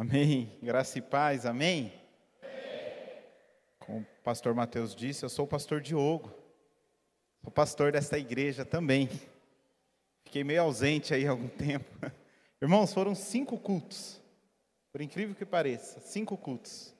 Amém. 0.00 0.50
Graça 0.62 0.98
e 0.98 1.02
paz, 1.02 1.44
amém? 1.44 1.92
Como 3.80 4.00
o 4.00 4.22
pastor 4.24 4.54
Mateus 4.54 4.96
disse, 4.96 5.26
eu 5.26 5.28
sou 5.28 5.44
o 5.44 5.46
pastor 5.46 5.82
Diogo. 5.82 6.32
Sou 7.42 7.52
pastor 7.52 7.92
desta 7.92 8.18
igreja 8.18 8.64
também. 8.64 9.10
Fiquei 10.24 10.42
meio 10.42 10.62
ausente 10.62 11.12
aí 11.12 11.26
há 11.26 11.30
algum 11.32 11.48
tempo. 11.48 11.84
Irmãos, 12.62 12.94
foram 12.94 13.14
cinco 13.14 13.58
cultos. 13.58 14.18
Por 14.90 15.02
incrível 15.02 15.34
que 15.34 15.44
pareça, 15.44 16.00
cinco 16.00 16.34
cultos. 16.34 16.94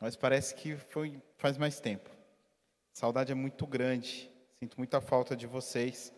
Mas 0.00 0.14
parece 0.14 0.54
que 0.54 0.76
foi 0.76 1.20
faz 1.38 1.58
mais 1.58 1.80
tempo. 1.80 2.08
A 2.08 2.96
saudade 3.00 3.32
é 3.32 3.34
muito 3.34 3.66
grande. 3.66 4.30
Sinto 4.60 4.76
muita 4.78 5.00
falta 5.00 5.36
de 5.36 5.48
vocês. 5.48 6.14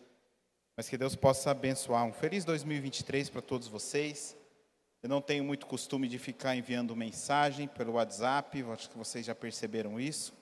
Mas 0.75 0.87
que 0.87 0.99
Deus 0.99 1.15
possa 1.15 1.49
abençoar. 1.49 2.05
Um 2.05 2.13
feliz 2.13 2.45
2023 2.45 3.27
para 3.27 3.41
todos 3.41 3.67
vocês. 3.67 4.36
Eu 5.07 5.09
não 5.09 5.21
tenho 5.21 5.41
muito 5.41 5.65
costume 5.65 6.05
de 6.05 6.19
ficar 6.19 6.57
enviando 6.57 6.93
mensagem 6.93 7.65
pelo 7.65 7.93
WhatsApp, 7.93 8.61
acho 8.73 8.89
que 8.89 8.97
vocês 8.97 9.25
já 9.25 9.33
perceberam 9.33 9.97
isso. 9.97 10.33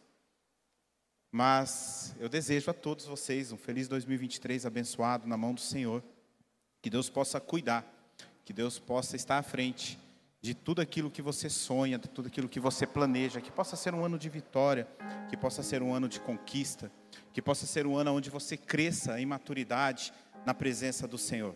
Mas 1.32 2.16
eu 2.20 2.28
desejo 2.28 2.72
a 2.72 2.74
todos 2.74 3.06
vocês 3.06 3.52
um 3.52 3.58
feliz 3.58 3.88
2023 3.88 4.66
abençoado 4.66 5.28
na 5.28 5.38
mão 5.38 5.54
do 5.54 5.62
Senhor. 5.62 6.04
Que 6.82 6.90
Deus 6.90 7.12
possa 7.12 7.40
cuidar, 7.40 7.86
que 8.44 8.52
Deus 8.52 8.80
possa 8.80 9.16
estar 9.16 9.38
à 9.38 9.44
frente 9.44 10.00
de 10.42 10.56
tudo 10.56 10.82
aquilo 10.82 11.12
que 11.12 11.22
você 11.22 11.48
sonha, 11.48 12.00
de 12.00 12.10
tudo 12.10 12.26
aquilo 12.30 12.50
que 12.50 12.60
você 12.60 12.88
planeja, 12.88 13.40
que 13.40 13.52
possa 13.52 13.76
ser 13.76 13.94
um 13.94 14.04
ano 14.04 14.18
de 14.18 14.30
vitória, 14.30 14.88
que 15.30 15.38
possa 15.38 15.62
ser 15.62 15.84
um 15.84 15.94
ano 15.94 16.10
de 16.10 16.20
conquista, 16.20 16.92
que 17.32 17.40
possa 17.40 17.68
ser 17.68 17.86
um 17.86 17.96
ano 17.96 18.16
onde 18.16 18.32
você 18.32 18.58
cresça 18.58 19.22
em 19.22 19.28
maturidade 19.28 20.12
na 20.44 20.56
presença 20.56 21.08
do 21.08 21.20
Senhor. 21.20 21.54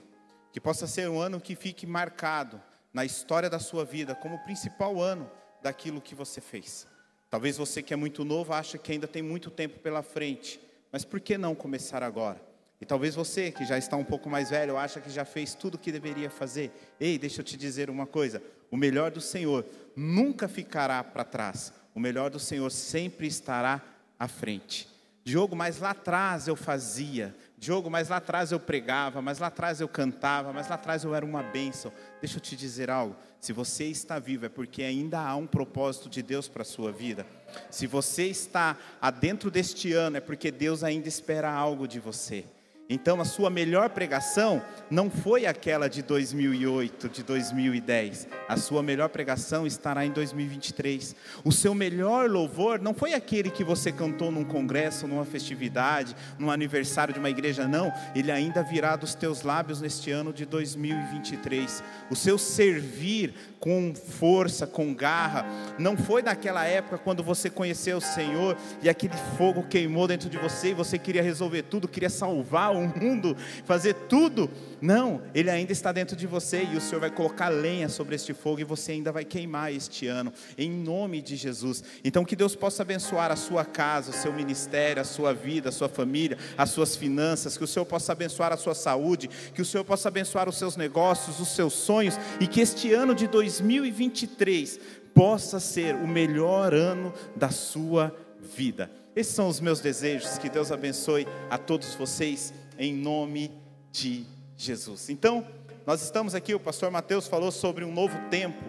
Que 0.53 0.61
possa 0.61 0.85
ser 0.85 1.09
um 1.09 1.19
ano 1.19 1.41
que 1.41 1.55
fique 1.55 1.87
marcado 1.87 2.61
na 2.93 3.05
história 3.05 3.49
da 3.49 3.59
sua 3.59 3.85
vida 3.85 4.15
como 4.15 4.35
o 4.35 4.43
principal 4.43 5.01
ano 5.01 5.29
daquilo 5.61 6.01
que 6.01 6.15
você 6.15 6.41
fez. 6.41 6.87
Talvez 7.29 7.57
você 7.57 7.83
que 7.83 7.93
é 7.93 7.97
muito 7.97 8.25
novo 8.25 8.53
ache 8.53 8.77
que 8.77 8.91
ainda 8.91 9.07
tem 9.07 9.21
muito 9.21 9.51
tempo 9.51 9.79
pela 9.79 10.01
frente, 10.01 10.59
mas 10.91 11.05
por 11.05 11.19
que 11.19 11.37
não 11.37 11.53
começar 11.53 12.01
agora? 12.01 12.41
E 12.81 12.85
talvez 12.85 13.13
você 13.13 13.51
que 13.51 13.65
já 13.65 13.77
está 13.77 13.97
um 13.97 14.03
pouco 14.03 14.29
mais 14.29 14.49
velho 14.49 14.77
acha 14.77 15.01
que 15.01 15.09
já 15.09 15.25
fez 15.25 15.53
tudo 15.53 15.75
o 15.75 15.77
que 15.77 15.91
deveria 15.91 16.29
fazer. 16.29 16.71
Ei, 16.99 17.17
deixa 17.17 17.41
eu 17.41 17.45
te 17.45 17.57
dizer 17.57 17.89
uma 17.89 18.07
coisa: 18.07 18.41
o 18.71 18.77
melhor 18.77 19.11
do 19.11 19.19
Senhor 19.19 19.65
nunca 19.95 20.47
ficará 20.47 21.03
para 21.03 21.25
trás. 21.25 21.73
O 21.93 21.99
melhor 21.99 22.29
do 22.29 22.39
Senhor 22.39 22.69
sempre 22.71 23.27
estará 23.27 23.83
à 24.17 24.27
frente. 24.27 24.87
Diogo, 25.23 25.55
mas 25.55 25.79
lá 25.79 25.91
atrás 25.91 26.47
eu 26.47 26.55
fazia. 26.55 27.35
Diogo, 27.59 27.89
mas 27.89 28.07
lá 28.07 28.17
atrás 28.17 28.53
eu 28.53 28.59
pregava, 28.59 29.21
mas 29.21 29.39
lá 29.39 29.47
atrás 29.47 29.81
eu 29.81 29.87
cantava, 29.87 30.53
mas 30.53 30.69
lá 30.69 30.75
atrás 30.75 31.03
eu 31.03 31.13
era 31.13 31.25
uma 31.25 31.43
bênção. 31.43 31.91
Deixa 32.21 32.37
eu 32.37 32.41
te 32.41 32.55
dizer 32.55 32.89
algo: 32.89 33.17
se 33.37 33.51
você 33.51 33.85
está 33.85 34.17
vivo 34.17 34.45
é 34.45 34.49
porque 34.49 34.81
ainda 34.81 35.19
há 35.19 35.35
um 35.35 35.45
propósito 35.45 36.07
de 36.07 36.23
Deus 36.23 36.47
para 36.47 36.61
a 36.61 36.65
sua 36.65 36.89
vida. 36.89 37.27
Se 37.69 37.85
você 37.85 38.27
está 38.27 38.77
adentro 39.01 39.51
deste 39.51 39.91
ano 39.91 40.15
é 40.15 40.21
porque 40.21 40.51
Deus 40.51 40.85
ainda 40.85 41.09
espera 41.09 41.51
algo 41.51 41.85
de 41.85 41.99
você. 41.99 42.45
Então, 42.91 43.21
a 43.21 43.25
sua 43.25 43.51
melhor 43.51 43.91
pregação 43.91 44.63
não 44.89 45.11
foi 45.11 45.45
aquela 45.45 45.87
de 45.87 46.01
2008, 46.01 47.07
de 47.07 47.21
2010. 47.21 48.27
A 48.47 48.57
sua 48.57 48.81
melhor 48.81 49.09
pregação 49.09 49.67
estará 49.67 50.03
em 50.03 50.11
2023. 50.11 51.15
O 51.45 51.51
seu 51.51 51.75
melhor 51.75 52.27
louvor 52.27 52.79
não 52.79 52.95
foi 52.95 53.13
aquele 53.13 53.51
que 53.51 53.63
você 53.63 53.91
cantou 53.91 54.31
num 54.31 54.43
congresso, 54.43 55.07
numa 55.07 55.23
festividade, 55.23 56.15
num 56.39 56.49
aniversário 56.49 57.13
de 57.13 57.19
uma 57.19 57.29
igreja, 57.29 57.67
não. 57.67 57.93
Ele 58.15 58.31
ainda 58.31 58.63
virá 58.63 58.95
dos 58.95 59.13
teus 59.13 59.43
lábios 59.43 59.79
neste 59.79 60.09
ano 60.09 60.33
de 60.33 60.47
2023. 60.47 61.83
O 62.09 62.15
seu 62.15 62.39
servir 62.39 63.35
com 63.59 63.93
força, 63.93 64.65
com 64.65 64.93
garra, 64.93 65.45
não 65.77 65.97
foi 65.97 66.21
naquela 66.21 66.65
época 66.65 66.97
quando 66.97 67.23
você 67.23 67.49
conheceu 67.49 67.97
o 67.97 68.01
Senhor 68.01 68.55
e 68.81 68.89
aquele 68.89 69.15
fogo 69.37 69.63
queimou 69.63 70.07
dentro 70.07 70.29
de 70.29 70.37
você 70.37 70.69
e 70.69 70.73
você 70.73 70.97
queria 70.97 71.21
resolver 71.21 71.63
tudo, 71.63 71.87
queria 71.87 72.09
salvar 72.09 72.73
o 72.73 72.87
mundo, 72.87 73.35
fazer 73.65 73.93
tudo. 74.07 74.49
Não, 74.81 75.21
ele 75.33 75.49
ainda 75.49 75.73
está 75.73 75.91
dentro 75.91 76.15
de 76.15 76.25
você 76.25 76.63
e 76.63 76.77
o 76.77 76.81
Senhor 76.81 77.01
vai 77.01 77.11
colocar 77.11 77.49
lenha 77.49 77.89
sobre 77.89 78.15
este 78.15 78.33
fogo 78.33 78.61
e 78.61 78.63
você 78.63 78.93
ainda 78.93 79.11
vai 79.11 79.25
queimar 79.25 79.73
este 79.73 80.07
ano, 80.07 80.31
em 80.57 80.71
nome 80.71 81.21
de 81.21 81.35
Jesus. 81.35 81.83
Então, 82.03 82.23
que 82.23 82.35
Deus 82.35 82.55
possa 82.55 82.83
abençoar 82.83 83.31
a 83.31 83.35
sua 83.35 83.65
casa, 83.65 84.11
o 84.11 84.13
seu 84.13 84.31
ministério, 84.31 85.01
a 85.01 85.05
sua 85.05 85.33
vida, 85.33 85.69
a 85.69 85.71
sua 85.71 85.89
família, 85.89 86.37
as 86.57 86.69
suas 86.69 86.95
finanças, 86.95 87.57
que 87.57 87.63
o 87.63 87.67
Senhor 87.67 87.85
possa 87.85 88.13
abençoar 88.13 88.53
a 88.53 88.57
sua 88.57 88.73
saúde, 88.73 89.29
que 89.53 89.61
o 89.61 89.65
Senhor 89.65 89.83
possa 89.83 90.07
abençoar 90.07 90.47
os 90.47 90.57
seus 90.57 90.77
negócios, 90.77 91.39
os 91.39 91.49
seus 91.49 91.73
sonhos 91.73 92.17
e 92.39 92.47
que 92.47 92.61
este 92.61 92.93
ano 92.93 93.13
de 93.13 93.27
2023 93.49 94.79
possa 95.13 95.59
ser 95.59 95.95
o 95.95 96.07
melhor 96.07 96.73
ano 96.73 97.11
da 97.35 97.49
sua 97.49 98.15
vida. 98.39 98.91
Esses 99.15 99.33
são 99.33 99.47
os 99.47 99.59
meus 99.59 99.79
desejos. 99.79 100.37
Que 100.37 100.49
Deus 100.49 100.71
abençoe 100.71 101.27
a 101.49 101.57
todos 101.57 101.95
vocês 101.95 102.53
em 102.77 102.93
nome 102.93 103.51
de 103.91 104.25
Jesus. 104.55 105.09
Então, 105.09 105.45
nós 105.85 106.03
estamos 106.03 106.35
aqui, 106.35 106.53
o 106.53 106.59
pastor 106.59 106.91
Mateus 106.91 107.27
falou 107.27 107.51
sobre 107.51 107.83
um 107.83 107.91
novo 107.91 108.15
tempo, 108.29 108.63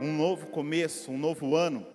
um 0.00 0.12
novo 0.12 0.48
começo, 0.48 1.12
um 1.12 1.18
novo 1.18 1.54
ano. 1.54 1.86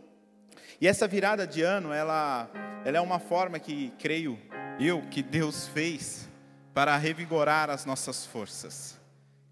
E 0.80 0.88
essa 0.88 1.08
virada 1.08 1.46
de 1.46 1.62
ano, 1.62 1.92
ela, 1.92 2.50
ela 2.86 2.98
é 2.98 3.02
uma 3.02 3.20
forma 3.20 3.60
que, 3.60 3.92
creio 4.00 4.40
eu, 4.80 5.02
que 5.12 5.22
Deus 5.22 5.68
fez 5.68 6.30
para 6.74 6.96
revigorar 6.96 7.70
as 7.70 7.86
nossas 7.86 8.26
forças. 8.26 9.01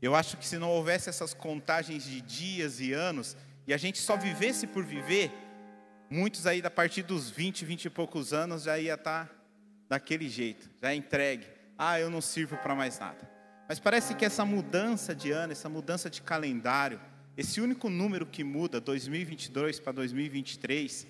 Eu 0.02 0.16
acho 0.16 0.38
que 0.38 0.48
se 0.48 0.58
não 0.58 0.70
houvesse 0.70 1.10
essas 1.10 1.34
contagens 1.34 2.04
de 2.04 2.22
dias 2.22 2.80
e 2.80 2.94
anos, 2.94 3.36
e 3.68 3.74
a 3.74 3.78
gente 3.78 4.00
só 4.00 4.16
vivesse 4.16 4.66
por 4.66 4.84
viver, 4.84 5.32
muitos 6.10 6.48
aí, 6.48 6.62
a 6.64 6.72
partir 6.72 7.04
dos 7.04 7.30
20, 7.30 7.66
20 7.66 7.86
e 7.86 7.90
poucos 7.90 8.34
anos, 8.34 8.64
já 8.64 8.80
ia 8.80 8.96
estar 8.96 9.30
daquele 9.88 10.30
jeito, 10.30 10.70
já 10.82 10.94
entregue 10.94 11.60
ah, 11.82 11.98
eu 11.98 12.10
não 12.10 12.20
sirvo 12.20 12.58
para 12.58 12.76
mais 12.76 13.00
nada. 13.00 13.18
Mas 13.66 13.80
parece 13.80 14.14
que 14.14 14.26
essa 14.26 14.44
mudança 14.44 15.16
de 15.16 15.32
ano, 15.32 15.54
essa 15.54 15.70
mudança 15.70 16.10
de 16.10 16.22
calendário, 16.22 17.00
esse 17.38 17.62
único 17.62 17.90
número 17.90 18.26
que 18.26 18.44
muda, 18.44 18.82
2022 18.82 19.80
para 19.80 19.94
2023, 19.94 21.08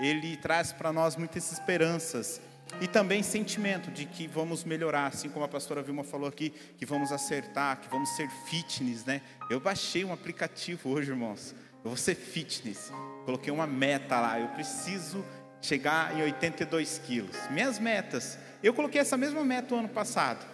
ele 0.00 0.38
traz 0.38 0.72
para 0.72 0.90
nós 0.90 1.16
muitas 1.16 1.52
esperanças 1.52 2.40
e 2.80 2.86
também 2.86 3.22
sentimento 3.22 3.90
de 3.90 4.04
que 4.04 4.26
vamos 4.26 4.64
melhorar, 4.64 5.06
assim 5.06 5.28
como 5.28 5.44
a 5.44 5.48
pastora 5.48 5.82
Vilma 5.82 6.04
falou 6.04 6.28
aqui, 6.28 6.52
que 6.76 6.84
vamos 6.84 7.12
acertar, 7.12 7.80
que 7.80 7.88
vamos 7.88 8.10
ser 8.10 8.28
fitness, 8.46 9.04
né? 9.04 9.22
Eu 9.48 9.60
baixei 9.60 10.04
um 10.04 10.12
aplicativo 10.12 10.90
hoje, 10.90 11.10
irmãos. 11.10 11.54
Eu 11.84 11.90
vou 11.90 11.96
ser 11.96 12.14
fitness. 12.14 12.92
Coloquei 13.24 13.52
uma 13.52 13.66
meta 13.66 14.20
lá. 14.20 14.38
Eu 14.40 14.48
preciso 14.48 15.24
chegar 15.62 16.16
em 16.16 16.22
82 16.22 16.98
quilos. 16.98 17.36
Minhas 17.50 17.78
metas 17.78 18.38
eu 18.62 18.74
coloquei 18.74 19.00
essa 19.00 19.16
mesma 19.16 19.44
meta 19.44 19.74
o 19.74 19.78
ano 19.78 19.88
passado. 19.88 20.44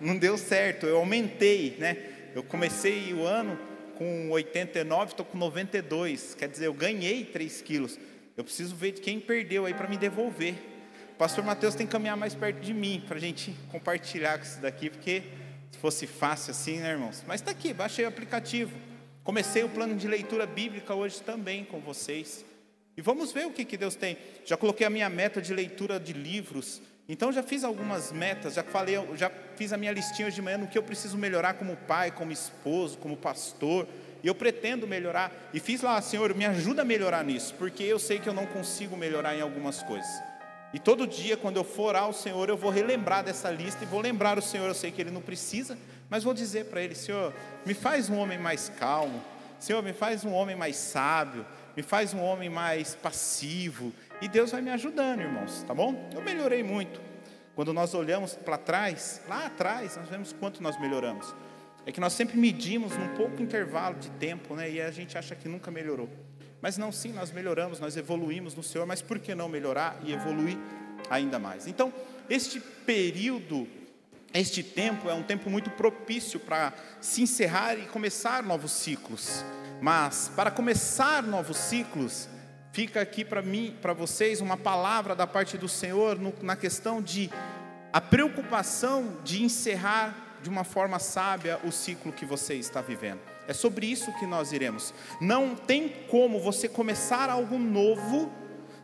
Não 0.00 0.16
deu 0.16 0.38
certo, 0.38 0.86
eu 0.86 0.96
aumentei, 0.96 1.76
né? 1.78 1.96
Eu 2.34 2.42
comecei 2.42 3.12
o 3.12 3.24
ano 3.26 3.58
com 3.98 4.30
89, 4.30 5.10
estou 5.10 5.26
com 5.26 5.36
92. 5.36 6.34
Quer 6.34 6.48
dizer, 6.48 6.66
eu 6.66 6.72
ganhei 6.72 7.24
3 7.24 7.60
quilos. 7.60 7.98
Eu 8.36 8.44
preciso 8.44 8.74
ver 8.74 8.92
quem 8.92 9.20
perdeu 9.20 9.66
aí 9.66 9.74
para 9.74 9.88
me 9.88 9.98
devolver. 9.98 10.69
Pastor 11.20 11.44
Mateus 11.44 11.74
tem 11.74 11.84
que 11.86 11.92
caminhar 11.92 12.16
mais 12.16 12.34
perto 12.34 12.60
de 12.60 12.72
mim 12.72 13.04
para 13.06 13.18
a 13.18 13.20
gente 13.20 13.54
compartilhar 13.70 14.38
com 14.38 14.44
isso 14.44 14.58
daqui, 14.58 14.88
porque 14.88 15.22
se 15.70 15.78
fosse 15.78 16.06
fácil 16.06 16.52
assim, 16.52 16.78
né, 16.78 16.92
irmãos? 16.92 17.22
Mas 17.26 17.42
está 17.42 17.50
aqui, 17.50 17.74
baixei 17.74 18.06
o 18.06 18.08
aplicativo. 18.08 18.74
Comecei 19.22 19.62
o 19.62 19.68
plano 19.68 19.94
de 19.94 20.08
leitura 20.08 20.46
bíblica 20.46 20.94
hoje 20.94 21.20
também 21.20 21.62
com 21.62 21.78
vocês. 21.78 22.42
E 22.96 23.02
vamos 23.02 23.32
ver 23.32 23.46
o 23.46 23.50
que, 23.50 23.66
que 23.66 23.76
Deus 23.76 23.94
tem. 23.94 24.16
Já 24.46 24.56
coloquei 24.56 24.86
a 24.86 24.88
minha 24.88 25.10
meta 25.10 25.42
de 25.42 25.52
leitura 25.52 26.00
de 26.00 26.14
livros. 26.14 26.80
Então 27.06 27.30
já 27.30 27.42
fiz 27.42 27.64
algumas 27.64 28.10
metas, 28.12 28.54
já 28.54 28.62
falei, 28.62 28.94
já 29.14 29.30
fiz 29.56 29.74
a 29.74 29.76
minha 29.76 29.92
listinha 29.92 30.26
hoje 30.26 30.36
de 30.36 30.40
manhã 30.40 30.56
no 30.56 30.68
que 30.68 30.78
eu 30.78 30.82
preciso 30.82 31.18
melhorar 31.18 31.52
como 31.52 31.76
pai, 31.76 32.10
como 32.10 32.32
esposo, 32.32 32.96
como 32.96 33.14
pastor. 33.14 33.86
E 34.22 34.26
eu 34.26 34.34
pretendo 34.34 34.88
melhorar. 34.88 35.30
E 35.52 35.60
fiz 35.60 35.82
lá, 35.82 36.00
Senhor, 36.00 36.34
me 36.34 36.46
ajuda 36.46 36.80
a 36.80 36.84
melhorar 36.84 37.22
nisso, 37.22 37.54
porque 37.58 37.82
eu 37.82 37.98
sei 37.98 38.18
que 38.18 38.26
eu 38.26 38.32
não 38.32 38.46
consigo 38.46 38.96
melhorar 38.96 39.36
em 39.36 39.42
algumas 39.42 39.82
coisas. 39.82 40.29
E 40.72 40.78
todo 40.78 41.06
dia, 41.06 41.36
quando 41.36 41.56
eu 41.56 41.64
for 41.64 41.96
ao 41.96 42.12
Senhor, 42.12 42.48
eu 42.48 42.56
vou 42.56 42.70
relembrar 42.70 43.24
dessa 43.24 43.50
lista 43.50 43.82
e 43.82 43.86
vou 43.86 44.00
lembrar 44.00 44.38
o 44.38 44.42
Senhor. 44.42 44.66
Eu 44.66 44.74
sei 44.74 44.90
que 44.90 45.00
Ele 45.00 45.10
não 45.10 45.20
precisa, 45.20 45.76
mas 46.08 46.22
vou 46.22 46.32
dizer 46.32 46.66
para 46.66 46.80
Ele: 46.80 46.94
Senhor, 46.94 47.32
me 47.66 47.74
faz 47.74 48.08
um 48.08 48.16
homem 48.16 48.38
mais 48.38 48.68
calmo. 48.68 49.22
Senhor, 49.58 49.82
me 49.82 49.92
faz 49.92 50.24
um 50.24 50.32
homem 50.32 50.56
mais 50.56 50.76
sábio 50.76 51.44
me 51.76 51.82
faz 51.82 52.12
um 52.12 52.20
homem 52.20 52.48
mais 52.48 52.94
passivo. 52.94 53.92
E 54.20 54.28
Deus 54.28 54.50
vai 54.50 54.60
me 54.60 54.70
ajudando, 54.70 55.20
irmãos, 55.20 55.64
tá 55.66 55.74
bom? 55.74 56.10
Eu 56.12 56.22
melhorei 56.22 56.62
muito. 56.62 57.00
Quando 57.54 57.72
nós 57.72 57.94
olhamos 57.94 58.34
para 58.34 58.56
trás, 58.56 59.20
lá 59.28 59.46
atrás, 59.46 59.96
nós 59.96 60.08
vemos 60.08 60.32
quanto 60.32 60.62
nós 60.62 60.78
melhoramos. 60.78 61.34
É 61.86 61.92
que 61.92 62.00
nós 62.00 62.12
sempre 62.12 62.36
medimos 62.36 62.96
num 62.96 63.08
pouco 63.16 63.42
intervalo 63.42 63.96
de 63.96 64.10
tempo, 64.12 64.54
né? 64.54 64.70
E 64.70 64.80
a 64.80 64.90
gente 64.90 65.16
acha 65.16 65.34
que 65.34 65.48
nunca 65.48 65.70
melhorou. 65.70 66.08
Mas 66.62 66.76
não, 66.76 66.92
sim, 66.92 67.12
nós 67.12 67.30
melhoramos, 67.30 67.80
nós 67.80 67.96
evoluímos 67.96 68.54
no 68.54 68.62
Senhor, 68.62 68.86
mas 68.86 69.00
por 69.00 69.18
que 69.18 69.34
não 69.34 69.48
melhorar 69.48 69.98
e 70.04 70.12
evoluir 70.12 70.58
ainda 71.08 71.38
mais? 71.38 71.66
Então, 71.66 71.92
este 72.28 72.60
período, 72.60 73.66
este 74.34 74.62
tempo 74.62 75.08
é 75.08 75.14
um 75.14 75.22
tempo 75.22 75.48
muito 75.48 75.70
propício 75.70 76.38
para 76.38 76.72
se 77.00 77.22
encerrar 77.22 77.76
e 77.76 77.86
começar 77.86 78.42
novos 78.42 78.72
ciclos. 78.72 79.44
Mas 79.80 80.30
para 80.36 80.50
começar 80.50 81.22
novos 81.22 81.56
ciclos, 81.56 82.28
fica 82.72 83.00
aqui 83.00 83.24
para 83.24 83.40
mim, 83.40 83.76
para 83.80 83.94
vocês, 83.94 84.42
uma 84.42 84.56
palavra 84.56 85.14
da 85.14 85.26
parte 85.26 85.56
do 85.56 85.68
Senhor 85.68 86.18
no, 86.18 86.34
na 86.42 86.56
questão 86.56 87.00
de 87.00 87.30
a 87.92 88.00
preocupação 88.00 89.16
de 89.24 89.42
encerrar 89.42 90.38
de 90.42 90.48
uma 90.48 90.62
forma 90.62 90.98
sábia 90.98 91.58
o 91.64 91.72
ciclo 91.72 92.12
que 92.12 92.24
você 92.24 92.54
está 92.54 92.80
vivendo. 92.80 93.29
É 93.50 93.52
sobre 93.52 93.84
isso 93.84 94.12
que 94.12 94.26
nós 94.26 94.52
iremos. 94.52 94.94
Não 95.20 95.56
tem 95.56 95.88
como 96.08 96.38
você 96.38 96.68
começar 96.68 97.28
algo 97.28 97.58
novo 97.58 98.30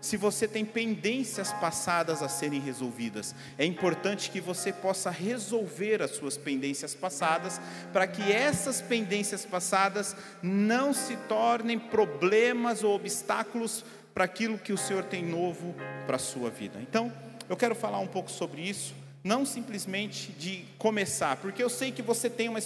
se 0.01 0.17
você 0.17 0.49
tem 0.49 0.65
pendências 0.65 1.53
passadas 1.53 2.21
a 2.21 2.29
serem 2.29 2.59
resolvidas. 2.59 3.33
É 3.57 3.65
importante 3.65 4.29
que 4.29 4.41
você 4.41 4.73
possa 4.73 5.09
resolver 5.09 6.03
as 6.03 6.17
suas 6.17 6.37
pendências 6.37 6.97
passadas, 6.97 7.61
para 7.93 8.09
que 8.09 8.33
essas 8.33 8.83
pendências 8.83 9.47
passadas 9.47 10.17
não 10.43 10.93
se 10.93 11.17
tornem 11.29 11.79
problemas 11.79 12.83
ou 12.83 12.93
obstáculos 12.93 13.85
para 14.13 14.25
aquilo 14.25 14.59
que 14.59 14.73
o 14.73 14.79
Senhor 14.79 15.05
tem 15.05 15.25
novo 15.25 15.77
para 16.09 16.17
a 16.17 16.19
sua 16.19 16.51
vida. 16.51 16.81
Então, 16.83 17.13
eu 17.49 17.57
quero 17.57 17.77
falar 17.77 18.01
um 18.01 18.09
pouco 18.09 18.33
sobre 18.33 18.63
isso 18.63 19.06
não 19.27 19.45
simplesmente 19.45 20.31
de 20.31 20.65
começar, 20.79 21.37
porque 21.39 21.61
eu 21.61 21.69
sei 21.69 21.91
que 21.91 22.01
você 22.01 22.31
tem 22.31 22.49
uma, 22.49 22.61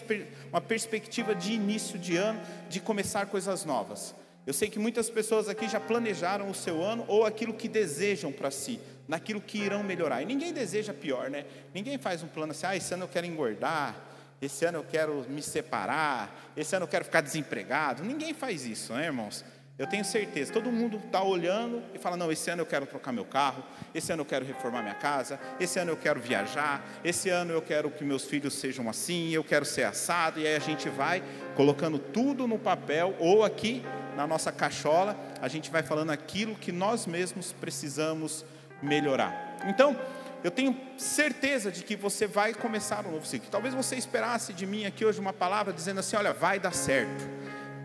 uma 0.50 0.60
perspectiva 0.60 1.34
de 1.34 1.54
início 1.54 1.98
de 1.98 2.18
ano, 2.18 2.38
de 2.68 2.80
começar 2.80 3.24
coisas 3.26 3.64
novas. 3.64 4.14
Eu 4.46 4.52
sei 4.52 4.68
que 4.68 4.78
muitas 4.78 5.08
pessoas 5.08 5.48
aqui 5.48 5.66
já 5.66 5.80
planejaram 5.80 6.50
o 6.50 6.54
seu 6.54 6.82
ano 6.82 7.06
ou 7.08 7.24
aquilo 7.24 7.54
que 7.54 7.66
desejam 7.66 8.30
para 8.30 8.50
si, 8.50 8.78
naquilo 9.08 9.40
que 9.40 9.56
irão 9.56 9.82
melhorar. 9.82 10.20
E 10.20 10.26
ninguém 10.26 10.52
deseja 10.52 10.92
pior, 10.92 11.30
né? 11.30 11.46
Ninguém 11.72 11.96
faz 11.96 12.22
um 12.22 12.28
plano 12.28 12.52
assim, 12.52 12.66
ah, 12.66 12.76
esse 12.76 12.92
ano 12.92 13.04
eu 13.04 13.08
quero 13.08 13.26
engordar, 13.26 13.96
esse 14.42 14.66
ano 14.66 14.78
eu 14.78 14.84
quero 14.84 15.24
me 15.30 15.40
separar, 15.40 16.52
esse 16.54 16.76
ano 16.76 16.84
eu 16.84 16.88
quero 16.88 17.06
ficar 17.06 17.22
desempregado. 17.22 18.04
Ninguém 18.04 18.34
faz 18.34 18.66
isso, 18.66 18.92
né, 18.92 19.06
irmãos? 19.06 19.42
Eu 19.80 19.86
tenho 19.86 20.04
certeza, 20.04 20.52
todo 20.52 20.70
mundo 20.70 21.00
está 21.02 21.22
olhando 21.22 21.82
e 21.94 21.98
fala: 21.98 22.14
não, 22.14 22.30
esse 22.30 22.50
ano 22.50 22.60
eu 22.60 22.66
quero 22.66 22.84
trocar 22.84 23.12
meu 23.12 23.24
carro, 23.24 23.64
esse 23.94 24.12
ano 24.12 24.20
eu 24.20 24.26
quero 24.26 24.44
reformar 24.44 24.82
minha 24.82 24.94
casa, 24.94 25.40
esse 25.58 25.78
ano 25.78 25.90
eu 25.90 25.96
quero 25.96 26.20
viajar, 26.20 26.84
esse 27.02 27.30
ano 27.30 27.54
eu 27.54 27.62
quero 27.62 27.90
que 27.90 28.04
meus 28.04 28.26
filhos 28.26 28.52
sejam 28.52 28.90
assim, 28.90 29.30
eu 29.30 29.42
quero 29.42 29.64
ser 29.64 29.84
assado, 29.84 30.38
e 30.38 30.46
aí 30.46 30.54
a 30.54 30.58
gente 30.58 30.90
vai 30.90 31.22
colocando 31.56 31.98
tudo 31.98 32.46
no 32.46 32.58
papel 32.58 33.16
ou 33.18 33.42
aqui 33.42 33.82
na 34.14 34.26
nossa 34.26 34.52
cachola, 34.52 35.16
a 35.40 35.48
gente 35.48 35.70
vai 35.70 35.82
falando 35.82 36.10
aquilo 36.10 36.54
que 36.56 36.72
nós 36.72 37.06
mesmos 37.06 37.50
precisamos 37.50 38.44
melhorar. 38.82 39.56
Então, 39.66 39.98
eu 40.44 40.50
tenho 40.50 40.78
certeza 40.98 41.72
de 41.72 41.82
que 41.82 41.96
você 41.96 42.26
vai 42.26 42.52
começar 42.52 43.06
um 43.06 43.12
novo 43.12 43.26
ciclo. 43.26 43.48
Talvez 43.50 43.72
você 43.72 43.96
esperasse 43.96 44.52
de 44.52 44.66
mim 44.66 44.84
aqui 44.84 45.06
hoje 45.06 45.18
uma 45.18 45.32
palavra 45.32 45.72
dizendo 45.72 46.00
assim: 46.00 46.16
olha, 46.16 46.34
vai 46.34 46.60
dar 46.60 46.74
certo, 46.74 47.26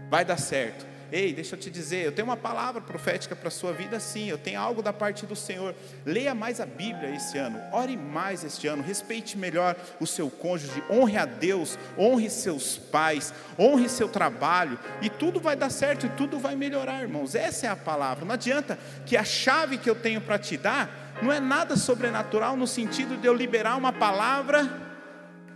vai 0.09 0.25
dar 0.25 0.37
certo. 0.37 0.94
Ei, 1.11 1.33
deixa 1.33 1.55
eu 1.55 1.59
te 1.59 1.69
dizer, 1.69 2.05
eu 2.05 2.11
tenho 2.11 2.27
uma 2.27 2.37
palavra 2.37 2.81
profética 2.81 3.35
para 3.35 3.47
a 3.47 3.51
sua 3.51 3.71
vida 3.71 3.99
sim, 3.99 4.27
eu 4.29 4.37
tenho 4.37 4.59
algo 4.59 4.81
da 4.81 4.91
parte 4.91 5.25
do 5.25 5.35
Senhor. 5.35 5.75
Leia 6.05 6.33
mais 6.33 6.59
a 6.59 6.65
Bíblia 6.65 7.15
esse 7.15 7.37
ano, 7.37 7.59
ore 7.71 7.95
mais 7.95 8.43
este 8.43 8.67
ano, 8.67 8.83
respeite 8.83 9.37
melhor 9.37 9.75
o 9.99 10.07
seu 10.07 10.29
cônjuge, 10.29 10.83
honre 10.89 11.17
a 11.17 11.25
Deus, 11.25 11.77
honre 11.97 12.29
seus 12.29 12.77
pais, 12.77 13.33
honre 13.57 13.87
seu 13.87 14.07
trabalho, 14.07 14.79
e 15.01 15.09
tudo 15.09 15.39
vai 15.39 15.55
dar 15.55 15.69
certo 15.69 16.05
e 16.05 16.09
tudo 16.09 16.39
vai 16.39 16.55
melhorar, 16.55 17.01
irmãos. 17.01 17.35
Essa 17.35 17.67
é 17.67 17.69
a 17.69 17.75
palavra. 17.75 18.25
Não 18.25 18.33
adianta 18.33 18.77
que 19.05 19.15
a 19.15 19.23
chave 19.23 19.77
que 19.77 19.89
eu 19.89 19.95
tenho 19.95 20.21
para 20.21 20.39
te 20.39 20.57
dar 20.57 21.17
não 21.21 21.31
é 21.31 21.39
nada 21.39 21.77
sobrenatural 21.77 22.57
no 22.57 22.67
sentido 22.67 23.17
de 23.17 23.27
eu 23.27 23.33
liberar 23.33 23.77
uma 23.77 23.93
palavra 23.93 24.84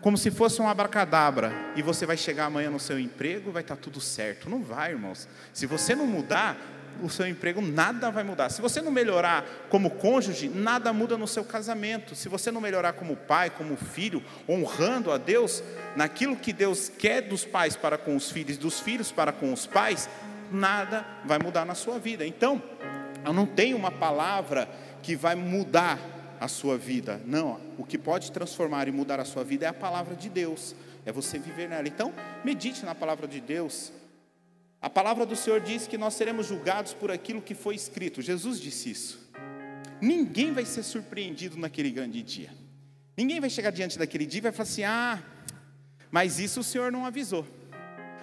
como 0.01 0.17
se 0.17 0.31
fosse 0.31 0.61
um 0.61 0.67
abracadabra, 0.67 1.51
e 1.75 1.81
você 1.81 2.05
vai 2.05 2.15
chegar 2.15 2.45
amanhã 2.45 2.69
no 2.69 2.79
seu 2.79 2.99
emprego, 2.99 3.51
vai 3.51 3.61
estar 3.61 3.75
tudo 3.75 3.99
certo. 3.99 4.49
Não 4.49 4.61
vai, 4.61 4.91
irmãos. 4.91 5.27
Se 5.53 5.65
você 5.65 5.93
não 5.93 6.07
mudar, 6.07 6.57
o 7.01 7.09
seu 7.09 7.27
emprego 7.27 7.61
nada 7.61 8.09
vai 8.09 8.23
mudar. 8.23 8.49
Se 8.49 8.61
você 8.61 8.81
não 8.81 8.91
melhorar 8.91 9.45
como 9.69 9.89
cônjuge, 9.89 10.49
nada 10.49 10.91
muda 10.93 11.17
no 11.17 11.27
seu 11.27 11.43
casamento. 11.43 12.15
Se 12.15 12.29
você 12.29 12.51
não 12.51 12.61
melhorar 12.61 12.93
como 12.93 13.15
pai, 13.15 13.49
como 13.49 13.75
filho, 13.75 14.23
honrando 14.47 15.11
a 15.11 15.17
Deus, 15.17 15.63
naquilo 15.95 16.35
que 16.35 16.53
Deus 16.53 16.89
quer 16.89 17.21
dos 17.21 17.45
pais 17.45 17.75
para 17.75 17.97
com 17.97 18.15
os 18.15 18.31
filhos, 18.31 18.57
dos 18.57 18.79
filhos 18.79 19.11
para 19.11 19.31
com 19.31 19.51
os 19.51 19.65
pais, 19.65 20.09
nada 20.51 21.05
vai 21.25 21.39
mudar 21.39 21.65
na 21.65 21.75
sua 21.75 21.99
vida. 21.99 22.25
Então, 22.25 22.61
eu 23.25 23.33
não 23.33 23.45
tenho 23.45 23.77
uma 23.77 23.91
palavra 23.91 24.67
que 25.01 25.15
vai 25.15 25.35
mudar 25.35 25.99
a 26.39 26.47
sua 26.47 26.77
vida. 26.77 27.21
Não, 27.25 27.59
o 27.77 27.83
que 27.83 27.97
pode 27.97 28.31
transformar 28.31 28.87
e 28.87 28.91
mudar 28.91 29.19
a 29.19 29.25
sua 29.25 29.43
vida 29.43 29.65
é 29.65 29.69
a 29.69 29.73
palavra 29.73 30.15
de 30.15 30.29
Deus, 30.29 30.75
é 31.05 31.11
você 31.11 31.37
viver 31.37 31.67
nela. 31.67 31.87
Então, 31.87 32.13
medite 32.43 32.85
na 32.85 32.95
palavra 32.95 33.27
de 33.27 33.41
Deus. 33.41 33.91
A 34.81 34.89
palavra 34.89 35.25
do 35.25 35.35
Senhor 35.35 35.59
diz 35.59 35.87
que 35.87 35.97
nós 35.97 36.13
seremos 36.13 36.47
julgados 36.47 36.93
por 36.93 37.11
aquilo 37.11 37.41
que 37.41 37.53
foi 37.53 37.75
escrito. 37.75 38.21
Jesus 38.21 38.59
disse 38.59 38.91
isso. 38.91 39.29
Ninguém 40.01 40.53
vai 40.53 40.63
ser 40.63 40.83
surpreendido 40.83 41.57
naquele 41.57 41.91
grande 41.91 42.23
dia. 42.23 42.51
Ninguém 43.17 43.41
vai 43.41 43.49
chegar 43.49 43.71
diante 43.71 43.99
daquele 43.99 44.25
dia 44.25 44.39
e 44.39 44.41
vai 44.41 44.51
falar 44.53 44.63
assim: 44.63 44.83
ah, 44.85 45.21
mas 46.09 46.39
isso 46.39 46.61
o 46.61 46.63
Senhor 46.63 46.89
não 46.89 47.05
avisou. 47.05 47.45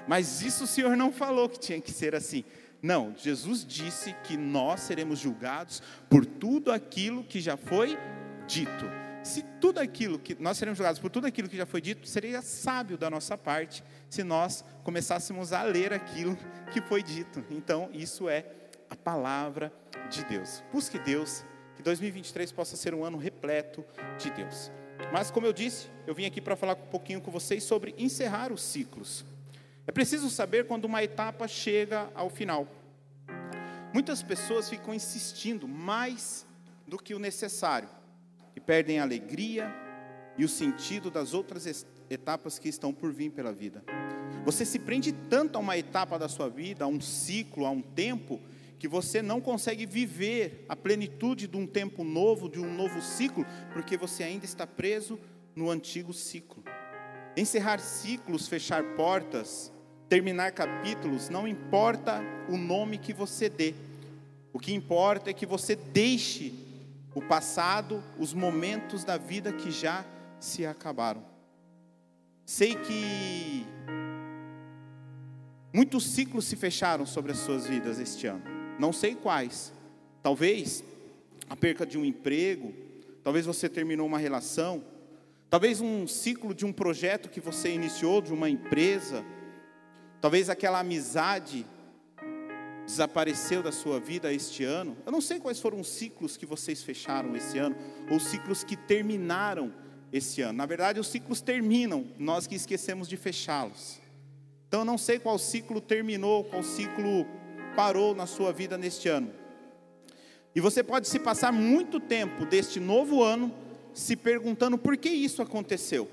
Mas 0.09 0.41
isso 0.41 0.65
o 0.65 0.67
Senhor 0.67 0.97
não 0.97 1.13
falou 1.13 1.49
que 1.49 1.59
tinha 1.59 1.81
que 1.81 1.93
ser 1.93 2.15
assim. 2.15 2.45
Não, 2.83 3.15
Jesus 3.17 3.65
disse 3.65 4.15
que 4.25 4.37
nós 4.37 4.81
seremos 4.81 5.19
julgados 5.19 5.83
por 6.09 6.25
tudo 6.25 6.71
aquilo 6.71 7.25
que 7.25 7.41
já 7.41 7.57
foi 7.57 7.99
dito. 8.47 8.85
Se 9.23 9.43
tudo 9.61 9.81
aquilo 9.81 10.21
que 10.21 10.37
nós 10.41 10.57
seremos 10.57 10.79
julgados 10.79 11.01
por 11.01 11.11
tudo 11.11 11.27
aquilo 11.27 11.49
que 11.49 11.57
já 11.57 11.67
foi 11.67 11.81
dito, 11.81 12.07
seria 12.07 12.41
sábio 12.43 12.97
da 12.97 13.11
nossa 13.11 13.37
parte 13.37 13.83
se 14.09 14.23
nós 14.23 14.65
começássemos 14.85 15.53
a 15.53 15.65
ler 15.65 15.93
aquilo 15.93 16.39
que 16.73 16.81
foi 16.81 17.03
dito. 17.03 17.45
Então, 17.51 17.91
isso 17.93 18.29
é 18.29 18.47
a 18.89 18.95
palavra 18.95 19.73
de 20.09 20.25
Deus. 20.25 20.63
Busque 20.73 20.99
Deus, 20.99 21.45
que 21.75 21.83
2023 21.83 22.53
possa 22.53 22.77
ser 22.77 22.95
um 22.95 23.05
ano 23.05 23.19
repleto 23.19 23.85
de 24.17 24.31
Deus. 24.31 24.71
Mas, 25.13 25.31
como 25.31 25.47
eu 25.47 25.53
disse, 25.53 25.89
eu 26.07 26.15
vim 26.15 26.25
aqui 26.25 26.41
para 26.41 26.55
falar 26.55 26.75
um 26.75 26.87
pouquinho 26.89 27.21
com 27.21 27.31
vocês 27.31 27.65
sobre 27.65 27.95
encerrar 27.99 28.53
os 28.53 28.63
ciclos. 28.63 29.25
É 29.87 29.93
preciso 29.93 30.29
saber 30.29 30.67
quando 30.67 30.87
uma 30.87 31.03
etapa 31.03 31.47
chega 31.47 32.11
ao 32.15 32.29
final. 32.29 32.67
Muitas 33.93 34.23
pessoas 34.23 34.69
ficam 34.69 34.93
insistindo 34.93 35.69
mais 35.69 36.45
do 36.87 36.99
que 36.99 37.15
o 37.15 37.19
necessário 37.19 37.89
e 38.55 38.61
perdem 38.61 38.99
a 38.99 39.03
alegria 39.03 39.73
e 40.37 40.45
o 40.45 40.49
sentido 40.49 41.11
das 41.11 41.33
outras 41.33 41.87
etapas 42.11 42.59
que 42.59 42.69
estão 42.69 42.93
por 42.93 43.13
vir 43.13 43.31
pela 43.31 43.53
vida. 43.53 43.85
Você 44.45 44.65
se 44.65 44.79
prende 44.79 45.13
tanto 45.13 45.57
a 45.57 45.61
uma 45.61 45.79
etapa 45.79 46.19
da 46.19 46.29
sua 46.29 46.49
vida, 46.49 46.85
a 46.85 46.89
um 46.89 47.01
ciclo, 47.01 47.65
a 47.65 47.71
um 47.71 47.81
tempo, 47.81 48.41
que 48.79 48.89
você 48.89 49.23
não 49.23 49.41
consegue 49.41 49.87
viver 49.87 50.67
a 50.69 50.77
plenitude 50.77 51.47
de 51.47 51.57
um 51.57 51.67
tempo 51.67 52.05
novo, 52.05 52.49
de 52.49 52.61
um 52.61 52.75
novo 52.75 53.01
ciclo, 53.01 53.47
porque 53.73 53.97
você 53.97 54.25
ainda 54.25 54.45
está 54.45 54.67
preso 54.67 55.19
no 55.55 55.71
antigo 55.71 56.13
ciclo. 56.13 56.63
Encerrar 57.37 57.79
ciclos, 57.79 58.47
fechar 58.47 58.83
portas, 58.95 59.73
terminar 60.09 60.53
capítulos, 60.53 61.29
não 61.29 61.47
importa 61.47 62.23
o 62.49 62.57
nome 62.57 62.99
que 62.99 63.13
você 63.13 63.49
dê. 63.49 63.75
O 64.53 64.59
que 64.59 64.73
importa 64.73 65.31
é 65.31 65.35
que 65.35 65.45
você 65.45 65.77
deixe 65.77 66.55
o 67.15 67.21
passado, 67.21 68.03
os 68.19 68.33
momentos 68.33 69.05
da 69.05 69.17
vida 69.17 69.53
que 69.53 69.71
já 69.71 70.05
se 70.39 70.65
acabaram. 70.67 71.25
Sei 72.45 72.75
que 72.75 73.67
muitos 75.73 76.05
ciclos 76.07 76.45
se 76.45 76.57
fecharam 76.57 77.05
sobre 77.05 77.33
as 77.33 77.39
suas 77.39 77.67
vidas 77.67 77.99
este 77.99 78.27
ano. 78.27 78.45
Não 78.79 78.93
sei 78.93 79.15
quais. 79.15 79.73
Talvez 80.23 80.85
a 81.49 81.57
perca 81.57 81.85
de 81.85 81.99
um 81.99 82.05
emprego, 82.05 82.73
talvez 83.25 83.47
você 83.47 83.69
terminou 83.69 84.07
uma 84.07 84.19
relação, 84.19 84.85
talvez 85.49 85.81
um 85.81 86.07
ciclo 86.07 86.55
de 86.55 86.65
um 86.65 86.73
projeto 86.73 87.29
que 87.29 87.41
você 87.41 87.71
iniciou, 87.71 88.21
de 88.21 88.33
uma 88.33 88.49
empresa, 88.49 89.25
Talvez 90.21 90.49
aquela 90.49 90.81
amizade 90.81 91.67
desapareceu 92.87 93.63
da 93.63 93.73
sua 93.73 93.99
vida 93.99 94.33
este 94.33 94.65
ano. 94.65 94.97
Eu 95.05 95.13
não 95.13 95.21
sei 95.21 95.41
quais 95.41 95.61
foram 95.61 95.81
os 95.81 95.89
ciclos 95.89 96.37
que 96.37 96.47
vocês 96.47 96.83
fecharam 96.83 97.35
esse 97.37 97.59
ano, 97.59 97.77
ou 98.11 98.21
ciclos 98.21 98.63
que 98.63 98.77
terminaram 98.77 99.73
esse 100.13 100.41
ano. 100.41 100.57
Na 100.59 100.67
verdade, 100.67 101.01
os 101.01 101.09
ciclos 101.09 101.41
terminam, 101.41 102.07
nós 102.17 102.47
que 102.47 102.55
esquecemos 102.55 103.09
de 103.09 103.17
fechá-los. 103.17 104.01
Então, 104.69 104.81
eu 104.81 104.85
não 104.85 104.97
sei 104.97 105.19
qual 105.19 105.39
ciclo 105.39 105.81
terminou, 105.81 106.45
qual 106.45 106.63
ciclo 106.63 107.27
parou 107.75 108.15
na 108.15 108.27
sua 108.27 108.53
vida 108.53 108.79
neste 108.79 109.09
ano. 109.09 109.33
E 110.55 110.61
você 110.61 110.83
pode 110.83 111.07
se 111.09 111.19
passar 111.19 111.53
muito 111.53 112.01
tempo 112.01 112.47
deste 112.47 112.81
novo 112.81 113.23
ano 113.23 113.53
se 113.93 114.17
perguntando 114.17 114.79
por 114.79 114.97
que 114.97 115.09
isso 115.09 115.43
aconteceu. 115.43 116.09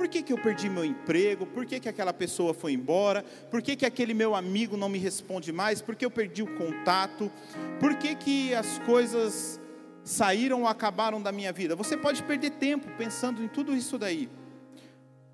Por 0.00 0.08
que, 0.08 0.22
que 0.22 0.32
eu 0.32 0.38
perdi 0.38 0.66
meu 0.70 0.82
emprego? 0.82 1.44
Por 1.44 1.66
que, 1.66 1.78
que 1.78 1.86
aquela 1.86 2.14
pessoa 2.14 2.54
foi 2.54 2.72
embora? 2.72 3.22
Por 3.50 3.60
que, 3.60 3.76
que 3.76 3.84
aquele 3.84 4.14
meu 4.14 4.34
amigo 4.34 4.74
não 4.74 4.88
me 4.88 4.96
responde 4.96 5.52
mais? 5.52 5.82
Por 5.82 5.94
que 5.94 6.06
eu 6.06 6.10
perdi 6.10 6.42
o 6.42 6.46
contato? 6.56 7.30
Por 7.78 7.94
que, 7.96 8.14
que 8.14 8.54
as 8.54 8.78
coisas 8.78 9.60
saíram 10.02 10.62
ou 10.62 10.66
acabaram 10.66 11.20
da 11.20 11.30
minha 11.30 11.52
vida? 11.52 11.76
Você 11.76 11.98
pode 11.98 12.22
perder 12.22 12.52
tempo 12.52 12.88
pensando 12.96 13.44
em 13.44 13.46
tudo 13.46 13.76
isso 13.76 13.98
daí. 13.98 14.30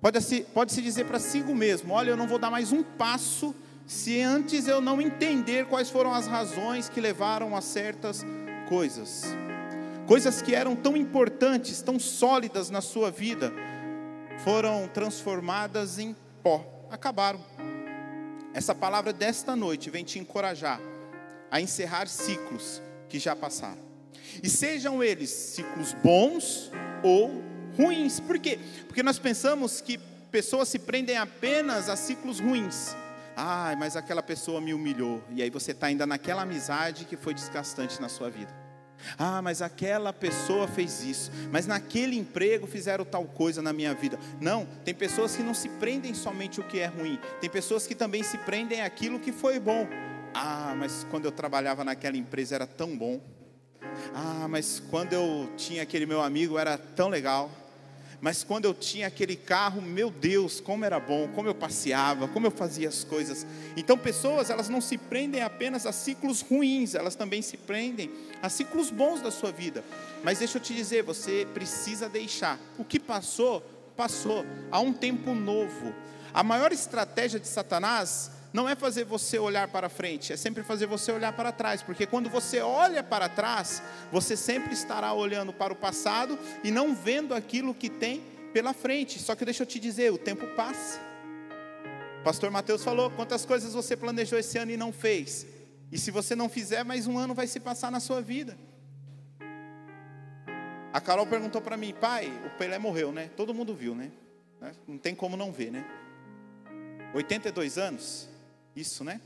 Pode 0.01 0.21
se, 0.21 0.41
pode 0.53 0.73
se 0.73 0.81
dizer 0.81 1.05
para 1.05 1.17
si 1.17 1.41
mesmo: 1.43 1.93
olha, 1.93 2.09
eu 2.09 2.17
não 2.17 2.27
vou 2.27 2.37
dar 2.37 2.51
mais 2.51 2.73
um 2.73 2.83
passo 2.83 3.55
se 3.85 4.19
antes 4.19 4.67
eu 4.67 4.81
não 4.81 5.01
entender 5.01 5.65
quais 5.67 5.89
foram 5.89 6.13
as 6.13 6.27
razões 6.27 6.89
que 6.89 6.99
levaram 6.99 7.55
a 7.55 7.61
certas 7.61 8.25
coisas. 8.67 9.23
Coisas 10.05 10.41
que 10.41 10.53
eram 10.53 10.75
tão 10.75 10.97
importantes, 10.97 11.81
tão 11.81 11.97
sólidas 11.97 12.69
na 12.69 12.81
sua 12.81 13.09
vida, 13.09 13.53
foram 14.47 14.87
transformadas 14.87 15.99
em 15.99 16.15
pó, 16.41 16.65
acabaram. 16.89 17.43
Essa 18.53 18.73
palavra 18.73 19.11
desta 19.11 19.57
noite 19.57 19.89
vem 19.89 20.05
te 20.05 20.19
encorajar 20.19 20.79
a 21.51 21.59
encerrar 21.59 22.07
ciclos 22.07 22.81
que 23.09 23.19
já 23.19 23.35
passaram. 23.35 23.81
E 24.41 24.47
sejam 24.49 25.03
eles 25.03 25.29
ciclos 25.29 25.91
bons 25.95 26.71
ou 27.03 27.43
ruins. 27.75 28.21
Por 28.21 28.39
quê? 28.39 28.57
Porque 28.87 29.03
nós 29.03 29.19
pensamos 29.19 29.81
que 29.81 29.97
pessoas 30.31 30.69
se 30.69 30.79
prendem 30.79 31.17
apenas 31.17 31.89
a 31.89 31.97
ciclos 31.97 32.39
ruins. 32.39 32.95
Ah, 33.35 33.75
mas 33.77 33.97
aquela 33.97 34.23
pessoa 34.23 34.61
me 34.61 34.73
humilhou. 34.73 35.21
E 35.29 35.43
aí 35.43 35.49
você 35.49 35.73
está 35.73 35.87
ainda 35.87 36.07
naquela 36.07 36.43
amizade 36.43 37.03
que 37.03 37.17
foi 37.17 37.33
desgastante 37.33 38.01
na 38.01 38.07
sua 38.07 38.29
vida. 38.29 38.66
Ah, 39.17 39.41
mas 39.41 39.61
aquela 39.61 40.11
pessoa 40.11 40.67
fez 40.67 41.03
isso, 41.03 41.31
mas 41.51 41.67
naquele 41.67 42.17
emprego 42.17 42.67
fizeram 42.67 43.05
tal 43.05 43.25
coisa 43.25 43.61
na 43.61 43.73
minha 43.73 43.93
vida. 43.93 44.19
Não, 44.41 44.65
tem 44.83 44.93
pessoas 44.93 45.35
que 45.35 45.43
não 45.43 45.53
se 45.53 45.69
prendem 45.69 46.13
somente 46.13 46.59
o 46.59 46.63
que 46.63 46.79
é 46.79 46.87
ruim, 46.87 47.19
tem 47.39 47.49
pessoas 47.49 47.87
que 47.87 47.95
também 47.95 48.23
se 48.23 48.37
prendem 48.39 48.81
aquilo 48.81 49.19
que 49.19 49.31
foi 49.31 49.59
bom. 49.59 49.87
Ah, 50.33 50.75
mas 50.77 51.05
quando 51.09 51.25
eu 51.25 51.31
trabalhava 51.31 51.83
naquela 51.83 52.17
empresa 52.17 52.55
era 52.55 52.67
tão 52.67 52.95
bom. 52.97 53.19
Ah, 54.13 54.47
mas 54.49 54.81
quando 54.89 55.13
eu 55.13 55.49
tinha 55.55 55.83
aquele 55.83 56.05
meu 56.05 56.21
amigo 56.21 56.57
era 56.57 56.77
tão 56.77 57.07
legal. 57.09 57.49
Mas 58.19 58.43
quando 58.43 58.65
eu 58.65 58.73
tinha 58.73 59.07
aquele 59.07 59.35
carro, 59.35 59.81
meu 59.81 60.09
Deus, 60.09 60.59
como 60.59 60.83
era 60.83 60.99
bom, 60.99 61.27
como 61.35 61.47
eu 61.47 61.53
passeava, 61.53 62.27
como 62.27 62.47
eu 62.47 62.51
fazia 62.51 62.89
as 62.89 63.03
coisas. 63.03 63.45
Então, 63.75 63.97
pessoas, 63.97 64.49
elas 64.49 64.69
não 64.69 64.81
se 64.81 64.97
prendem 64.97 65.43
apenas 65.43 65.85
a 65.85 65.91
ciclos 65.91 66.41
ruins, 66.41 66.95
elas 66.95 67.15
também 67.15 67.43
se 67.43 67.57
prendem 67.57 68.11
a 68.41 68.49
ciclos 68.49 68.89
bons 68.89 69.21
da 69.21 69.29
sua 69.29 69.51
vida. 69.51 69.83
Mas 70.23 70.39
deixa 70.39 70.57
eu 70.57 70.61
te 70.61 70.73
dizer, 70.73 71.03
você 71.03 71.47
precisa 71.53 72.09
deixar. 72.09 72.59
O 72.77 72.83
que 72.83 72.99
passou, 72.99 73.61
passou. 73.95 74.43
Há 74.71 74.79
um 74.79 74.93
tempo 74.93 75.35
novo. 75.35 75.93
A 76.33 76.43
maior 76.43 76.71
estratégia 76.71 77.39
de 77.39 77.47
Satanás 77.47 78.31
não 78.57 78.67
é 78.67 78.75
fazer 78.75 79.03
você 79.03 79.37
olhar 79.37 79.67
para 79.67 79.87
frente, 79.87 80.33
é 80.33 80.35
sempre 80.35 80.63
fazer 80.63 80.87
você 80.87 81.11
olhar 81.11 81.31
para 81.31 81.51
trás, 81.51 81.83
porque 81.83 82.07
quando 82.07 82.27
você 82.27 82.59
olha 82.59 83.03
para 83.03 83.29
trás, 83.29 83.83
você 84.11 84.35
sempre 84.35 84.73
estará 84.73 85.13
olhando 85.13 85.53
para 85.53 85.71
o 85.71 85.75
passado 85.75 86.39
e 86.63 86.71
não 86.71 86.95
vendo 86.95 87.35
aquilo 87.35 87.71
que 87.71 87.87
tem 87.87 88.23
pela 88.51 88.73
frente. 88.73 89.19
Só 89.19 89.35
que 89.35 89.45
deixa 89.45 89.61
eu 89.61 89.67
te 89.67 89.79
dizer, 89.79 90.11
o 90.11 90.17
tempo 90.17 90.47
passa. 90.55 90.99
O 92.19 92.23
pastor 92.23 92.49
Mateus 92.49 92.83
falou: 92.83 93.11
quantas 93.11 93.45
coisas 93.45 93.75
você 93.75 93.95
planejou 93.95 94.39
esse 94.39 94.57
ano 94.57 94.71
e 94.71 94.77
não 94.77 94.91
fez? 94.91 95.45
E 95.91 95.99
se 95.99 96.09
você 96.09 96.35
não 96.35 96.49
fizer, 96.49 96.83
mais 96.83 97.05
um 97.05 97.15
ano 97.15 97.35
vai 97.35 97.45
se 97.45 97.59
passar 97.59 97.91
na 97.91 97.99
sua 97.99 98.23
vida. 98.23 98.57
A 100.91 100.99
Carol 100.99 101.27
perguntou 101.27 101.61
para 101.61 101.77
mim, 101.77 101.93
pai, 101.93 102.27
o 102.43 102.57
Pelé 102.57 102.79
morreu, 102.79 103.11
né? 103.11 103.29
Todo 103.37 103.53
mundo 103.53 103.75
viu, 103.75 103.93
né? 103.93 104.11
Não 104.87 104.97
tem 104.97 105.13
como 105.13 105.37
não 105.37 105.51
ver, 105.51 105.71
né? 105.71 105.85
82 107.13 107.77
anos. 107.77 108.26
Isso, 108.77 109.03
né? 109.03 109.19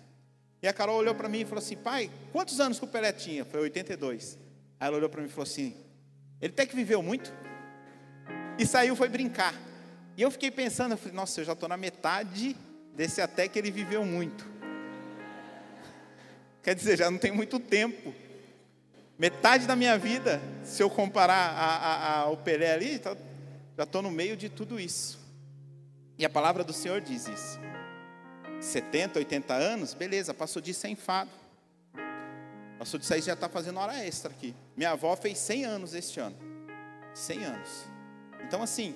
E 0.61 0.67
a 0.67 0.71
Carol 0.71 0.95
olhou 0.95 1.13
para 1.13 1.27
mim 1.27 1.41
e 1.41 1.45
falou 1.45 1.59
assim: 1.59 1.75
pai, 1.75 2.09
quantos 2.31 2.61
anos 2.61 2.79
que 2.79 2.85
o 2.85 2.87
Pelé 2.87 3.11
tinha? 3.11 3.43
Foi 3.43 3.59
82. 3.59 4.39
Aí 4.79 4.87
ela 4.87 4.95
olhou 4.95 5.09
para 5.09 5.19
mim 5.19 5.27
e 5.27 5.29
falou 5.29 5.43
assim: 5.43 5.75
ele 6.39 6.53
até 6.53 6.65
que 6.65 6.73
viveu 6.73 7.03
muito. 7.03 7.33
E 8.57 8.65
saiu, 8.65 8.95
foi 8.95 9.09
brincar. 9.09 9.53
E 10.15 10.21
eu 10.21 10.31
fiquei 10.31 10.49
pensando, 10.49 10.93
eu 10.93 10.97
falei, 10.97 11.13
nossa, 11.13 11.41
eu 11.41 11.45
já 11.45 11.51
estou 11.51 11.67
na 11.67 11.75
metade 11.75 12.55
desse 12.95 13.21
até 13.21 13.47
que 13.49 13.59
ele 13.59 13.71
viveu 13.71 14.05
muito. 14.05 14.49
Quer 16.63 16.73
dizer, 16.73 16.97
já 16.97 17.11
não 17.11 17.17
tem 17.17 17.31
muito 17.31 17.59
tempo. 17.59 18.13
Metade 19.17 19.67
da 19.67 19.75
minha 19.75 19.97
vida, 19.97 20.41
se 20.63 20.81
eu 20.81 20.89
comparar 20.89 21.33
a, 21.33 21.65
a, 21.65 22.19
a, 22.21 22.29
o 22.29 22.37
Pelé 22.37 22.71
ali, 22.71 22.99
tá, 22.99 23.17
já 23.77 23.83
estou 23.83 24.01
no 24.01 24.11
meio 24.11 24.37
de 24.37 24.47
tudo 24.47 24.79
isso. 24.79 25.19
E 26.17 26.25
a 26.25 26.29
palavra 26.29 26.63
do 26.63 26.71
Senhor 26.71 27.01
diz 27.01 27.27
isso. 27.27 27.70
70, 28.71 29.19
80 29.19 29.53
anos, 29.53 29.93
beleza, 29.93 30.33
passou 30.33 30.61
disso 30.61 30.81
sem 30.81 30.93
enfado. 30.93 31.29
Passou 32.79 32.99
disso 32.99 33.13
aí 33.13 33.21
já 33.21 33.33
está 33.33 33.49
fazendo 33.49 33.79
hora 33.79 34.03
extra 34.03 34.31
aqui. 34.31 34.55
Minha 34.75 34.91
avó 34.91 35.15
fez 35.15 35.37
100 35.37 35.65
anos 35.65 35.93
este 35.93 36.19
ano. 36.19 36.37
100 37.13 37.45
anos. 37.45 37.69
Então, 38.47 38.63
assim, 38.63 38.95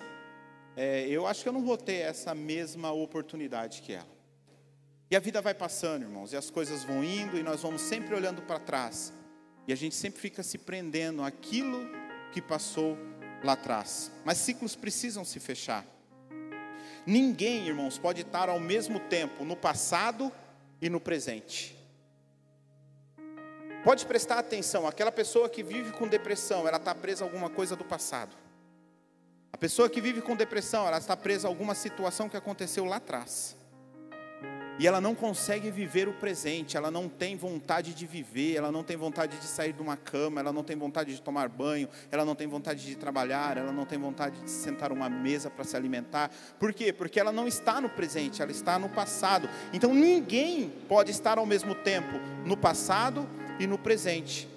é, 0.76 1.08
eu 1.08 1.28
acho 1.28 1.44
que 1.44 1.50
eu 1.50 1.54
não 1.54 1.64
vou 1.64 1.78
ter 1.78 1.98
essa 1.98 2.34
mesma 2.34 2.92
oportunidade 2.92 3.82
que 3.82 3.94
ela. 3.94 4.16
E 5.12 5.16
a 5.16 5.20
vida 5.20 5.42
vai 5.42 5.54
passando, 5.54 6.04
irmãos, 6.04 6.34
e 6.34 6.38
as 6.38 6.50
coisas 6.50 6.84
vão 6.84 7.04
indo, 7.04 7.38
e 7.38 7.44
nós 7.44 7.62
vamos 7.62 7.82
sempre 7.82 8.16
olhando 8.16 8.42
para 8.42 8.60
trás. 8.60 9.14
E 9.68 9.74
a 9.74 9.76
gente 9.76 9.94
sempre 9.94 10.20
fica 10.20 10.42
se 10.42 10.58
prendendo 10.58 11.22
aquilo 11.22 11.88
que 12.32 12.42
passou 12.42 12.98
lá 13.44 13.54
atrás. 13.54 14.12
Mas 14.24 14.38
ciclos 14.38 14.76
precisam 14.76 15.24
se 15.24 15.40
fechar. 15.40 15.86
Ninguém, 17.06 17.68
irmãos, 17.68 17.98
pode 17.98 18.22
estar 18.22 18.50
ao 18.50 18.60
mesmo 18.60 19.00
tempo 19.00 19.46
no 19.46 19.56
passado 19.56 20.32
e 20.82 20.90
no 20.90 21.00
presente. 21.00 21.76
Pode 23.84 24.06
prestar 24.06 24.40
atenção, 24.40 24.88
aquela 24.88 25.12
pessoa 25.12 25.48
que 25.48 25.62
vive 25.62 25.92
com 25.92 26.08
depressão, 26.08 26.68
ela 26.68 26.78
está 26.78 26.96
presa 26.96 27.24
a 27.24 27.28
alguma 27.28 27.52
coisa 27.52 27.76
do 27.76 27.84
passado. 27.84 28.36
A 29.54 29.58
pessoa 29.58 29.88
que 29.88 30.02
vive 30.02 30.22
com 30.22 30.36
depressão, 30.36 30.88
ela 30.88 30.98
está 30.98 31.16
presa 31.16 31.48
a 31.48 31.52
alguma 31.52 31.76
situação 31.76 32.28
que 32.28 32.36
aconteceu 32.36 32.84
lá 32.84 32.96
atrás. 32.96 33.56
E 34.78 34.86
ela 34.86 35.00
não 35.00 35.16
consegue 35.16 35.72
viver 35.72 36.10
o 36.10 36.14
presente, 36.14 36.76
ela 36.76 36.92
não 36.92 37.08
tem 37.08 37.38
vontade 37.38 37.94
de 37.94 38.06
viver, 38.06 38.56
ela 38.56 38.72
não 38.74 38.84
tem 38.84 38.98
vontade 38.98 39.38
de 39.38 39.46
sair 39.46 39.72
de 39.72 39.82
uma 39.82 39.96
cama, 39.96 40.42
ela 40.42 40.52
não 40.52 40.66
tem 40.66 40.76
vontade 40.76 41.16
de 41.16 41.22
tomar 41.22 41.48
banho, 41.48 41.88
ela 42.12 42.26
não 42.26 42.36
tem 42.36 42.46
vontade 42.46 42.86
de 42.86 42.96
trabalhar, 42.98 43.58
ela 43.58 43.72
não 43.72 43.86
tem 43.86 43.98
vontade 43.98 44.42
de 44.42 44.50
sentar 44.50 44.92
uma 44.92 45.10
mesa 45.10 45.50
para 45.50 45.64
se 45.64 45.78
alimentar. 45.78 46.30
Por 46.60 46.74
quê? 46.74 46.92
Porque 46.92 47.22
ela 47.22 47.32
não 47.32 47.48
está 47.48 47.80
no 47.80 47.88
presente, 47.88 48.42
ela 48.42 48.52
está 48.52 48.78
no 48.78 48.90
passado. 48.90 49.50
Então 49.72 49.94
ninguém 49.94 50.70
pode 50.90 51.10
estar 51.10 51.38
ao 51.38 51.46
mesmo 51.46 51.74
tempo 51.74 52.20
no 52.46 52.58
passado 52.58 53.26
e 53.58 53.66
no 53.66 53.78
presente. 53.78 54.50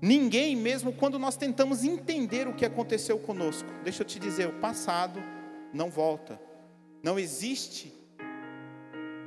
Ninguém, 0.00 0.54
mesmo 0.54 0.92
quando 0.92 1.18
nós 1.18 1.36
tentamos 1.36 1.82
entender 1.82 2.46
o 2.46 2.54
que 2.54 2.64
aconteceu 2.64 3.18
conosco, 3.18 3.68
deixa 3.82 4.02
eu 4.02 4.06
te 4.06 4.20
dizer, 4.20 4.46
o 4.46 4.60
passado 4.60 5.20
não 5.74 5.90
volta. 5.90 6.40
Não 7.02 7.18
existe 7.18 7.97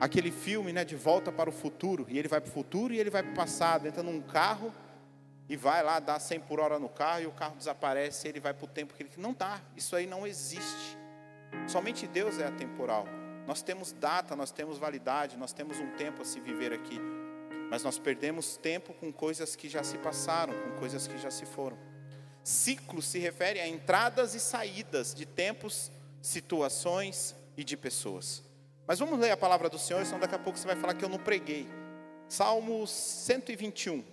aquele 0.02 0.32
filme, 0.32 0.74
né, 0.74 0.84
de 0.84 0.96
volta 0.96 1.32
para 1.32 1.48
o 1.48 1.54
futuro, 1.54 2.08
e 2.10 2.18
ele 2.18 2.28
vai 2.28 2.42
para 2.42 2.50
o 2.50 2.52
futuro 2.52 2.92
e 2.92 3.00
ele 3.00 3.12
vai 3.12 3.22
para 3.22 3.34
o 3.34 3.36
passado, 3.36 3.88
entra 3.88 4.02
num 4.02 4.20
carro 4.20 4.74
e 5.48 5.56
vai 5.56 5.84
lá 5.84 6.00
dar 6.00 6.20
100 6.20 6.40
por 6.40 6.60
hora 6.60 6.80
no 6.80 6.90
carro 6.90 7.22
e 7.22 7.28
o 7.28 7.32
carro 7.32 7.56
desaparece, 7.56 8.26
e 8.26 8.32
ele 8.32 8.40
vai 8.40 8.52
para 8.52 8.66
o 8.66 8.68
tempo 8.68 8.96
que 8.96 9.04
ele 9.04 9.12
não 9.18 9.32
dá. 9.32 9.62
Isso 9.78 9.96
aí 9.96 10.08
não 10.08 10.26
existe. 10.26 10.98
Somente 11.68 12.08
Deus 12.08 12.40
é 12.40 12.48
atemporal. 12.48 13.06
Nós 13.46 13.62
temos 13.62 13.92
data, 13.92 14.36
nós 14.36 14.52
temos 14.52 14.80
validade, 14.80 15.38
nós 15.38 15.54
temos 15.54 15.78
um 15.78 15.92
tempo 15.92 16.24
a 16.24 16.26
se 16.26 16.40
viver 16.40 16.74
aqui. 16.74 17.00
Mas 17.70 17.84
nós 17.84 18.00
perdemos 18.00 18.58
tempo 18.58 18.96
com 18.96 19.14
coisas 19.14 19.56
que 19.56 19.70
já 19.70 19.84
se 19.84 20.00
passaram, 20.00 20.54
com 20.54 20.80
coisas 20.80 21.06
que 21.06 21.18
já 21.20 21.30
se 21.30 21.46
foram. 21.46 21.78
Ciclo 22.44 23.04
se 23.04 23.20
refere 23.20 23.60
a 23.60 23.68
entradas 23.68 24.34
e 24.34 24.40
saídas 24.40 25.14
de 25.14 25.28
tempos, 25.28 25.92
situações 26.24 27.36
e 27.56 27.64
de 27.64 27.78
pessoas. 27.78 28.50
Mas 28.92 29.00
vamos 29.00 29.18
ler 29.18 29.32
a 29.32 29.38
palavra 29.38 29.70
do 29.70 29.80
Senhor, 29.80 30.06
senão 30.06 30.20
daqui 30.20 30.36
a 30.36 30.38
pouco 30.38 30.60
você 30.60 30.68
vai 30.68 30.76
falar 30.76 30.94
que 30.94 31.06
eu 31.06 31.08
não 31.08 31.18
preguei. 31.18 31.66
Salmo 32.28 32.86
121. 32.86 34.04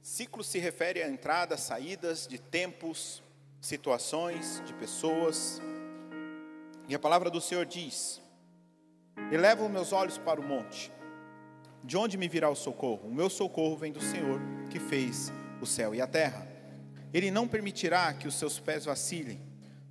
Ciclo 0.00 0.42
se 0.42 0.58
refere 0.58 1.02
a 1.02 1.08
entradas, 1.10 1.60
saídas 1.60 2.26
de 2.26 2.38
tempos, 2.38 3.22
situações, 3.60 4.62
de 4.64 4.72
pessoas. 4.72 5.60
E 6.88 6.94
a 6.94 6.98
palavra 6.98 7.28
do 7.28 7.38
Senhor 7.38 7.66
diz: 7.66 8.18
Eleva 9.30 9.62
os 9.62 9.70
meus 9.70 9.92
olhos 9.92 10.16
para 10.16 10.40
o 10.40 10.42
monte 10.42 10.90
de 11.82 11.96
onde 11.96 12.18
me 12.18 12.28
virá 12.28 12.50
o 12.50 12.54
socorro? 12.54 13.08
O 13.08 13.14
meu 13.14 13.30
socorro 13.30 13.76
vem 13.76 13.92
do 13.92 14.00
Senhor, 14.00 14.40
que 14.70 14.78
fez 14.78 15.32
o 15.60 15.66
céu 15.66 15.94
e 15.94 16.00
a 16.00 16.06
terra. 16.06 16.46
Ele 17.12 17.30
não 17.30 17.48
permitirá 17.48 18.12
que 18.12 18.28
os 18.28 18.34
seus 18.34 18.58
pés 18.58 18.84
vacilem, 18.84 19.40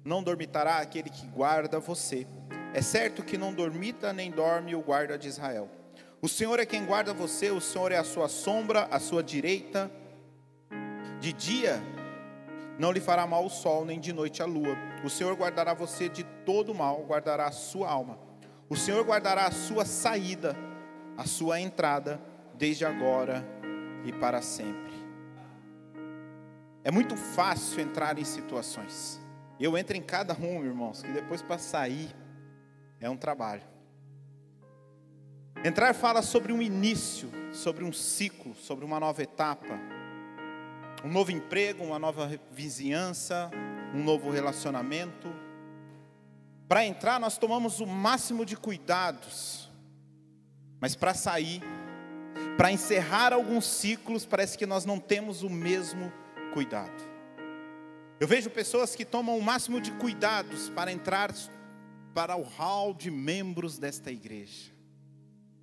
não 0.03 0.21
dormitará 0.21 0.77
aquele 0.77 1.09
que 1.09 1.25
guarda 1.27 1.79
você. 1.79 2.27
É 2.73 2.81
certo 2.81 3.23
que 3.23 3.37
não 3.37 3.53
dormita 3.53 4.13
nem 4.13 4.29
dorme 4.29 4.75
o 4.75 4.81
guarda 4.81 5.17
de 5.17 5.27
Israel. 5.27 5.69
O 6.21 6.27
Senhor 6.27 6.59
é 6.59 6.65
quem 6.65 6.85
guarda 6.85 7.13
você, 7.13 7.51
o 7.51 7.61
Senhor 7.61 7.91
é 7.91 7.97
a 7.97 8.03
sua 8.03 8.27
sombra, 8.27 8.87
a 8.91 8.99
sua 8.99 9.23
direita. 9.23 9.89
De 11.19 11.33
dia 11.33 11.81
não 12.77 12.91
lhe 12.91 12.99
fará 12.99 13.25
mal 13.25 13.45
o 13.45 13.49
sol, 13.49 13.85
nem 13.85 13.99
de 13.99 14.13
noite 14.13 14.43
a 14.43 14.45
lua. 14.45 14.77
O 15.03 15.09
Senhor 15.09 15.35
guardará 15.35 15.73
você 15.73 16.07
de 16.07 16.23
todo 16.45 16.75
mal, 16.75 17.03
guardará 17.07 17.47
a 17.47 17.51
sua 17.51 17.89
alma. 17.89 18.19
O 18.69 18.75
Senhor 18.75 19.03
guardará 19.03 19.45
a 19.45 19.51
sua 19.51 19.85
saída 19.85 20.55
a 21.17 21.25
sua 21.25 21.59
entrada 21.59 22.21
desde 22.53 22.85
agora 22.85 23.43
e 24.05 24.13
para 24.13 24.41
sempre. 24.41 24.93
É 26.83 26.91
muito 26.91 27.17
fácil 27.17 27.81
entrar 27.81 28.17
em 28.17 28.23
situações. 28.23 29.19
Eu 29.59 29.77
entro 29.77 29.97
em 29.97 30.01
cada 30.01 30.33
um, 30.33 30.63
irmãos, 30.63 31.01
que 31.01 31.11
depois 31.11 31.41
para 31.41 31.57
sair 31.57 32.15
é 32.99 33.09
um 33.09 33.17
trabalho. 33.17 33.63
Entrar 35.65 35.93
fala 35.93 36.21
sobre 36.21 36.53
um 36.53 36.61
início, 36.61 37.29
sobre 37.51 37.83
um 37.83 37.91
ciclo, 37.91 38.55
sobre 38.55 38.85
uma 38.85 38.99
nova 38.99 39.23
etapa, 39.23 39.77
um 41.03 41.09
novo 41.09 41.31
emprego, 41.31 41.83
uma 41.83 41.97
nova 41.97 42.39
vizinhança, 42.51 43.49
um 43.93 44.03
novo 44.03 44.29
relacionamento. 44.29 45.27
Para 46.67 46.85
entrar, 46.85 47.19
nós 47.19 47.37
tomamos 47.37 47.79
o 47.79 47.87
máximo 47.87 48.45
de 48.45 48.55
cuidados, 48.55 49.66
mas 50.79 50.95
para 50.95 51.13
sair, 51.13 51.61
para 52.57 52.71
encerrar 52.71 53.33
alguns 53.33 53.65
ciclos, 53.65 54.25
parece 54.25 54.57
que 54.57 54.65
nós 54.65 54.85
não 54.85 54.99
temos 54.99 55.43
o 55.43 55.49
mesmo 55.49 56.11
cuidado. 56.53 57.03
Eu 58.19 58.27
vejo 58.27 58.49
pessoas 58.49 58.95
que 58.95 59.05
tomam 59.05 59.37
o 59.37 59.41
máximo 59.41 59.79
de 59.79 59.91
cuidados 59.91 60.69
para 60.69 60.91
entrar 60.91 61.31
para 62.13 62.35
o 62.35 62.41
hall 62.41 62.93
de 62.93 63.11
membros 63.11 63.77
desta 63.77 64.11
igreja, 64.11 64.71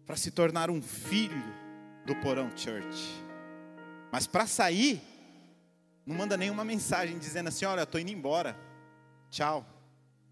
para 0.07 0.17
se 0.17 0.31
tornar 0.31 0.71
um 0.71 0.81
filho 0.81 1.43
do 2.07 2.15
Porão 2.17 2.51
Church. 2.57 3.25
Mas 4.13 4.29
para 4.29 4.47
sair, 4.47 5.03
não 6.07 6.15
manda 6.15 6.37
nenhuma 6.37 6.65
mensagem 6.65 7.19
dizendo 7.19 7.49
assim: 7.49 7.65
olha, 7.65 7.83
estou 7.83 8.01
indo 8.01 8.13
embora, 8.13 8.57
tchau. 9.31 9.67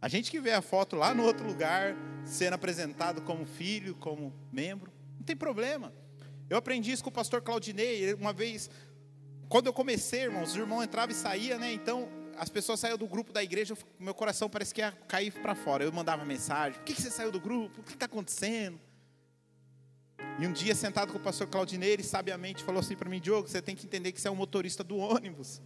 A 0.02 0.08
gente 0.08 0.32
que 0.32 0.40
vê 0.40 0.50
a 0.50 0.60
foto 0.60 0.96
lá 0.96 1.14
no 1.14 1.22
outro 1.22 1.46
lugar, 1.46 1.94
sendo 2.24 2.54
apresentado 2.54 3.22
como 3.22 3.46
filho, 3.46 3.94
como 3.94 4.32
membro, 4.50 4.92
não 5.16 5.24
tem 5.24 5.36
problema. 5.36 5.94
Eu 6.50 6.56
aprendi 6.56 6.90
isso 6.90 7.04
com 7.04 7.10
o 7.10 7.12
pastor 7.12 7.40
Claudinei, 7.40 8.12
uma 8.14 8.32
vez, 8.32 8.68
quando 9.48 9.68
eu 9.68 9.72
comecei, 9.72 10.22
irmãos, 10.22 10.50
os 10.50 10.56
irmãos 10.56 10.82
entravam 10.82 11.12
e 11.12 11.14
saíam, 11.14 11.56
né? 11.56 11.72
Então, 11.72 12.08
as 12.36 12.48
pessoas 12.48 12.80
saíam 12.80 12.98
do 12.98 13.06
grupo 13.06 13.32
da 13.32 13.44
igreja, 13.44 13.78
meu 13.96 14.12
coração 14.12 14.50
parece 14.50 14.74
que 14.74 14.80
ia 14.80 14.90
cair 15.06 15.32
para 15.34 15.54
fora. 15.54 15.84
Eu 15.84 15.92
mandava 15.92 16.24
mensagem: 16.24 16.80
por 16.80 16.84
que, 16.84 16.94
que 16.94 17.02
você 17.02 17.10
saiu 17.10 17.30
do 17.30 17.38
grupo? 17.38 17.80
O 17.80 17.84
que 17.84 17.92
está 17.92 18.06
acontecendo? 18.06 18.80
E 20.40 20.46
um 20.48 20.52
dia, 20.52 20.74
sentado 20.74 21.12
com 21.12 21.18
o 21.18 21.22
pastor 21.22 21.46
Claudinei, 21.46 21.90
ele 21.90 22.02
sabiamente 22.02 22.64
falou 22.64 22.80
assim 22.80 22.96
para 22.96 23.08
mim: 23.08 23.20
Diogo, 23.20 23.46
você 23.46 23.62
tem 23.62 23.76
que 23.76 23.86
entender 23.86 24.10
que 24.10 24.20
você 24.20 24.26
é 24.26 24.30
um 24.32 24.34
motorista 24.34 24.82
do 24.82 24.96
ônibus. 24.96 25.62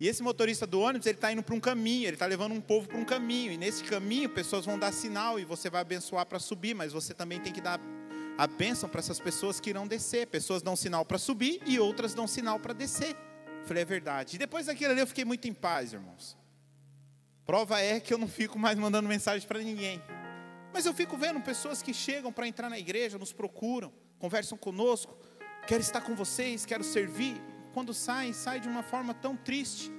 E 0.00 0.06
esse 0.06 0.22
motorista 0.22 0.66
do 0.66 0.80
ônibus, 0.80 1.06
ele 1.06 1.16
está 1.16 1.32
indo 1.32 1.42
para 1.42 1.54
um 1.54 1.60
caminho, 1.60 2.06
ele 2.06 2.14
está 2.14 2.26
levando 2.26 2.52
um 2.52 2.60
povo 2.60 2.86
para 2.86 2.96
um 2.96 3.04
caminho. 3.04 3.50
E 3.50 3.56
nesse 3.56 3.82
caminho, 3.82 4.28
pessoas 4.28 4.64
vão 4.64 4.78
dar 4.78 4.92
sinal 4.92 5.40
e 5.40 5.44
você 5.44 5.68
vai 5.68 5.80
abençoar 5.80 6.24
para 6.26 6.38
subir, 6.38 6.74
mas 6.74 6.92
você 6.92 7.12
também 7.12 7.40
tem 7.40 7.52
que 7.52 7.60
dar 7.60 7.80
a 8.36 8.46
bênção 8.46 8.88
para 8.88 9.00
essas 9.00 9.18
pessoas 9.18 9.58
que 9.58 9.70
irão 9.70 9.88
descer. 9.88 10.28
Pessoas 10.28 10.62
dão 10.62 10.76
sinal 10.76 11.04
para 11.04 11.18
subir 11.18 11.60
e 11.66 11.80
outras 11.80 12.14
dão 12.14 12.28
sinal 12.28 12.60
para 12.60 12.72
descer. 12.72 13.16
Eu 13.60 13.66
falei, 13.66 13.82
é 13.82 13.86
verdade. 13.86 14.36
E 14.36 14.38
depois 14.38 14.66
daquilo 14.66 14.92
ali 14.92 15.00
eu 15.00 15.06
fiquei 15.06 15.24
muito 15.24 15.48
em 15.48 15.52
paz, 15.52 15.92
irmãos. 15.92 16.36
Prova 17.44 17.80
é 17.80 17.98
que 17.98 18.14
eu 18.14 18.18
não 18.18 18.28
fico 18.28 18.56
mais 18.56 18.78
mandando 18.78 19.08
mensagem 19.08 19.48
para 19.48 19.58
ninguém. 19.58 20.00
Mas 20.72 20.86
eu 20.86 20.94
fico 20.94 21.16
vendo 21.16 21.40
pessoas 21.40 21.82
que 21.82 21.92
chegam 21.92 22.32
para 22.32 22.46
entrar 22.46 22.70
na 22.70 22.78
igreja, 22.78 23.18
nos 23.18 23.32
procuram, 23.32 23.92
conversam 24.18 24.56
conosco, 24.56 25.18
quero 25.66 25.80
estar 25.80 26.02
com 26.02 26.14
vocês, 26.14 26.64
quero 26.64 26.84
servir. 26.84 27.40
Quando 27.78 27.94
saem, 27.94 28.32
saem 28.32 28.60
de 28.60 28.66
uma 28.66 28.82
forma 28.82 29.14
tão 29.14 29.36
triste. 29.36 29.92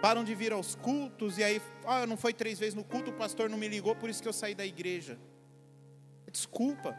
Param 0.00 0.22
de 0.22 0.36
vir 0.36 0.52
aos 0.52 0.76
cultos 0.76 1.36
e 1.36 1.42
aí, 1.42 1.60
ah, 1.84 2.06
não 2.06 2.16
foi 2.16 2.32
três 2.32 2.60
vezes 2.60 2.76
no 2.76 2.84
culto, 2.84 3.10
o 3.10 3.12
pastor 3.12 3.50
não 3.50 3.58
me 3.58 3.66
ligou, 3.66 3.96
por 3.96 4.08
isso 4.08 4.22
que 4.22 4.28
eu 4.28 4.32
saí 4.32 4.54
da 4.54 4.64
igreja. 4.64 5.18
Desculpa. 6.30 6.96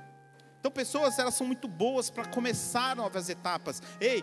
Então, 0.60 0.70
pessoas, 0.70 1.18
elas 1.18 1.36
são 1.36 1.48
muito 1.48 1.70
boas 1.70 2.10
para 2.10 2.26
começar 2.26 2.98
novas 2.98 3.30
etapas. 3.30 3.82
Ei, 4.02 4.22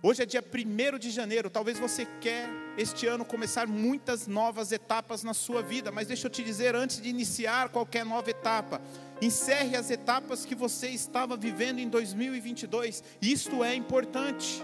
Hoje 0.00 0.22
é 0.22 0.26
dia 0.26 0.44
1 0.44 0.98
de 0.98 1.10
janeiro. 1.10 1.50
Talvez 1.50 1.76
você 1.80 2.06
quer 2.20 2.48
este 2.78 3.08
ano 3.08 3.24
começar 3.24 3.66
muitas 3.66 4.28
novas 4.28 4.70
etapas 4.70 5.24
na 5.24 5.34
sua 5.34 5.60
vida, 5.62 5.90
mas 5.90 6.06
deixa 6.06 6.28
eu 6.28 6.30
te 6.30 6.44
dizer 6.44 6.76
antes 6.76 7.00
de 7.00 7.08
iniciar 7.08 7.70
qualquer 7.70 8.04
nova 8.04 8.30
etapa, 8.30 8.80
encerre 9.20 9.74
as 9.74 9.90
etapas 9.90 10.44
que 10.44 10.54
você 10.54 10.90
estava 10.90 11.36
vivendo 11.36 11.80
em 11.80 11.88
2022. 11.88 13.02
Isto 13.20 13.64
é 13.64 13.74
importante. 13.74 14.62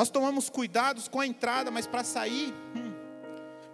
Nós 0.00 0.08
tomamos 0.08 0.48
cuidados 0.48 1.08
com 1.08 1.20
a 1.20 1.26
entrada, 1.26 1.70
mas 1.70 1.86
para 1.86 2.02
sair, 2.02 2.54
hum, 2.74 2.90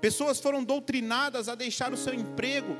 pessoas 0.00 0.40
foram 0.40 0.64
doutrinadas 0.64 1.48
a 1.48 1.54
deixar 1.54 1.92
o 1.92 1.96
seu 1.96 2.12
emprego 2.12 2.76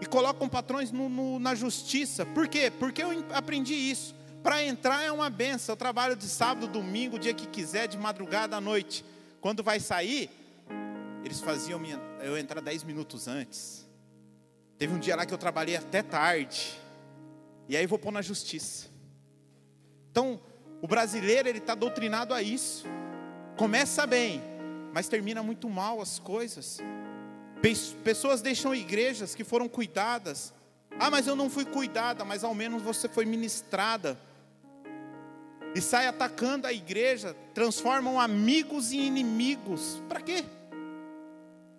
e 0.00 0.06
colocam 0.06 0.48
patrões 0.48 0.92
no, 0.92 1.08
no, 1.08 1.40
na 1.40 1.56
justiça. 1.56 2.24
Por 2.24 2.46
quê? 2.46 2.70
Porque 2.70 3.02
eu 3.02 3.24
aprendi 3.34 3.74
isso. 3.74 4.14
Para 4.40 4.62
entrar 4.62 5.02
é 5.02 5.10
uma 5.10 5.28
benção. 5.28 5.72
Eu 5.72 5.76
trabalho 5.76 6.14
de 6.14 6.26
sábado, 6.26 6.68
domingo, 6.68 7.18
dia 7.18 7.34
que 7.34 7.48
quiser, 7.48 7.88
de 7.88 7.98
madrugada 7.98 8.56
à 8.56 8.60
noite. 8.60 9.04
Quando 9.40 9.60
vai 9.64 9.80
sair, 9.80 10.30
eles 11.24 11.40
faziam 11.40 11.82
eu 12.22 12.38
entrar 12.38 12.60
dez 12.60 12.84
minutos 12.84 13.26
antes. 13.26 13.84
Teve 14.78 14.94
um 14.94 15.00
dia 15.00 15.16
lá 15.16 15.26
que 15.26 15.34
eu 15.34 15.38
trabalhei 15.38 15.74
até 15.74 16.04
tarde. 16.04 16.72
E 17.68 17.76
aí 17.76 17.84
vou 17.84 17.98
pôr 17.98 18.12
na 18.12 18.22
justiça. 18.22 18.86
Então, 20.12 20.40
o 20.84 20.86
brasileiro 20.86 21.48
ele 21.48 21.60
está 21.60 21.74
doutrinado 21.74 22.34
a 22.34 22.42
isso. 22.42 22.84
Começa 23.56 24.06
bem, 24.06 24.42
mas 24.92 25.08
termina 25.08 25.42
muito 25.42 25.70
mal 25.70 25.98
as 25.98 26.18
coisas. 26.18 26.78
Pessoas 28.04 28.42
deixam 28.42 28.74
igrejas 28.74 29.34
que 29.34 29.42
foram 29.44 29.66
cuidadas. 29.66 30.52
Ah, 31.00 31.10
mas 31.10 31.26
eu 31.26 31.34
não 31.34 31.48
fui 31.48 31.64
cuidada, 31.64 32.22
mas 32.22 32.44
ao 32.44 32.54
menos 32.54 32.82
você 32.82 33.08
foi 33.08 33.24
ministrada 33.24 34.14
e 35.74 35.80
sai 35.80 36.06
atacando 36.06 36.66
a 36.66 36.72
igreja, 36.74 37.34
transformam 37.54 38.20
amigos 38.20 38.92
em 38.92 39.06
inimigos. 39.06 40.02
Para 40.06 40.20
quê? 40.20 40.44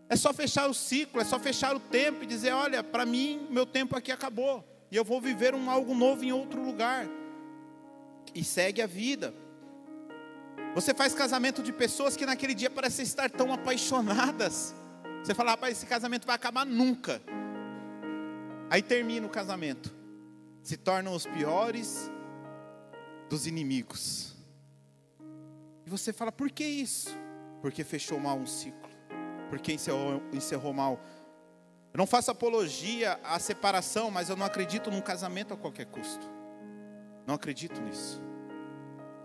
É 0.10 0.15
só 0.15 0.34
fechar 0.34 0.68
o 0.68 0.74
ciclo, 0.74 1.22
é 1.22 1.26
só 1.26 1.38
fechar 1.38 1.76
o 1.76 1.80
tempo 1.80 2.24
e 2.24 2.26
dizer: 2.26 2.54
olha, 2.54 2.84
para 2.84 3.06
mim, 3.06 3.46
meu 3.52 3.68
tempo 3.68 3.96
aqui 3.96 4.12
acabou, 4.12 4.68
e 4.89 4.96
eu 4.96 5.06
vou 5.06 5.22
viver 5.22 5.54
um 5.54 5.70
algo 5.70 5.94
novo 5.94 6.24
em 6.24 6.32
outro 6.32 6.60
lugar. 6.60 7.08
E 8.36 8.43
segue 8.43 8.82
a 8.82 8.88
vida. 8.88 9.34
Você 10.76 10.93
faz 10.93 11.13
casamento 11.13 11.63
de 11.63 11.71
pessoas 11.71 12.17
que 12.17 12.26
naquele 12.26 12.54
dia 12.54 12.69
parecem 12.69 13.04
estar 13.04 13.30
tão 13.30 13.54
apaixonadas. 13.54 14.76
Você 15.24 15.34
fala, 15.34 15.52
rapaz, 15.52 15.78
esse 15.78 15.86
casamento 15.86 16.28
vai 16.28 16.36
acabar 16.36 16.65
nunca. 16.65 17.21
Aí 18.69 18.82
termina 18.82 19.26
o 19.26 19.30
casamento. 19.30 19.95
Se 20.62 20.76
tornam 20.76 21.15
os 21.15 21.26
piores 21.26 22.12
dos 23.30 23.48
inimigos. 23.48 24.36
E 25.86 25.89
você 25.89 26.12
fala, 26.12 26.32
por 26.32 26.52
que 26.52 26.65
isso? 26.65 27.17
Porque 27.62 27.84
fechou 27.84 28.19
mal 28.19 28.38
um 28.38 28.45
ciclo. 28.45 28.89
Porque 29.50 29.71
encerrou, 29.71 30.21
encerrou 30.34 30.74
mal. 30.74 31.00
Eu 31.93 31.98
não 31.98 32.06
faço 32.06 32.32
apologia 32.32 33.17
à 33.24 33.39
separação, 33.39 34.12
mas 34.12 34.30
eu 34.30 34.36
não 34.36 34.45
acredito 34.45 34.91
num 34.91 35.00
casamento 35.00 35.54
a 35.54 35.58
qualquer 35.58 35.86
custo. 35.86 36.30
Não 37.26 37.36
acredito 37.36 37.80
nisso. 37.80 38.25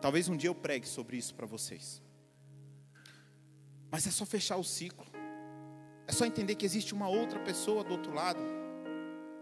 Talvez 0.00 0.28
um 0.28 0.36
dia 0.36 0.48
eu 0.48 0.54
pregue 0.54 0.88
sobre 0.88 1.16
isso 1.16 1.34
para 1.34 1.46
vocês. 1.46 2.02
Mas 3.90 4.06
é 4.06 4.10
só 4.10 4.24
fechar 4.24 4.56
o 4.56 4.64
ciclo. 4.64 5.06
É 6.06 6.12
só 6.12 6.24
entender 6.24 6.54
que 6.54 6.64
existe 6.64 6.94
uma 6.94 7.08
outra 7.08 7.38
pessoa 7.40 7.84
do 7.84 7.92
outro 7.92 8.12
lado. 8.12 8.40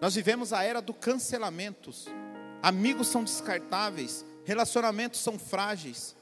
Nós 0.01 0.14
vivemos 0.14 0.53
a 0.53 0.62
era 0.62 0.81
do 0.81 0.94
cancelamentos. 0.94 2.07
Amigos 2.62 3.09
são 3.09 3.23
descartáveis, 3.23 4.25
relacionamentos 4.44 5.21
são 5.21 5.38
frágeis. 5.38 6.16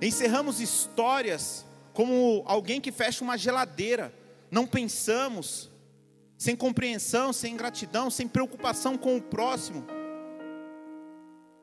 Encerramos 0.00 0.60
histórias 0.60 1.64
como 1.92 2.42
alguém 2.46 2.80
que 2.80 2.92
fecha 2.92 3.24
uma 3.24 3.36
geladeira. 3.36 4.12
Não 4.50 4.66
pensamos, 4.66 5.70
sem 6.36 6.54
compreensão, 6.54 7.32
sem 7.32 7.56
gratidão, 7.56 8.10
sem 8.10 8.28
preocupação 8.28 8.96
com 8.98 9.16
o 9.16 9.22
próximo. 9.22 9.86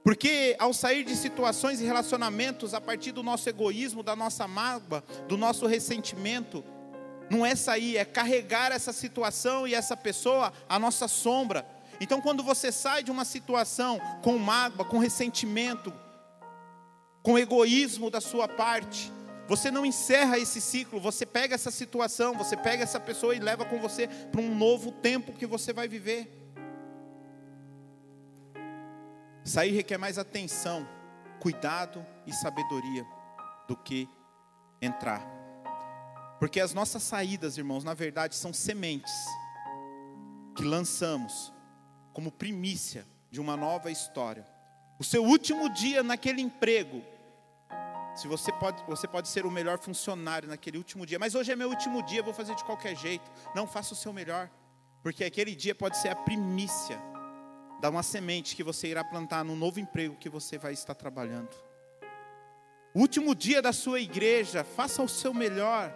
Porque 0.03 0.55
ao 0.57 0.73
sair 0.73 1.03
de 1.03 1.15
situações 1.15 1.79
e 1.79 1.85
relacionamentos 1.85 2.73
a 2.73 2.81
partir 2.81 3.11
do 3.11 3.21
nosso 3.21 3.47
egoísmo, 3.47 4.01
da 4.01 4.15
nossa 4.15 4.47
mágoa, 4.47 5.03
do 5.27 5.37
nosso 5.37 5.67
ressentimento, 5.67 6.63
não 7.29 7.45
é 7.45 7.55
sair, 7.55 7.97
é 7.97 8.05
carregar 8.05 8.71
essa 8.71 8.91
situação 8.91 9.67
e 9.67 9.73
essa 9.73 9.95
pessoa 9.95 10.51
a 10.67 10.79
nossa 10.79 11.07
sombra, 11.07 11.65
então, 12.01 12.19
quando 12.19 12.41
você 12.41 12.71
sai 12.71 13.03
de 13.03 13.11
uma 13.11 13.23
situação 13.23 14.01
com 14.23 14.35
mágoa, 14.39 14.83
com 14.83 14.97
ressentimento, 14.97 15.93
com 17.21 17.37
egoísmo 17.37 18.09
da 18.09 18.19
sua 18.19 18.47
parte, 18.47 19.13
você 19.47 19.69
não 19.69 19.85
encerra 19.85 20.39
esse 20.39 20.59
ciclo, 20.59 20.99
você 20.99 21.27
pega 21.27 21.53
essa 21.53 21.69
situação, 21.69 22.35
você 22.35 22.57
pega 22.57 22.81
essa 22.81 22.99
pessoa 22.99 23.35
e 23.35 23.39
leva 23.39 23.65
com 23.65 23.79
você 23.79 24.07
para 24.07 24.41
um 24.41 24.55
novo 24.55 24.91
tempo 24.91 25.33
que 25.33 25.45
você 25.45 25.71
vai 25.71 25.87
viver. 25.87 26.40
Sair 29.43 29.71
requer 29.71 29.97
mais 29.97 30.17
atenção, 30.17 30.87
cuidado 31.39 32.05
e 32.27 32.33
sabedoria 32.33 33.05
do 33.67 33.75
que 33.75 34.07
entrar. 34.81 35.25
Porque 36.39 36.59
as 36.59 36.73
nossas 36.73 37.03
saídas, 37.03 37.57
irmãos, 37.57 37.83
na 37.83 37.93
verdade 37.93 38.35
são 38.35 38.53
sementes 38.53 39.13
que 40.55 40.63
lançamos 40.63 41.51
como 42.13 42.31
primícia 42.31 43.05
de 43.29 43.39
uma 43.39 43.57
nova 43.57 43.89
história. 43.89 44.45
O 44.99 45.03
seu 45.03 45.23
último 45.23 45.69
dia 45.69 46.03
naquele 46.03 46.41
emprego. 46.41 47.01
Se 48.15 48.27
você 48.27 48.51
pode, 48.51 48.83
você 48.83 49.07
pode 49.07 49.29
ser 49.29 49.45
o 49.45 49.51
melhor 49.51 49.79
funcionário 49.79 50.49
naquele 50.49 50.77
último 50.77 51.05
dia, 51.05 51.17
mas 51.17 51.33
hoje 51.33 51.51
é 51.51 51.55
meu 51.55 51.69
último 51.69 52.03
dia, 52.03 52.21
vou 52.21 52.33
fazer 52.33 52.53
de 52.55 52.63
qualquer 52.63 52.95
jeito. 52.95 53.31
Não 53.55 53.65
faça 53.65 53.93
o 53.93 53.97
seu 53.97 54.11
melhor, 54.11 54.49
porque 55.01 55.23
aquele 55.23 55.55
dia 55.55 55.73
pode 55.73 55.97
ser 55.97 56.09
a 56.09 56.15
primícia 56.15 57.10
da 57.81 57.89
uma 57.89 58.03
semente 58.03 58.55
que 58.55 58.63
você 58.63 58.89
irá 58.89 59.03
plantar 59.03 59.43
no 59.43 59.55
novo 59.55 59.79
emprego 59.79 60.15
que 60.15 60.29
você 60.29 60.55
vai 60.55 60.71
estar 60.71 60.93
trabalhando. 60.93 61.49
Último 62.93 63.33
dia 63.33 63.59
da 63.59 63.73
sua 63.73 63.99
igreja, 63.99 64.63
faça 64.63 65.01
o 65.01 65.09
seu 65.09 65.33
melhor, 65.33 65.91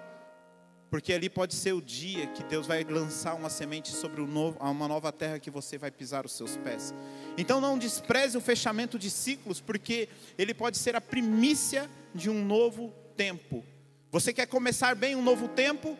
porque 0.89 1.13
ali 1.13 1.29
pode 1.29 1.53
ser 1.53 1.73
o 1.73 1.81
dia 1.81 2.25
que 2.27 2.43
Deus 2.43 2.65
vai 2.65 2.83
lançar 2.83 3.35
uma 3.35 3.49
semente 3.49 3.89
sobre 3.89 4.19
novo, 4.25 4.57
uma 4.59 4.87
nova 4.87 5.11
terra 5.11 5.37
que 5.37 5.51
você 5.51 5.77
vai 5.77 5.91
pisar 5.91 6.25
os 6.25 6.31
seus 6.31 6.57
pés. 6.57 6.91
Então 7.37 7.61
não 7.61 7.77
despreze 7.77 8.35
o 8.35 8.41
fechamento 8.41 8.97
de 8.97 9.11
ciclos, 9.11 9.61
porque 9.61 10.09
ele 10.39 10.55
pode 10.55 10.79
ser 10.79 10.95
a 10.95 11.01
primícia 11.01 11.87
de 12.15 12.31
um 12.31 12.43
novo 12.43 12.91
tempo. 13.15 13.63
Você 14.09 14.33
quer 14.33 14.47
começar 14.47 14.95
bem 14.95 15.15
um 15.15 15.21
novo 15.21 15.49
tempo? 15.49 15.95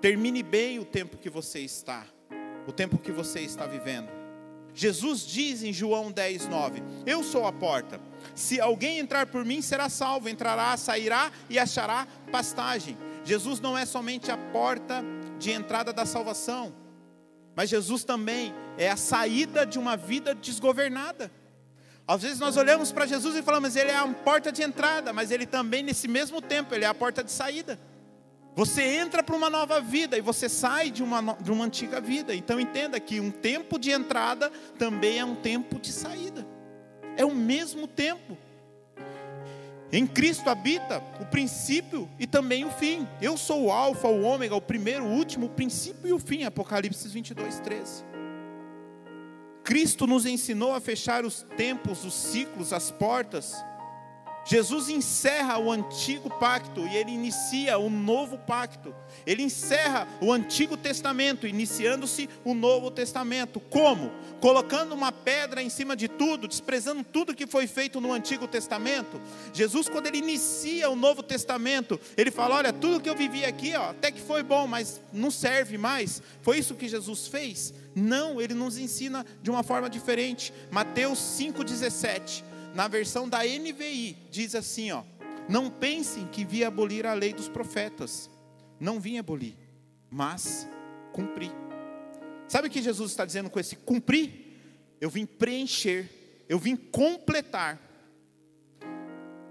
Termine 0.00 0.44
bem 0.44 0.78
o 0.78 0.84
tempo 0.84 1.16
que 1.16 1.30
você 1.30 1.60
está, 1.60 2.06
o 2.68 2.72
tempo 2.72 2.98
que 2.98 3.10
você 3.10 3.40
está 3.40 3.66
vivendo. 3.66 4.21
Jesus 4.74 5.26
diz 5.26 5.62
em 5.62 5.72
João 5.72 6.10
10, 6.10 6.48
9: 6.48 6.82
Eu 7.06 7.22
sou 7.22 7.46
a 7.46 7.52
porta. 7.52 8.00
Se 8.34 8.60
alguém 8.60 8.98
entrar 8.98 9.26
por 9.26 9.44
mim, 9.44 9.60
será 9.60 9.88
salvo, 9.88 10.28
entrará, 10.28 10.76
sairá 10.76 11.30
e 11.50 11.58
achará 11.58 12.06
pastagem. 12.30 12.96
Jesus 13.24 13.60
não 13.60 13.76
é 13.76 13.84
somente 13.84 14.30
a 14.30 14.36
porta 14.36 15.04
de 15.38 15.50
entrada 15.50 15.92
da 15.92 16.06
salvação, 16.06 16.72
mas 17.54 17.68
Jesus 17.68 18.04
também 18.04 18.54
é 18.78 18.90
a 18.90 18.96
saída 18.96 19.66
de 19.66 19.78
uma 19.78 19.96
vida 19.96 20.34
desgovernada. 20.34 21.30
Às 22.06 22.22
vezes 22.22 22.38
nós 22.38 22.56
olhamos 22.56 22.90
para 22.90 23.06
Jesus 23.06 23.36
e 23.36 23.42
falamos, 23.42 23.76
ele 23.76 23.90
é 23.90 23.96
a 23.96 24.06
porta 24.08 24.50
de 24.50 24.62
entrada, 24.62 25.12
mas 25.12 25.30
ele 25.30 25.46
também, 25.46 25.82
nesse 25.82 26.08
mesmo 26.08 26.40
tempo, 26.40 26.74
ele 26.74 26.84
é 26.84 26.88
a 26.88 26.94
porta 26.94 27.22
de 27.22 27.30
saída. 27.30 27.78
Você 28.54 28.82
entra 28.82 29.22
para 29.22 29.34
uma 29.34 29.48
nova 29.48 29.80
vida 29.80 30.16
e 30.16 30.20
você 30.20 30.48
sai 30.48 30.90
de 30.90 31.02
uma, 31.02 31.34
de 31.40 31.50
uma 31.50 31.64
antiga 31.64 32.00
vida. 32.00 32.34
Então 32.34 32.60
entenda 32.60 33.00
que 33.00 33.18
um 33.18 33.30
tempo 33.30 33.78
de 33.78 33.90
entrada 33.90 34.50
também 34.78 35.18
é 35.18 35.24
um 35.24 35.34
tempo 35.34 35.80
de 35.80 35.90
saída. 35.90 36.46
É 37.16 37.24
o 37.24 37.34
mesmo 37.34 37.86
tempo. 37.86 38.36
Em 39.90 40.06
Cristo 40.06 40.48
habita 40.48 41.02
o 41.20 41.26
princípio 41.26 42.08
e 42.18 42.26
também 42.26 42.64
o 42.64 42.70
fim. 42.70 43.06
Eu 43.20 43.36
sou 43.36 43.64
o 43.64 43.72
Alfa, 43.72 44.08
o 44.08 44.22
Ômega, 44.22 44.54
o 44.54 44.60
primeiro, 44.60 45.04
o 45.04 45.12
último, 45.12 45.46
o 45.46 45.50
princípio 45.50 46.08
e 46.08 46.12
o 46.12 46.18
fim. 46.18 46.44
Apocalipse 46.44 47.08
22, 47.08 47.60
13. 47.60 48.04
Cristo 49.64 50.06
nos 50.06 50.26
ensinou 50.26 50.74
a 50.74 50.80
fechar 50.80 51.24
os 51.24 51.46
tempos, 51.56 52.04
os 52.04 52.14
ciclos, 52.14 52.72
as 52.72 52.90
portas 52.90 53.54
Jesus 54.44 54.88
encerra 54.88 55.58
o 55.58 55.70
antigo 55.70 56.28
pacto 56.28 56.86
e 56.86 56.96
ele 56.96 57.12
inicia 57.12 57.78
o 57.78 57.88
novo 57.88 58.36
pacto. 58.38 58.94
Ele 59.24 59.42
encerra 59.42 60.08
o 60.20 60.32
Antigo 60.32 60.76
Testamento, 60.76 61.46
iniciando-se 61.46 62.28
o 62.44 62.54
Novo 62.54 62.90
Testamento. 62.90 63.60
Como? 63.60 64.10
Colocando 64.40 64.94
uma 64.94 65.12
pedra 65.12 65.62
em 65.62 65.68
cima 65.68 65.94
de 65.94 66.08
tudo, 66.08 66.48
desprezando 66.48 67.04
tudo 67.04 67.34
que 67.34 67.46
foi 67.46 67.66
feito 67.66 68.00
no 68.00 68.12
Antigo 68.12 68.48
Testamento. 68.48 69.20
Jesus, 69.52 69.88
quando 69.88 70.08
ele 70.08 70.18
inicia 70.18 70.90
o 70.90 70.96
Novo 70.96 71.22
Testamento, 71.22 72.00
ele 72.16 72.30
fala: 72.30 72.56
Olha, 72.56 72.72
tudo 72.72 73.00
que 73.00 73.08
eu 73.08 73.16
vivi 73.16 73.44
aqui, 73.44 73.74
ó, 73.76 73.90
até 73.90 74.10
que 74.10 74.20
foi 74.20 74.42
bom, 74.42 74.66
mas 74.66 75.00
não 75.12 75.30
serve 75.30 75.78
mais. 75.78 76.20
Foi 76.40 76.58
isso 76.58 76.74
que 76.74 76.88
Jesus 76.88 77.28
fez? 77.28 77.72
Não, 77.94 78.40
ele 78.40 78.54
nos 78.54 78.76
ensina 78.76 79.24
de 79.40 79.50
uma 79.50 79.62
forma 79.62 79.88
diferente. 79.88 80.52
Mateus 80.70 81.18
5,17 81.18 82.51
na 82.74 82.88
versão 82.88 83.28
da 83.28 83.38
NVI, 83.44 84.16
diz 84.30 84.54
assim: 84.54 84.90
ó, 84.92 85.02
não 85.48 85.70
pensem 85.70 86.26
que 86.26 86.44
vim 86.44 86.62
abolir 86.62 87.06
a 87.06 87.14
lei 87.14 87.32
dos 87.32 87.48
profetas. 87.48 88.30
Não 88.78 88.98
vim 88.98 89.18
abolir, 89.18 89.56
mas 90.10 90.68
cumprir. 91.12 91.52
Sabe 92.48 92.68
o 92.68 92.70
que 92.70 92.82
Jesus 92.82 93.10
está 93.10 93.24
dizendo 93.24 93.48
com 93.48 93.60
esse 93.60 93.76
cumprir? 93.76 94.30
Eu 95.00 95.08
vim 95.08 95.24
preencher, 95.24 96.08
eu 96.48 96.58
vim 96.58 96.76
completar. 96.76 97.80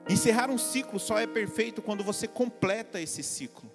Encerrar 0.10 0.50
um 0.50 0.58
ciclo 0.58 1.00
só 1.00 1.18
é 1.18 1.28
perfeito 1.28 1.82
quando 1.82 2.04
você 2.04 2.28
completa 2.28 3.00
esse 3.00 3.24
ciclo. 3.24 3.72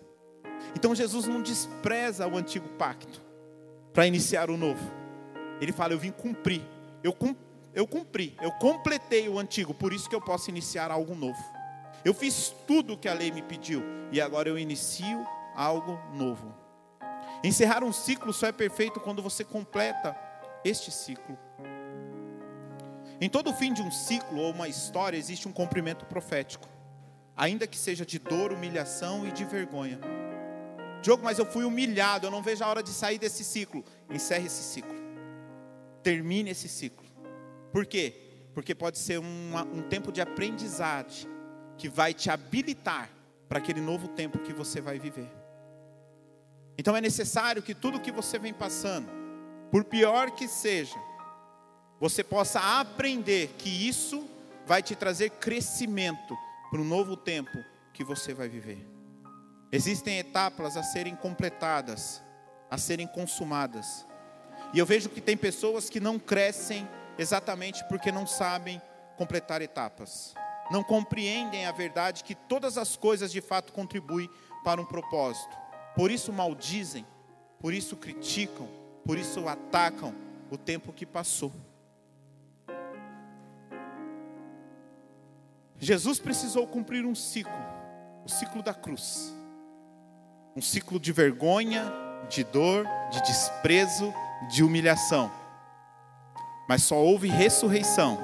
Então 0.74 0.94
Jesus 0.94 1.26
não 1.26 1.42
despreza 1.42 2.26
o 2.26 2.36
antigo 2.36 2.68
pacto 2.70 3.22
para 3.92 4.06
iniciar 4.06 4.50
o 4.50 4.56
novo. 4.56 4.92
Ele 5.60 5.72
fala: 5.72 5.94
Eu 5.94 5.98
vim 5.98 6.12
cumprir. 6.12 6.62
Eu 7.02 7.12
eu 7.76 7.86
cumpri, 7.86 8.34
eu 8.40 8.50
completei 8.52 9.28
o 9.28 9.38
antigo, 9.38 9.74
por 9.74 9.92
isso 9.92 10.08
que 10.08 10.16
eu 10.16 10.20
posso 10.20 10.48
iniciar 10.48 10.90
algo 10.90 11.14
novo. 11.14 11.38
Eu 12.02 12.14
fiz 12.14 12.54
tudo 12.66 12.94
o 12.94 12.96
que 12.96 13.06
a 13.06 13.12
lei 13.12 13.30
me 13.30 13.42
pediu 13.42 13.82
e 14.10 14.18
agora 14.18 14.48
eu 14.48 14.58
inicio 14.58 15.26
algo 15.54 16.00
novo. 16.14 16.54
Encerrar 17.44 17.84
um 17.84 17.92
ciclo 17.92 18.32
só 18.32 18.46
é 18.46 18.52
perfeito 18.52 18.98
quando 18.98 19.22
você 19.22 19.44
completa 19.44 20.16
este 20.64 20.90
ciclo. 20.90 21.38
Em 23.20 23.28
todo 23.28 23.52
fim 23.52 23.74
de 23.74 23.82
um 23.82 23.90
ciclo 23.90 24.40
ou 24.40 24.52
uma 24.52 24.68
história 24.68 25.18
existe 25.18 25.46
um 25.46 25.52
cumprimento 25.52 26.06
profético, 26.06 26.66
ainda 27.36 27.66
que 27.66 27.76
seja 27.76 28.06
de 28.06 28.18
dor, 28.18 28.52
humilhação 28.52 29.26
e 29.26 29.32
de 29.32 29.44
vergonha. 29.44 30.00
Diogo, 31.02 31.22
mas 31.22 31.38
eu 31.38 31.44
fui 31.44 31.64
humilhado, 31.64 32.26
eu 32.26 32.30
não 32.30 32.42
vejo 32.42 32.64
a 32.64 32.68
hora 32.68 32.82
de 32.82 32.90
sair 32.90 33.18
desse 33.18 33.44
ciclo. 33.44 33.84
Encerre 34.08 34.46
esse 34.46 34.62
ciclo. 34.62 34.96
Termine 36.02 36.50
esse 36.50 36.70
ciclo. 36.70 37.05
Por 37.76 37.84
quê? 37.84 38.14
Porque 38.54 38.74
pode 38.74 38.98
ser 38.98 39.18
um 39.18 39.82
tempo 39.90 40.10
de 40.10 40.22
aprendizagem 40.22 41.28
que 41.76 41.90
vai 41.90 42.14
te 42.14 42.30
habilitar 42.30 43.10
para 43.50 43.58
aquele 43.58 43.82
novo 43.82 44.08
tempo 44.08 44.38
que 44.38 44.54
você 44.54 44.80
vai 44.80 44.98
viver. 44.98 45.30
Então 46.78 46.96
é 46.96 47.02
necessário 47.02 47.62
que 47.62 47.74
tudo 47.74 48.00
que 48.00 48.10
você 48.10 48.38
vem 48.38 48.54
passando, 48.54 49.10
por 49.70 49.84
pior 49.84 50.30
que 50.30 50.48
seja, 50.48 50.98
você 52.00 52.24
possa 52.24 52.80
aprender 52.80 53.54
que 53.58 53.68
isso 53.68 54.26
vai 54.66 54.82
te 54.82 54.96
trazer 54.96 55.28
crescimento 55.32 56.34
para 56.70 56.80
o 56.80 56.84
novo 56.84 57.14
tempo 57.14 57.62
que 57.92 58.02
você 58.02 58.32
vai 58.32 58.48
viver. 58.48 58.88
Existem 59.70 60.18
etapas 60.18 60.78
a 60.78 60.82
serem 60.82 61.14
completadas, 61.14 62.22
a 62.70 62.78
serem 62.78 63.06
consumadas. 63.06 64.06
E 64.72 64.78
eu 64.78 64.86
vejo 64.86 65.10
que 65.10 65.20
tem 65.20 65.36
pessoas 65.36 65.90
que 65.90 66.00
não 66.00 66.18
crescem 66.18 66.88
exatamente 67.18 67.84
porque 67.84 68.12
não 68.12 68.26
sabem 68.26 68.80
completar 69.16 69.62
etapas. 69.62 70.34
Não 70.70 70.82
compreendem 70.82 71.66
a 71.66 71.72
verdade 71.72 72.24
que 72.24 72.34
todas 72.34 72.76
as 72.76 72.96
coisas 72.96 73.30
de 73.30 73.40
fato 73.40 73.72
contribuem 73.72 74.28
para 74.64 74.80
um 74.80 74.84
propósito. 74.84 75.56
Por 75.94 76.10
isso 76.10 76.32
maldizem, 76.32 77.06
por 77.60 77.72
isso 77.72 77.96
criticam, 77.96 78.68
por 79.04 79.16
isso 79.16 79.48
atacam 79.48 80.14
o 80.50 80.58
tempo 80.58 80.92
que 80.92 81.06
passou. 81.06 81.52
Jesus 85.78 86.18
precisou 86.18 86.66
cumprir 86.66 87.04
um 87.04 87.14
ciclo, 87.14 87.52
o 88.24 88.28
ciclo 88.28 88.62
da 88.62 88.74
cruz. 88.74 89.32
Um 90.56 90.62
ciclo 90.62 90.98
de 90.98 91.12
vergonha, 91.12 91.92
de 92.28 92.42
dor, 92.42 92.86
de 93.10 93.22
desprezo, 93.22 94.12
de 94.50 94.64
humilhação 94.64 95.45
mas 96.68 96.82
só 96.82 96.96
houve 96.96 97.28
ressurreição, 97.28 98.18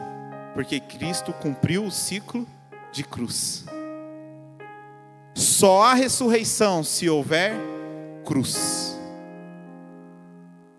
porque 0.55 0.81
Cristo 0.81 1.33
cumpriu 1.33 1.85
o 1.85 1.91
ciclo 1.91 2.47
de 2.91 3.05
cruz. 3.05 3.65
Só 5.35 5.83
há 5.83 5.95
ressurreição 5.95 6.83
se 6.83 7.09
houver 7.09 7.55
cruz. 8.25 8.99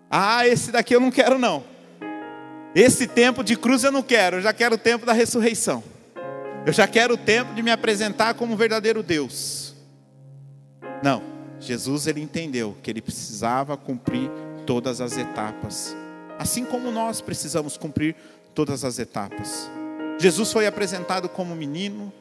Ah, 0.09 0.47
esse 0.47 0.71
daqui 0.71 0.95
eu 0.95 0.99
não 0.99 1.09
quero 1.09 1.39
não. 1.39 1.63
Esse 2.75 3.07
tempo 3.07 3.43
de 3.43 3.55
cruz 3.55 3.83
eu 3.83 3.91
não 3.91 4.03
quero, 4.03 4.37
eu 4.37 4.41
já 4.41 4.53
quero 4.53 4.75
o 4.75 4.77
tempo 4.77 5.05
da 5.05 5.13
ressurreição. 5.13 5.83
Eu 6.65 6.73
já 6.73 6.87
quero 6.87 7.15
o 7.15 7.17
tempo 7.17 7.53
de 7.53 7.61
me 7.61 7.71
apresentar 7.71 8.33
como 8.35 8.55
verdadeiro 8.55 9.03
Deus. 9.03 9.75
Não, 11.01 11.21
Jesus 11.59 12.07
ele 12.07 12.21
entendeu 12.21 12.77
que 12.81 12.89
ele 12.89 13.01
precisava 13.01 13.75
cumprir 13.75 14.29
todas 14.65 15.01
as 15.01 15.17
etapas 15.17 15.95
assim 16.43 16.65
como 16.65 16.91
nós 16.91 17.21
precisamos 17.21 17.77
cumprir 17.77 18.15
todas 18.53 18.83
as 18.83 18.99
etapas. 18.99 19.71
Jesus 20.19 20.51
foi 20.51 20.67
apresentado 20.67 21.29
como 21.29 21.55
menino, 21.55 22.11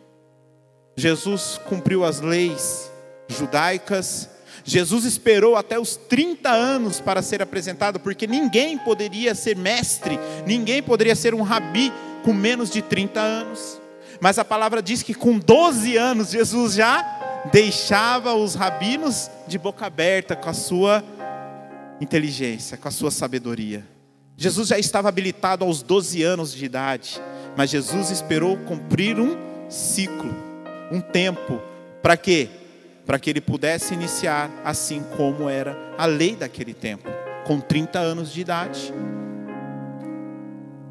Jesus 0.97 1.61
cumpriu 1.69 2.05
as 2.05 2.21
leis 2.21 2.91
judaicas, 3.27 4.29
Jesus 4.65 5.05
esperou 5.05 5.57
até 5.57 5.77
os 5.77 5.97
30 5.97 6.49
anos 6.49 7.01
para 7.01 7.21
ser 7.21 7.43
apresentado, 7.43 7.99
porque 7.99 8.29
ninguém 8.29 8.79
poderia 8.79 9.35
ser 9.35 9.57
mestre, 9.57 10.19
ninguém 10.47 10.81
poderia 10.81 11.17
ser 11.17 11.35
um 11.35 11.43
rabi 11.43 11.93
com 12.23 12.33
menos 12.33 12.71
de 12.71 12.81
30 12.81 13.21
anos. 13.21 13.81
Mas 14.21 14.39
a 14.39 14.45
palavra 14.45 14.81
diz 14.81 15.03
que 15.03 15.15
com 15.15 15.37
12 15.37 15.97
anos 15.97 16.31
Jesus 16.31 16.75
já 16.75 17.43
deixava 17.53 18.35
os 18.35 18.55
rabinos 18.55 19.29
de 19.49 19.59
boca 19.59 19.85
aberta 19.85 20.37
com 20.37 20.49
a 20.49 20.55
sua 20.55 21.03
inteligência, 22.01 22.77
com 22.77 22.87
a 22.87 22.93
sua 22.93 23.11
sabedoria. 23.11 23.92
Jesus 24.43 24.67
já 24.67 24.77
estava 24.77 25.09
habilitado 25.09 25.65
aos 25.65 25.83
12 25.83 26.21
anos 26.25 26.53
de 26.53 26.65
idade. 26.65 27.23
mas 27.57 27.71
Jesus 27.71 28.11
esperou 28.11 28.57
cumprir 28.57 29.21
um 29.21 29.37
ciclo, 29.69 30.35
um 30.91 31.01
tempo, 31.01 31.61
para 32.03 32.17
quê? 32.17 32.49
Para 33.07 33.19
que 33.19 33.31
ele 33.31 33.41
pudesse 33.41 33.95
iniciar 33.95 34.51
assim 34.65 35.05
como 35.17 35.49
era 35.49 35.77
a 35.97 36.07
lei 36.07 36.35
daquele 36.35 36.75
tempo, 36.75 37.09
com 37.47 37.61
30 37.61 37.99
anos 38.01 38.33
de 38.33 38.41
idade. 38.41 38.93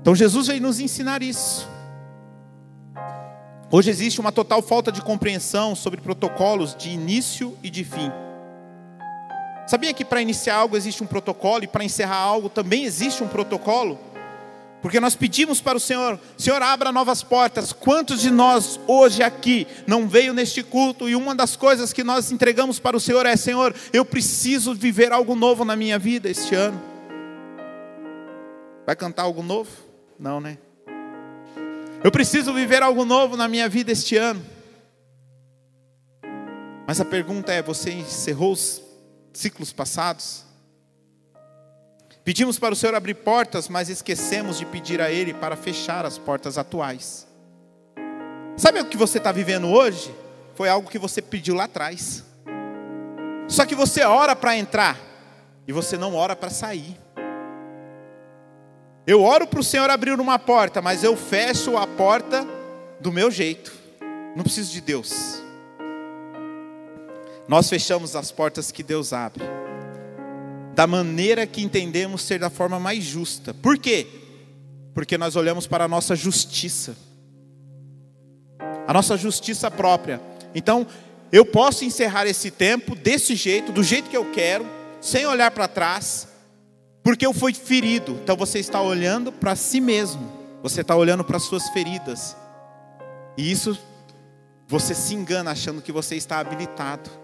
Então 0.01 0.15
Jesus 0.15 0.47
veio 0.47 0.61
nos 0.61 0.79
ensinar 0.79 1.21
isso. 1.21 1.67
Hoje 3.69 3.89
existe 3.89 4.21
uma 4.21 4.31
total 4.31 4.61
falta 4.61 4.91
de 4.91 5.01
compreensão 5.01 5.75
sobre 5.75 5.99
protocolos 5.99 6.73
de 6.75 6.89
início 6.89 7.57
e 7.61 7.69
de 7.69 7.83
fim. 7.83 8.11
Sabia 9.71 9.93
que 9.93 10.03
para 10.03 10.21
iniciar 10.21 10.55
algo 10.55 10.75
existe 10.75 11.01
um 11.01 11.07
protocolo 11.07 11.63
e 11.63 11.67
para 11.67 11.81
encerrar 11.81 12.17
algo 12.17 12.49
também 12.49 12.83
existe 12.83 13.23
um 13.23 13.27
protocolo? 13.29 13.97
Porque 14.81 14.99
nós 14.99 15.15
pedimos 15.15 15.61
para 15.61 15.77
o 15.77 15.79
Senhor, 15.79 16.19
Senhor, 16.37 16.61
abra 16.61 16.91
novas 16.91 17.23
portas. 17.23 17.71
Quantos 17.71 18.19
de 18.19 18.29
nós 18.29 18.77
hoje 18.85 19.23
aqui 19.23 19.65
não 19.87 20.09
veio 20.09 20.33
neste 20.33 20.61
culto 20.61 21.07
e 21.07 21.15
uma 21.15 21.33
das 21.33 21.55
coisas 21.55 21.93
que 21.93 22.03
nós 22.03 22.33
entregamos 22.33 22.79
para 22.79 22.97
o 22.97 22.99
Senhor 22.99 23.25
é, 23.25 23.37
Senhor, 23.37 23.73
eu 23.93 24.03
preciso 24.03 24.75
viver 24.75 25.13
algo 25.13 25.35
novo 25.35 25.63
na 25.63 25.77
minha 25.77 25.97
vida 25.97 26.29
este 26.29 26.53
ano. 26.53 26.81
Vai 28.85 28.97
cantar 28.97 29.23
algo 29.23 29.41
novo? 29.41 29.71
Não, 30.19 30.41
né? 30.41 30.57
Eu 32.03 32.11
preciso 32.11 32.53
viver 32.53 32.83
algo 32.83 33.05
novo 33.05 33.37
na 33.37 33.47
minha 33.47 33.69
vida 33.69 33.89
este 33.93 34.17
ano. 34.17 34.45
Mas 36.85 36.99
a 36.99 37.05
pergunta 37.05 37.53
é: 37.53 37.61
você 37.61 37.89
encerrou 37.89 38.51
os 38.51 38.90
ciclos 39.33 39.71
passados? 39.73 40.43
Pedimos 42.23 42.59
para 42.59 42.73
o 42.73 42.75
Senhor 42.75 42.93
abrir 42.93 43.15
portas, 43.15 43.67
mas 43.67 43.89
esquecemos 43.89 44.57
de 44.57 44.65
pedir 44.65 45.01
a 45.01 45.09
Ele 45.11 45.33
para 45.33 45.55
fechar 45.55 46.05
as 46.05 46.17
portas 46.17 46.57
atuais. 46.57 47.27
Sabe 48.55 48.79
o 48.79 48.85
que 48.85 48.97
você 48.97 49.17
está 49.17 49.31
vivendo 49.31 49.67
hoje? 49.67 50.13
Foi 50.53 50.69
algo 50.69 50.89
que 50.89 50.99
você 50.99 51.21
pediu 51.21 51.55
lá 51.55 51.63
atrás. 51.63 52.23
Só 53.47 53.65
que 53.65 53.73
você 53.73 54.03
ora 54.03 54.35
para 54.35 54.55
entrar 54.55 54.97
e 55.67 55.73
você 55.73 55.97
não 55.97 56.15
ora 56.15 56.35
para 56.35 56.49
sair. 56.49 56.95
Eu 59.05 59.23
oro 59.23 59.47
para 59.47 59.59
o 59.59 59.63
Senhor 59.63 59.89
abrir 59.89 60.19
uma 60.19 60.37
porta, 60.37 60.81
mas 60.81 61.03
eu 61.03 61.17
fecho 61.17 61.75
a 61.75 61.87
porta 61.87 62.47
do 62.99 63.11
meu 63.11 63.31
jeito. 63.31 63.73
Não 64.35 64.43
preciso 64.43 64.71
de 64.71 64.79
Deus. 64.79 65.40
Nós 67.51 67.67
fechamos 67.67 68.15
as 68.15 68.31
portas 68.31 68.71
que 68.71 68.81
Deus 68.81 69.11
abre. 69.11 69.43
Da 70.73 70.87
maneira 70.87 71.45
que 71.45 71.61
entendemos 71.61 72.21
ser 72.21 72.39
da 72.39 72.49
forma 72.49 72.79
mais 72.79 73.03
justa. 73.03 73.53
Por 73.53 73.77
quê? 73.77 74.07
Porque 74.93 75.17
nós 75.17 75.35
olhamos 75.35 75.67
para 75.67 75.83
a 75.83 75.87
nossa 75.89 76.15
justiça. 76.15 76.95
A 78.87 78.93
nossa 78.93 79.17
justiça 79.17 79.69
própria. 79.69 80.21
Então, 80.55 80.87
eu 81.29 81.45
posso 81.45 81.83
encerrar 81.83 82.25
esse 82.25 82.49
tempo 82.49 82.95
desse 82.95 83.35
jeito, 83.35 83.73
do 83.73 83.83
jeito 83.83 84.09
que 84.09 84.15
eu 84.15 84.31
quero, 84.31 84.65
sem 85.01 85.25
olhar 85.25 85.51
para 85.51 85.67
trás, 85.67 86.29
porque 87.03 87.25
eu 87.25 87.33
fui 87.33 87.53
ferido. 87.53 88.13
Então 88.23 88.37
você 88.37 88.59
está 88.59 88.81
olhando 88.81 89.29
para 89.29 89.57
si 89.57 89.81
mesmo. 89.81 90.31
Você 90.63 90.79
está 90.79 90.95
olhando 90.95 91.21
para 91.25 91.35
as 91.35 91.43
suas 91.43 91.67
feridas. 91.71 92.33
E 93.37 93.51
isso 93.51 93.77
você 94.69 94.95
se 94.95 95.13
engana 95.13 95.51
achando 95.51 95.81
que 95.81 95.91
você 95.91 96.15
está 96.15 96.39
habilitado. 96.39 97.19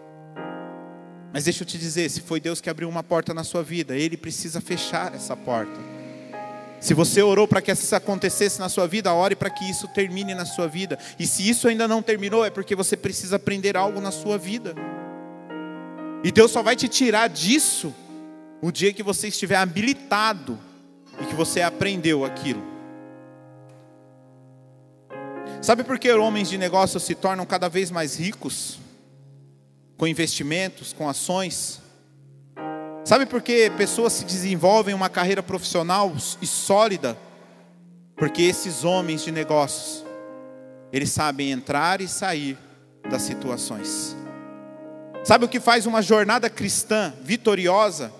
Mas 1.33 1.43
deixa 1.43 1.63
eu 1.63 1.67
te 1.67 1.77
dizer, 1.77 2.09
se 2.09 2.21
foi 2.21 2.39
Deus 2.39 2.61
que 2.61 2.69
abriu 2.69 2.87
uma 2.87 3.03
porta 3.03 3.33
na 3.33 3.43
sua 3.43 3.61
vida, 3.63 3.95
ele 3.95 4.17
precisa 4.17 4.61
fechar 4.61 5.13
essa 5.13 5.35
porta. 5.35 5.79
Se 6.79 6.93
você 6.93 7.21
orou 7.21 7.47
para 7.47 7.61
que 7.61 7.71
isso 7.71 7.95
acontecesse 7.95 8.59
na 8.59 8.69
sua 8.69 8.87
vida, 8.87 9.13
ore 9.13 9.35
para 9.35 9.49
que 9.49 9.69
isso 9.69 9.87
termine 9.87 10.35
na 10.35 10.45
sua 10.45 10.67
vida. 10.67 10.97
E 11.17 11.25
se 11.25 11.47
isso 11.47 11.67
ainda 11.67 11.87
não 11.87 12.01
terminou, 12.01 12.45
é 12.45 12.49
porque 12.49 12.75
você 12.75 12.95
precisa 12.95 13.35
aprender 13.37 13.75
algo 13.75 13.99
na 13.99 14.11
sua 14.11 14.37
vida. 14.37 14.75
E 16.23 16.31
Deus 16.31 16.51
só 16.51 16.61
vai 16.61 16.75
te 16.75 16.87
tirar 16.87 17.29
disso 17.29 17.93
o 18.61 18.71
dia 18.71 18.93
que 18.93 19.03
você 19.03 19.27
estiver 19.27 19.55
habilitado 19.55 20.57
e 21.19 21.25
que 21.25 21.35
você 21.35 21.61
aprendeu 21.61 22.23
aquilo. 22.23 22.63
Sabe 25.61 25.83
por 25.83 25.97
que 25.97 26.11
homens 26.11 26.49
de 26.49 26.57
negócio 26.57 26.99
se 26.99 27.15
tornam 27.15 27.45
cada 27.45 27.67
vez 27.67 27.89
mais 27.89 28.17
ricos? 28.17 28.79
Com 29.97 30.07
investimentos, 30.07 30.93
com 30.93 31.09
ações? 31.09 31.81
Sabe 33.03 33.25
por 33.25 33.41
que 33.41 33.69
pessoas 33.71 34.13
se 34.13 34.25
desenvolvem 34.25 34.93
uma 34.93 35.09
carreira 35.09 35.41
profissional 35.41 36.13
e 36.41 36.45
sólida? 36.45 37.17
Porque 38.15 38.41
esses 38.41 38.83
homens 38.83 39.23
de 39.23 39.31
negócios, 39.31 40.05
eles 40.91 41.09
sabem 41.11 41.51
entrar 41.51 42.01
e 42.01 42.07
sair 42.07 42.57
das 43.09 43.21
situações. 43.21 44.15
Sabe 45.23 45.45
o 45.45 45.47
que 45.47 45.59
faz 45.59 45.85
uma 45.85 46.01
jornada 46.01 46.49
cristã 46.49 47.13
vitoriosa? 47.21 48.11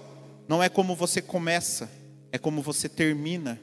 Não 0.48 0.64
é 0.64 0.70
como 0.70 0.96
você 0.96 1.22
começa, 1.22 1.90
é 2.32 2.38
como 2.38 2.62
você 2.62 2.88
termina. 2.88 3.60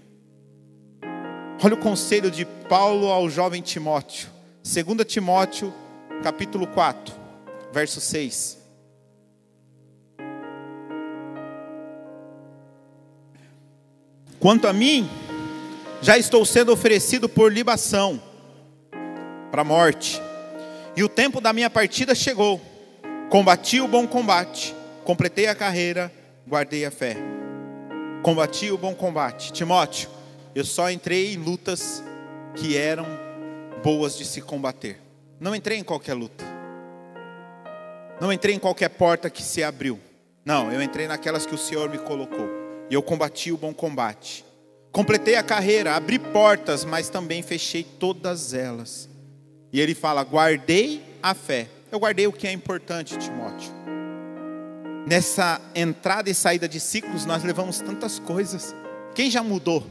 Olha 1.63 1.75
o 1.75 1.79
conselho 1.79 2.31
de 2.31 2.45
Paulo 2.45 3.09
ao 3.09 3.29
jovem 3.31 3.63
Timóteo. 3.63 4.29
2 4.63 5.07
Timóteo, 5.07 5.73
capítulo 6.23 6.67
4, 6.67 7.15
verso 7.75 8.01
6. 8.01 8.59
Quanto 14.39 14.69
a 14.69 14.73
mim, 14.73 15.11
já 16.01 16.17
estou 16.17 16.45
sendo 16.47 16.73
oferecido 16.73 17.29
por 17.29 17.53
libação 17.53 18.23
para 19.51 19.63
a 19.63 19.65
morte, 19.65 20.23
e 20.97 21.03
o 21.03 21.09
tempo 21.09 21.41
da 21.41 21.53
minha 21.53 21.69
partida 21.69 22.15
chegou. 22.15 22.61
Combati 23.29 23.81
o 23.81 23.89
bom 23.89 24.07
combate, 24.07 24.75
completei 25.03 25.49
a 25.49 25.55
carreira, 25.55 26.13
guardei 26.47 26.85
a 26.85 26.91
fé. 26.91 27.17
Combati 28.23 28.71
o 28.71 28.79
bom 28.79 28.95
combate. 28.95 29.53
Timóteo, 29.53 30.09
eu 30.55 30.65
só 30.65 30.91
entrei 30.91 31.35
em 31.35 31.37
lutas 31.37 32.03
que 32.55 32.77
eram 32.77 33.07
boas 33.83 34.17
de 34.17 34.25
se 34.25 34.41
combater. 34.41 35.01
Não 35.41 35.55
entrei 35.55 35.79
em 35.79 35.85
qualquer 35.85 36.15
luta. 36.15 36.54
Não 38.21 38.33
entrei 38.33 38.55
em 38.55 38.59
qualquer 38.59 38.91
porta 38.91 39.29
que 39.29 39.43
se 39.43 39.63
abriu. 39.63 39.99
Não, 40.45 40.71
eu 40.71 40.83
entrei 40.83 41.07
naquelas 41.07 41.47
que 41.47 41.55
o 41.55 41.59
Senhor 41.59 41.89
me 41.89 41.99
colocou. 41.99 42.49
E 42.91 42.95
eu 42.95 43.03
combati 43.03 43.51
o 43.51 43.57
bom 43.57 43.73
combate. 43.73 44.45
Completei 44.93 45.35
a 45.37 45.43
carreira, 45.43 45.95
abri 45.95 46.19
portas, 46.19 46.85
mas 46.85 47.09
também 47.09 47.43
fechei 47.43 47.83
todas 47.83 48.55
elas. 48.55 49.09
E 49.73 49.81
ele 49.81 49.95
fala: 49.95 50.23
guardei 50.23 51.03
a 51.23 51.35
fé. 51.35 51.69
Eu 51.91 51.99
guardei 51.99 52.27
o 52.27 52.33
que 52.33 52.47
é 52.47 52.53
importante, 52.53 53.17
Timóteo. 53.19 53.73
Nessa 55.07 55.61
entrada 55.75 56.31
e 56.31 56.35
saída 56.35 56.69
de 56.69 56.81
ciclos, 56.81 57.27
nós 57.27 57.43
levamos 57.43 57.81
tantas 57.81 58.19
coisas. 58.19 58.75
Quem 59.15 59.31
já 59.31 59.43
mudou? 59.43 59.85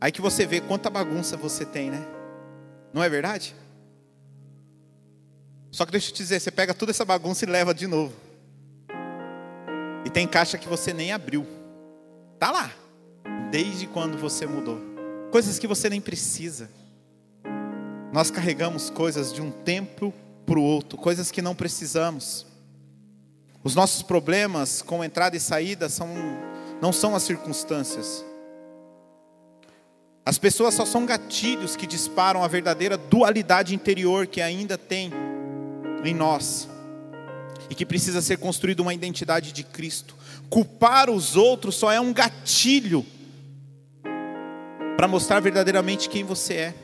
Aí 0.00 0.12
que 0.12 0.20
você 0.20 0.46
vê 0.46 0.60
quanta 0.60 0.88
bagunça 0.88 1.36
você 1.36 1.64
tem, 1.64 1.90
né? 1.90 2.06
Não 2.92 3.02
é 3.02 3.08
verdade? 3.08 3.54
Só 5.70 5.84
que 5.84 5.92
deixa 5.92 6.10
eu 6.10 6.14
te 6.14 6.18
dizer, 6.18 6.40
você 6.40 6.50
pega 6.50 6.72
toda 6.72 6.90
essa 6.90 7.04
bagunça 7.04 7.44
e 7.44 7.48
leva 7.48 7.74
de 7.74 7.86
novo. 7.86 8.14
E 10.04 10.10
tem 10.10 10.26
caixa 10.26 10.56
que 10.56 10.68
você 10.68 10.92
nem 10.92 11.12
abriu. 11.12 11.46
Tá 12.38 12.50
lá. 12.50 12.70
Desde 13.50 13.86
quando 13.86 14.16
você 14.16 14.46
mudou. 14.46 14.80
Coisas 15.30 15.58
que 15.58 15.66
você 15.66 15.90
nem 15.90 16.00
precisa. 16.00 16.70
Nós 18.12 18.30
carregamos 18.30 18.88
coisas 18.88 19.32
de 19.32 19.42
um 19.42 19.50
tempo 19.50 20.14
para 20.46 20.58
o 20.58 20.62
outro, 20.62 20.96
coisas 20.96 21.30
que 21.30 21.42
não 21.42 21.54
precisamos. 21.54 22.46
Os 23.62 23.74
nossos 23.74 24.02
problemas 24.02 24.80
com 24.80 25.04
entrada 25.04 25.36
e 25.36 25.40
saída 25.40 25.90
são, 25.90 26.08
não 26.80 26.90
são 26.90 27.14
as 27.14 27.22
circunstâncias. 27.24 28.24
As 30.24 30.38
pessoas 30.38 30.74
só 30.74 30.86
são 30.86 31.04
gatilhos 31.04 31.76
que 31.76 31.86
disparam 31.86 32.42
a 32.42 32.48
verdadeira 32.48 32.96
dualidade 32.96 33.74
interior 33.74 34.26
que 34.26 34.40
ainda 34.40 34.78
tem 34.78 35.12
em 36.04 36.14
nós 36.14 36.68
e 37.70 37.74
que 37.74 37.84
precisa 37.84 38.22
ser 38.22 38.38
construída 38.38 38.82
uma 38.82 38.94
identidade 38.94 39.52
de 39.52 39.62
Cristo. 39.62 40.14
Culpar 40.48 41.10
os 41.10 41.36
outros 41.36 41.74
só 41.74 41.92
é 41.92 42.00
um 42.00 42.12
gatilho 42.12 43.04
para 44.96 45.06
mostrar 45.06 45.40
verdadeiramente 45.40 46.08
quem 46.08 46.24
você 46.24 46.54
é. 46.54 46.74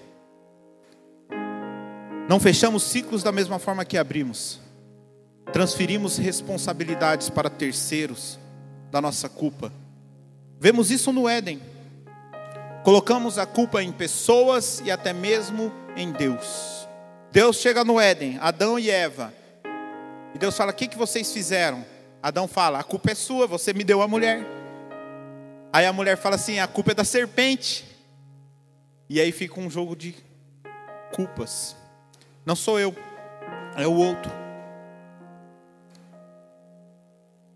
Não 2.29 2.38
fechamos 2.40 2.83
ciclos 2.83 3.22
da 3.22 3.33
mesma 3.33 3.59
forma 3.59 3.85
que 3.85 3.96
abrimos 3.96 4.64
transferimos 5.55 6.16
responsabilidades 6.16 7.31
para 7.31 7.48
terceiros 7.48 8.40
da 8.90 9.00
nossa 9.00 9.29
culpa. 9.29 9.72
Vemos 10.59 10.90
isso 10.90 11.12
no 11.12 11.29
Éden. 11.29 11.62
Colocamos 12.83 13.38
a 13.38 13.46
culpa 13.46 13.81
em 13.81 13.92
pessoas 13.92 14.83
e 14.85 14.90
até 14.90 15.12
mesmo 15.12 15.72
em 15.96 16.11
Deus. 16.11 16.84
Deus 17.35 17.57
chega 17.57 17.85
no 17.85 17.99
Éden, 17.99 18.38
Adão 18.40 18.79
e 18.79 18.88
Eva. 18.88 19.35
E 20.33 20.38
Deus 20.38 20.57
fala: 20.57 20.70
O 20.70 20.75
que, 20.75 20.87
que 20.87 20.97
vocês 20.97 21.33
fizeram? 21.33 21.85
Adão 22.23 22.47
fala: 22.47 22.79
A 22.79 22.85
culpa 22.85 23.11
é 23.11 23.14
sua, 23.16 23.44
você 23.44 23.73
me 23.73 23.83
deu 23.83 24.01
a 24.01 24.07
mulher. 24.07 24.47
Aí 25.73 25.85
a 25.85 25.92
mulher 25.92 26.16
fala 26.16 26.37
assim: 26.37 26.61
A 26.61 26.68
culpa 26.68 26.92
é 26.92 26.94
da 26.94 27.03
serpente. 27.03 27.85
E 29.11 29.20
aí 29.20 29.33
fica 29.33 29.59
um 29.59 29.68
jogo 29.68 29.97
de 29.97 30.14
culpas. 31.12 31.75
Não 32.47 32.55
sou 32.55 32.79
eu, 32.79 32.94
é 33.77 33.85
o 33.85 33.94
outro. 33.94 34.31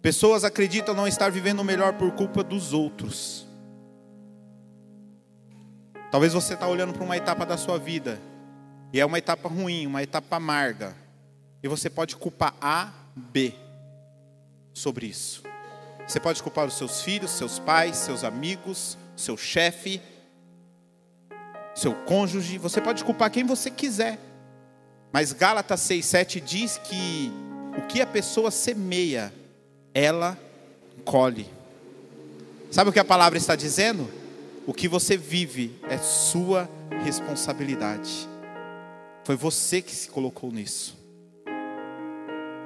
Pessoas 0.02 0.42
acreditam 0.42 0.92
não 0.92 1.06
estar 1.06 1.30
vivendo 1.30 1.62
melhor 1.62 1.92
por 1.92 2.10
culpa 2.10 2.42
dos 2.42 2.72
outros. 2.72 3.46
Talvez 6.10 6.32
você 6.32 6.54
está 6.54 6.66
olhando 6.66 6.92
para 6.92 7.04
uma 7.04 7.16
etapa 7.16 7.46
da 7.46 7.56
sua 7.56 7.78
vida 7.78 8.18
e 8.92 9.00
é 9.00 9.04
uma 9.04 9.18
etapa 9.18 9.48
ruim, 9.48 9.86
uma 9.86 10.02
etapa 10.02 10.36
amarga, 10.36 10.96
e 11.62 11.68
você 11.68 11.90
pode 11.90 12.16
culpar 12.16 12.54
A, 12.60 12.92
B 13.14 13.52
sobre 14.72 15.06
isso. 15.06 15.42
Você 16.06 16.18
pode 16.18 16.42
culpar 16.42 16.66
os 16.66 16.74
seus 16.74 17.02
filhos, 17.02 17.30
seus 17.32 17.58
pais, 17.58 17.96
seus 17.96 18.24
amigos, 18.24 18.96
seu 19.16 19.36
chefe, 19.36 20.00
seu 21.74 21.94
cônjuge, 21.94 22.58
você 22.58 22.80
pode 22.80 23.04
culpar 23.04 23.30
quem 23.30 23.44
você 23.44 23.70
quiser. 23.70 24.18
Mas 25.12 25.32
Gálatas 25.32 25.80
6,7 25.80 26.40
diz 26.40 26.78
que 26.78 27.30
o 27.76 27.86
que 27.86 28.00
a 28.00 28.06
pessoa 28.06 28.50
semeia, 28.50 29.32
ela 29.92 30.38
colhe. 31.04 31.48
Sabe 32.70 32.90
o 32.90 32.92
que 32.92 32.98
a 32.98 33.04
palavra 33.04 33.38
está 33.38 33.54
dizendo? 33.54 34.10
O 34.66 34.74
que 34.74 34.88
você 34.88 35.16
vive 35.16 35.78
é 35.88 35.98
sua 35.98 36.68
responsabilidade. 37.02 38.28
Foi 39.28 39.36
você 39.36 39.82
que 39.82 39.94
se 39.94 40.08
colocou 40.08 40.50
nisso. 40.50 40.96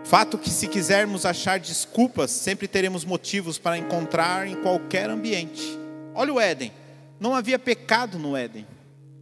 Fato 0.05 0.38
que, 0.38 0.48
se 0.48 0.68
quisermos 0.68 1.27
achar 1.27 1.59
desculpas, 1.59 2.31
sempre 2.31 2.68
teremos 2.68 3.05
motivos 3.05 3.59
para 3.59 3.77
encontrar 3.77 4.46
em 4.46 4.55
qualquer 4.55 5.11
ambiente. 5.11 5.77
Olha 6.14 6.33
o 6.33 6.38
Éden, 6.38 6.72
não 7.18 7.35
havia 7.35 7.59
pecado 7.59 8.16
no 8.16 8.37
Éden, 8.37 8.64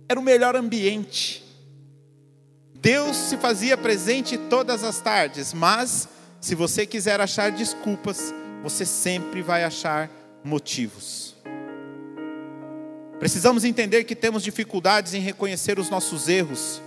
era 0.06 0.20
o 0.20 0.22
melhor 0.22 0.54
ambiente. 0.54 1.42
Deus 2.74 3.16
se 3.16 3.38
fazia 3.38 3.74
presente 3.74 4.36
todas 4.36 4.84
as 4.84 5.00
tardes, 5.00 5.54
mas 5.54 6.10
se 6.42 6.54
você 6.54 6.84
quiser 6.84 7.22
achar 7.22 7.50
desculpas, 7.52 8.34
você 8.62 8.84
sempre 8.84 9.40
vai 9.40 9.64
achar 9.64 10.10
motivos. 10.44 11.34
Precisamos 13.18 13.64
entender 13.64 14.04
que 14.04 14.14
temos 14.14 14.42
dificuldades 14.42 15.14
em 15.14 15.20
reconhecer 15.20 15.78
os 15.78 15.88
nossos 15.88 16.28
erros. 16.28 16.82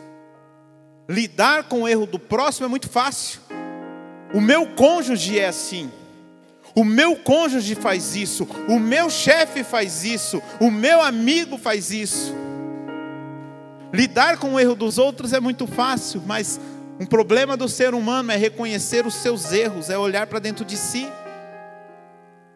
Lidar 1.08 1.63
com 1.63 1.84
o 1.84 1.88
erro 1.88 2.06
do 2.06 2.18
próximo 2.18 2.66
é 2.66 2.70
muito 2.70 2.89
fácil. 2.89 3.42
O 4.34 4.39
meu 4.39 4.68
cônjuge 4.68 5.38
é 5.38 5.48
assim. 5.48 5.92
O 6.76 6.84
meu 6.84 7.16
cônjuge 7.16 7.76
faz 7.76 8.16
isso. 8.16 8.48
O 8.68 8.80
meu 8.80 9.10
chefe 9.10 9.63
faz 9.63 10.04
isso. 10.04 10.42
O 10.60 10.72
meu 10.72 11.02
amigo 11.02 11.58
faz 11.58 11.92
isso. 11.92 12.34
Lidar 13.94 14.38
com 14.38 14.54
o 14.54 14.60
erro 14.60 14.74
dos 14.74 14.98
outros 14.98 15.34
é 15.34 15.39
muito 15.39 15.68
fácil, 15.68 16.24
mas 16.26 16.60
um 17.00 17.06
problema 17.06 17.56
do 17.56 17.70
ser 17.70 17.94
humano 17.94 18.32
é 18.32 18.36
reconhecer 18.36 19.06
os 19.06 19.13
seus 19.13 19.52
erros, 19.52 19.89
é 19.89 19.98
olhar 19.98 20.26
para 20.26 20.39
dentro 20.39 20.66
de 20.66 20.78
si. 20.78 21.08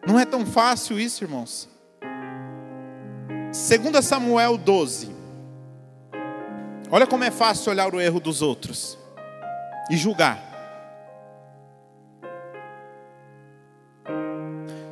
Não 0.04 0.18
é 0.18 0.24
tão 0.24 0.44
fácil 0.44 0.98
isso, 0.98 1.22
irmãos. 1.22 1.68
2 3.52 4.04
Samuel 4.04 4.56
12. 4.56 5.17
Olha 6.90 7.06
como 7.06 7.22
é 7.22 7.30
fácil 7.30 7.70
olhar 7.70 7.94
o 7.94 8.00
erro 8.00 8.18
dos 8.18 8.40
outros 8.40 8.96
e 9.90 9.96
julgar. 9.96 10.42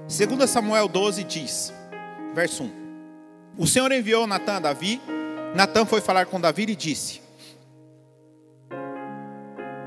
2 0.06 0.50
Samuel 0.50 0.88
12 0.88 1.24
diz, 1.24 1.72
verso 2.34 2.64
1: 2.64 2.70
O 3.56 3.66
Senhor 3.66 3.90
enviou 3.92 4.26
Natan 4.26 4.56
a 4.56 4.60
Davi. 4.60 5.00
Natan 5.54 5.86
foi 5.86 6.02
falar 6.02 6.26
com 6.26 6.38
Davi 6.38 6.64
e 6.64 6.76
disse: 6.76 7.22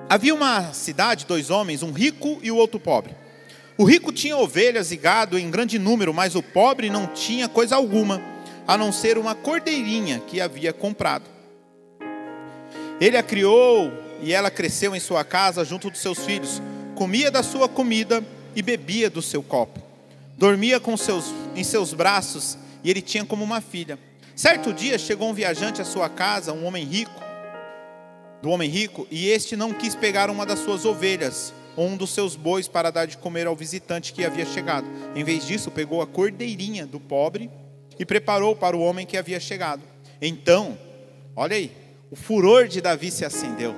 Havia 0.09 0.33
uma 0.33 0.73
cidade, 0.73 1.27
dois 1.27 1.51
homens, 1.51 1.83
um 1.83 1.91
rico 1.91 2.39
e 2.41 2.49
o 2.49 2.55
outro 2.55 2.79
pobre. 2.79 3.15
O 3.77 3.83
rico 3.83 4.11
tinha 4.11 4.35
ovelhas 4.35 4.91
e 4.91 4.97
gado 4.97 5.37
em 5.37 5.51
grande 5.51 5.77
número, 5.77 6.11
mas 6.11 6.33
o 6.33 6.41
pobre 6.41 6.89
não 6.89 7.05
tinha 7.05 7.47
coisa 7.47 7.75
alguma, 7.75 8.19
a 8.67 8.75
não 8.75 8.91
ser 8.91 9.17
uma 9.19 9.35
cordeirinha 9.35 10.19
que 10.19 10.41
havia 10.41 10.73
comprado. 10.73 11.38
Ele 12.99 13.17
a 13.17 13.23
criou 13.23 13.91
e 14.21 14.33
ela 14.33 14.51
cresceu 14.51 14.95
em 14.95 14.99
sua 14.99 15.23
casa 15.23 15.63
junto 15.63 15.89
dos 15.89 16.01
seus 16.01 16.19
filhos, 16.19 16.61
comia 16.95 17.31
da 17.31 17.41
sua 17.41 17.69
comida 17.69 18.23
e 18.55 18.61
bebia 18.61 19.09
do 19.09 19.21
seu 19.21 19.41
copo 19.41 19.89
dormia 20.39 20.79
com 20.79 20.95
seus, 20.95 21.25
em 21.53 21.65
seus 21.65 21.93
braços 21.93 22.57
e 22.81 22.89
ele 22.89 23.01
tinha 23.01 23.25
como 23.25 23.43
uma 23.43 23.59
filha. 23.59 23.99
Certo 24.33 24.73
dia 24.73 24.97
chegou 24.97 25.29
um 25.29 25.33
viajante 25.33 25.81
à 25.81 25.85
sua 25.85 26.07
casa, 26.07 26.53
um 26.53 26.65
homem 26.65 26.85
rico, 26.85 27.21
do 28.41 28.49
homem 28.49 28.69
rico, 28.69 29.05
e 29.11 29.27
este 29.27 29.57
não 29.57 29.73
quis 29.73 29.95
pegar 29.95 30.29
uma 30.29 30.45
das 30.45 30.59
suas 30.59 30.85
ovelhas 30.85 31.53
ou 31.75 31.87
um 31.87 31.97
dos 31.97 32.11
seus 32.11 32.37
bois 32.37 32.69
para 32.69 32.89
dar 32.89 33.05
de 33.05 33.17
comer 33.17 33.47
ao 33.47 33.55
visitante 33.55 34.13
que 34.13 34.23
havia 34.23 34.45
chegado. 34.45 34.87
Em 35.13 35.25
vez 35.25 35.45
disso, 35.45 35.69
pegou 35.69 36.01
a 36.01 36.07
cordeirinha 36.07 36.87
do 36.87 37.01
pobre 37.01 37.51
e 37.99 38.05
preparou 38.05 38.55
para 38.55 38.77
o 38.77 38.81
homem 38.81 39.05
que 39.05 39.17
havia 39.17 39.41
chegado. 39.41 39.81
Então, 40.21 40.77
olha 41.35 41.57
aí, 41.57 41.69
o 42.11 42.15
furor 42.15 42.67
de 42.67 42.81
Davi 42.81 43.11
se 43.11 43.23
acendeu. 43.23 43.75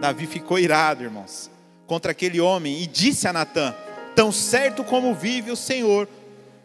Davi 0.00 0.26
ficou 0.26 0.58
irado, 0.58 1.02
irmãos, 1.02 1.50
contra 1.86 2.12
aquele 2.12 2.40
homem 2.40 2.82
e 2.82 2.86
disse 2.86 3.26
a 3.26 3.32
Natã: 3.32 3.74
Tão 4.14 4.30
certo 4.30 4.84
como 4.84 5.14
vive 5.14 5.50
o 5.50 5.56
Senhor, 5.56 6.08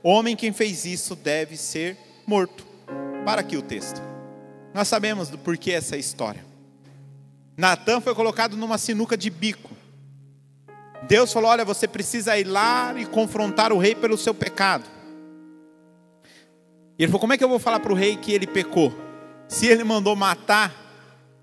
homem 0.04 0.36
quem 0.36 0.54
fez 0.54 0.86
isso 0.86 1.16
deve 1.16 1.58
ser 1.58 1.98
morto. 2.26 2.66
Para 3.26 3.42
aqui 3.42 3.58
o 3.58 3.62
texto. 3.62 4.02
Nós 4.74 4.88
sabemos 4.88 5.30
do 5.30 5.38
porquê 5.38 5.72
essa 5.72 5.98
história. 5.98 6.46
Natan 7.56 8.00
foi 8.00 8.14
colocado 8.14 8.56
numa 8.56 8.78
sinuca 8.78 9.18
de 9.18 9.30
bico. 9.30 9.72
Deus 11.08 11.34
falou: 11.34 11.50
Olha, 11.50 11.66
você 11.66 11.88
precisa 11.88 12.38
ir 12.38 12.46
lá 12.46 12.94
e 12.98 13.06
confrontar 13.06 13.74
o 13.74 13.78
rei 13.78 13.96
pelo 13.96 14.18
seu 14.18 14.34
pecado. 14.34 14.86
E 16.98 17.04
ele 17.04 17.08
falou: 17.08 17.22
Como 17.22 17.34
é 17.34 17.38
que 17.38 17.44
eu 17.44 17.50
vou 17.50 17.60
falar 17.60 17.80
para 17.80 17.92
o 17.92 17.96
rei 17.96 18.18
que 18.18 18.32
ele 18.32 18.46
pecou? 18.46 18.94
Se 19.48 19.66
ele 19.66 19.84
mandou 19.84 20.16
matar 20.16 20.87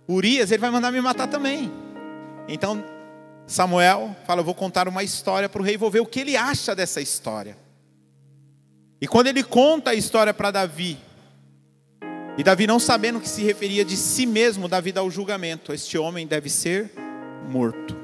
Urias, 0.08 0.50
ele 0.50 0.60
vai 0.60 0.70
mandar 0.70 0.90
me 0.90 1.00
matar 1.00 1.26
também. 1.26 1.72
Então 2.46 2.84
Samuel 3.46 4.14
fala: 4.26 4.40
Eu 4.40 4.44
vou 4.44 4.54
contar 4.54 4.88
uma 4.88 5.02
história 5.02 5.48
para 5.48 5.60
o 5.60 5.64
rei, 5.64 5.76
vou 5.76 5.90
ver 5.90 6.00
o 6.00 6.06
que 6.06 6.20
ele 6.20 6.36
acha 6.36 6.74
dessa 6.74 7.00
história. 7.00 7.56
E 9.00 9.06
quando 9.06 9.26
ele 9.26 9.42
conta 9.42 9.90
a 9.90 9.94
história 9.94 10.32
para 10.32 10.50
Davi, 10.50 10.98
e 12.36 12.42
Davi 12.42 12.66
não 12.66 12.80
sabendo 12.80 13.20
que 13.20 13.28
se 13.28 13.42
referia 13.42 13.84
de 13.84 13.96
si 13.96 14.26
mesmo, 14.26 14.68
Davi 14.68 14.92
dá 14.92 15.02
o 15.02 15.10
julgamento: 15.10 15.72
Este 15.72 15.96
homem 15.98 16.26
deve 16.26 16.48
ser 16.48 16.90
morto. 17.48 17.96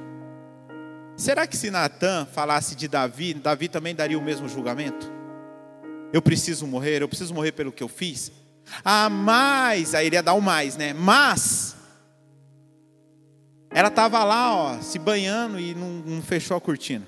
Será 1.17 1.47
que 1.47 1.57
se 1.57 1.71
Natan 1.71 2.27
falasse 2.27 2.75
de 2.75 2.89
Davi, 2.89 3.35
Davi 3.35 3.69
também 3.69 3.95
daria 3.95 4.19
o 4.19 4.23
mesmo 4.23 4.49
julgamento? 4.49 5.11
Eu 6.13 6.23
preciso 6.23 6.67
morrer, 6.67 7.03
eu 7.03 7.09
preciso 7.09 7.35
morrer 7.35 7.53
pelo 7.53 7.71
que 7.71 7.83
eu 7.83 7.89
fiz? 7.89 8.33
Ah, 8.85 9.09
mas, 9.11 9.95
aí 9.95 10.07
iria 10.07 10.23
dar 10.23 10.35
o 10.35 10.41
mais, 10.41 10.77
né? 10.77 10.93
Mas, 10.93 11.77
ela 13.71 13.89
estava 13.89 14.25
lá, 14.25 14.55
ó, 14.55 14.81
se 14.81 14.99
banhando 14.99 15.59
e 15.59 15.75
não, 15.75 15.89
não 15.89 16.23
fechou 16.23 16.57
a 16.57 16.61
cortina. 16.61 17.07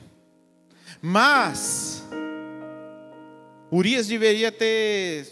Mas 1.00 2.04
Urias 3.70 4.06
deveria 4.06 4.52
ter 4.52 5.26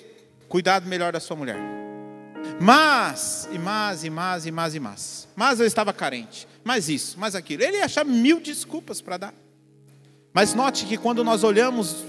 cuidado 0.49 0.89
melhor 0.89 1.13
da 1.13 1.21
sua 1.21 1.37
mulher. 1.37 1.59
Mas, 2.61 3.49
e 3.53 3.59
mais, 3.59 4.03
e 4.03 4.11
mais, 4.11 4.45
e 4.45 4.51
mais, 4.51 4.75
e 4.75 4.81
mais. 4.81 5.29
Mas 5.37 5.61
eu 5.61 5.67
estava 5.67 5.93
carente. 5.93 6.49
Mais 6.65 6.89
isso, 6.89 7.19
mais 7.19 7.35
aquilo. 7.35 7.63
Ele 7.63 7.79
ia 7.79 7.85
achar 7.85 8.05
mil 8.05 8.41
desculpas 8.41 9.01
para 9.01 9.17
dar. 9.17 9.35
Mas 10.33 10.53
note 10.53 10.85
que 10.85 10.97
quando 10.97 11.23
nós 11.23 11.45
olhamos 11.45 12.05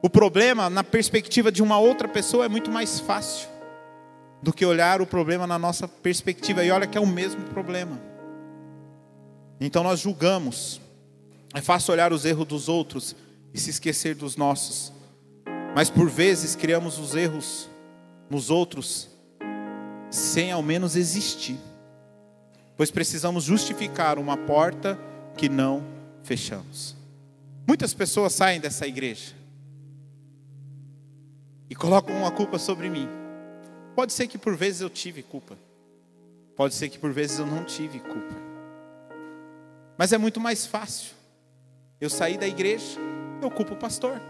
o 0.00 0.08
problema 0.08 0.70
na 0.70 0.84
perspectiva 0.84 1.50
de 1.50 1.62
uma 1.62 1.78
outra 1.78 2.06
pessoa 2.06 2.44
é 2.44 2.48
muito 2.48 2.70
mais 2.70 3.00
fácil 3.00 3.57
do 4.42 4.52
que 4.52 4.64
olhar 4.64 5.00
o 5.00 5.06
problema 5.06 5.46
na 5.46 5.58
nossa 5.58 5.88
perspectiva. 5.88 6.64
E 6.64 6.70
olha 6.70 6.86
que 6.86 6.96
é 6.96 7.00
o 7.00 7.06
mesmo 7.06 7.42
problema. 7.44 8.00
Então 9.60 9.82
nós 9.82 10.00
julgamos. 10.00 10.80
É 11.54 11.60
fácil 11.60 11.92
olhar 11.92 12.12
os 12.12 12.24
erros 12.24 12.46
dos 12.46 12.68
outros 12.68 13.16
e 13.52 13.58
se 13.58 13.70
esquecer 13.70 14.14
dos 14.14 14.36
nossos. 14.36 14.92
Mas 15.74 15.90
por 15.90 16.08
vezes 16.08 16.54
criamos 16.54 16.98
os 16.98 17.14
erros 17.14 17.68
nos 18.28 18.50
outros 18.50 19.08
sem 20.10 20.52
ao 20.52 20.62
menos 20.62 20.96
existir. 20.96 21.58
Pois 22.76 22.90
precisamos 22.90 23.44
justificar 23.44 24.18
uma 24.18 24.36
porta 24.36 24.98
que 25.36 25.48
não 25.48 25.82
fechamos. 26.22 26.96
Muitas 27.66 27.92
pessoas 27.92 28.32
saem 28.32 28.60
dessa 28.60 28.86
igreja 28.86 29.34
e 31.68 31.74
colocam 31.74 32.16
uma 32.16 32.30
culpa 32.30 32.58
sobre 32.58 32.88
mim. 32.88 33.08
Pode 33.98 34.12
ser 34.12 34.28
que 34.28 34.38
por 34.38 34.54
vezes 34.54 34.80
eu 34.80 34.88
tive 34.88 35.24
culpa. 35.24 35.58
Pode 36.54 36.72
ser 36.72 36.88
que 36.88 36.96
por 36.96 37.12
vezes 37.12 37.40
eu 37.40 37.44
não 37.44 37.64
tive 37.64 37.98
culpa. 37.98 38.36
Mas 39.98 40.12
é 40.12 40.18
muito 40.18 40.38
mais 40.38 40.64
fácil. 40.64 41.16
Eu 42.00 42.08
sair 42.08 42.38
da 42.38 42.46
igreja, 42.46 42.96
eu 43.42 43.50
culpo 43.50 43.74
o 43.74 43.76
pastor. 43.76 44.22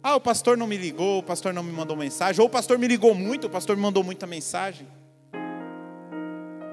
Ah, 0.00 0.14
o 0.14 0.20
pastor 0.20 0.56
não 0.56 0.68
me 0.68 0.76
ligou, 0.76 1.18
o 1.18 1.22
pastor 1.24 1.52
não 1.52 1.64
me 1.64 1.72
mandou 1.72 1.96
mensagem, 1.96 2.40
ou 2.40 2.46
o 2.46 2.50
pastor 2.50 2.78
me 2.78 2.86
ligou 2.86 3.16
muito, 3.16 3.48
o 3.48 3.50
pastor 3.50 3.74
me 3.74 3.82
mandou 3.82 4.04
muita 4.04 4.28
mensagem. 4.28 4.86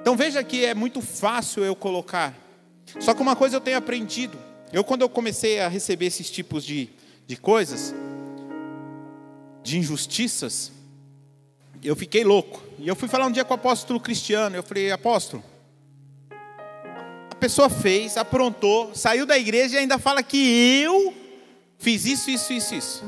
Então 0.01 0.15
veja 0.15 0.43
que 0.43 0.63
é 0.63 0.75
muito 0.75 1.01
fácil 1.01 1.63
eu 1.63 1.75
colocar. 1.75 2.35
Só 2.99 3.15
que 3.15 3.21
uma 3.23 3.35
coisa 3.35 3.55
eu 3.55 3.61
tenho 3.61 3.77
aprendido. 3.77 4.37
Eu, 4.71 4.83
quando 4.83 5.01
eu 5.01 5.09
comecei 5.09 5.59
a 5.59 5.67
receber 5.67 6.05
esses 6.05 6.29
tipos 6.29 6.63
de, 6.63 6.87
de 7.25 7.35
coisas, 7.35 7.95
de 9.63 9.79
injustiças, 9.79 10.76
eu 11.83 11.95
fiquei 11.95 12.23
louco. 12.23 12.61
E 12.79 12.87
eu 12.87 12.95
fui 12.95 13.07
falar 13.07 13.25
um 13.25 13.31
dia 13.31 13.45
com 13.45 13.53
o 13.53 13.55
apóstolo 13.55 13.99
Cristiano. 13.99 14.55
Eu 14.55 14.63
falei, 14.63 14.91
apóstolo, 14.91 15.43
a 17.31 17.35
pessoa 17.35 17.69
fez, 17.69 18.17
aprontou, 18.17 18.95
saiu 18.95 19.25
da 19.25 19.37
igreja 19.37 19.75
e 19.75 19.79
ainda 19.79 19.99
fala 19.99 20.23
que 20.23 20.81
eu 20.81 21.13
fiz 21.77 22.05
isso, 22.05 22.29
isso, 22.29 22.53
isso, 22.53 22.75
isso. 22.75 23.03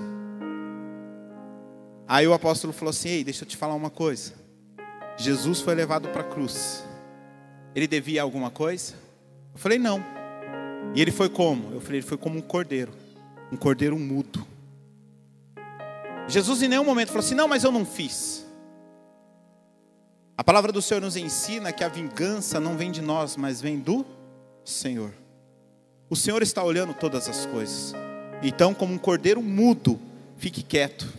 Aí 2.07 2.27
o 2.27 2.33
apóstolo 2.33 2.73
falou 2.73 2.89
assim: 2.89 3.09
Ei, 3.09 3.23
deixa 3.23 3.43
eu 3.43 3.47
te 3.47 3.55
falar 3.55 3.75
uma 3.75 3.91
coisa. 3.91 4.33
Jesus 5.15 5.61
foi 5.61 5.75
levado 5.75 6.09
para 6.09 6.21
a 6.21 6.23
cruz. 6.23 6.83
Ele 7.75 7.85
devia 7.87 8.23
alguma 8.23 8.49
coisa? 8.49 8.95
Eu 9.53 9.59
falei: 9.59 9.77
Não. 9.77 10.03
E 10.95 11.01
ele 11.01 11.11
foi 11.11 11.29
como? 11.29 11.71
Eu 11.73 11.79
falei: 11.79 11.99
Ele 11.99 12.07
foi 12.07 12.17
como 12.17 12.39
um 12.39 12.41
cordeiro, 12.41 12.91
um 13.51 13.57
cordeiro 13.57 13.97
mudo. 13.97 14.45
Jesus 16.27 16.63
em 16.63 16.67
nenhum 16.67 16.83
momento 16.83 17.09
falou 17.09 17.19
assim: 17.19 17.35
Não, 17.35 17.47
mas 17.47 17.63
eu 17.63 17.71
não 17.71 17.85
fiz. 17.85 18.43
A 20.39 20.43
palavra 20.43 20.71
do 20.71 20.81
Senhor 20.81 21.01
nos 21.01 21.17
ensina 21.17 21.73
que 21.73 21.83
a 21.83 21.89
vingança 21.89 22.61
não 22.61 22.77
vem 22.77 22.91
de 22.91 23.01
nós, 23.01 23.35
mas 23.35 23.59
vem 23.59 23.77
do 23.77 24.05
Senhor. 24.63 25.11
O 26.09 26.15
Senhor 26.15 26.41
está 26.41 26.63
olhando 26.63 26.93
todas 26.93 27.27
as 27.27 27.45
coisas. 27.45 27.93
Então, 28.41 28.73
como 28.73 28.93
um 28.93 28.97
cordeiro 28.97 29.43
mudo, 29.43 29.99
fique 30.37 30.63
quieto. 30.63 31.11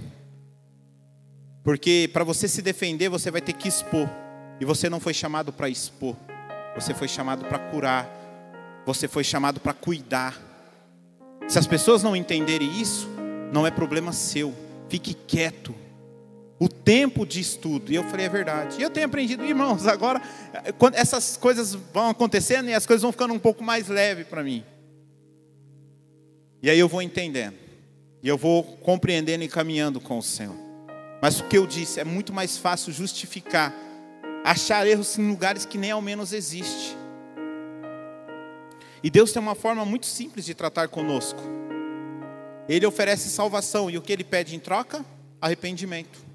Porque 1.62 2.08
para 2.14 2.24
você 2.24 2.48
se 2.48 2.62
defender, 2.62 3.10
você 3.10 3.30
vai 3.30 3.42
ter 3.42 3.52
que 3.52 3.68
expor. 3.68 4.08
E 4.58 4.64
você 4.64 4.88
não 4.88 4.98
foi 4.98 5.12
chamado 5.12 5.52
para 5.52 5.68
expor. 5.68 6.16
Você 6.74 6.94
foi 6.94 7.06
chamado 7.06 7.44
para 7.44 7.58
curar. 7.58 8.08
Você 8.86 9.06
foi 9.06 9.22
chamado 9.22 9.60
para 9.60 9.74
cuidar. 9.74 10.40
Se 11.46 11.58
as 11.58 11.66
pessoas 11.66 12.02
não 12.02 12.16
entenderem 12.16 12.80
isso, 12.80 13.06
não 13.52 13.66
é 13.66 13.70
problema 13.70 14.14
seu. 14.14 14.54
Fique 14.88 15.12
quieto. 15.12 15.74
O 16.60 16.68
tempo 16.68 17.24
de 17.24 17.40
estudo. 17.40 17.90
E 17.90 17.94
eu 17.94 18.04
falei, 18.04 18.26
é 18.26 18.28
verdade. 18.28 18.76
E 18.78 18.82
eu 18.82 18.90
tenho 18.90 19.06
aprendido, 19.06 19.42
irmãos, 19.42 19.86
agora, 19.86 20.20
quando 20.78 20.94
essas 20.94 21.38
coisas 21.38 21.74
vão 21.74 22.10
acontecendo 22.10 22.68
e 22.68 22.74
as 22.74 22.84
coisas 22.84 23.00
vão 23.00 23.10
ficando 23.10 23.32
um 23.32 23.38
pouco 23.38 23.64
mais 23.64 23.88
leves 23.88 24.26
para 24.26 24.44
mim. 24.44 24.62
E 26.62 26.68
aí 26.68 26.78
eu 26.78 26.86
vou 26.86 27.00
entendendo. 27.00 27.56
E 28.22 28.28
eu 28.28 28.36
vou 28.36 28.62
compreendendo 28.62 29.42
e 29.42 29.48
caminhando 29.48 29.98
com 30.02 30.18
o 30.18 30.22
Senhor. 30.22 30.54
Mas 31.22 31.40
o 31.40 31.44
que 31.44 31.56
eu 31.56 31.66
disse, 31.66 31.98
é 31.98 32.04
muito 32.04 32.30
mais 32.30 32.58
fácil 32.58 32.92
justificar, 32.92 33.74
achar 34.44 34.86
erros 34.86 35.18
em 35.18 35.26
lugares 35.30 35.64
que 35.64 35.78
nem 35.78 35.90
ao 35.90 36.02
menos 36.02 36.34
existe. 36.34 36.94
E 39.02 39.08
Deus 39.08 39.32
tem 39.32 39.40
uma 39.40 39.54
forma 39.54 39.86
muito 39.86 40.04
simples 40.04 40.44
de 40.44 40.54
tratar 40.54 40.88
conosco. 40.88 41.40
Ele 42.68 42.84
oferece 42.84 43.30
salvação 43.30 43.90
e 43.90 43.96
o 43.96 44.02
que 44.02 44.12
ele 44.12 44.24
pede 44.24 44.54
em 44.54 44.58
troca? 44.58 45.02
Arrependimento. 45.40 46.29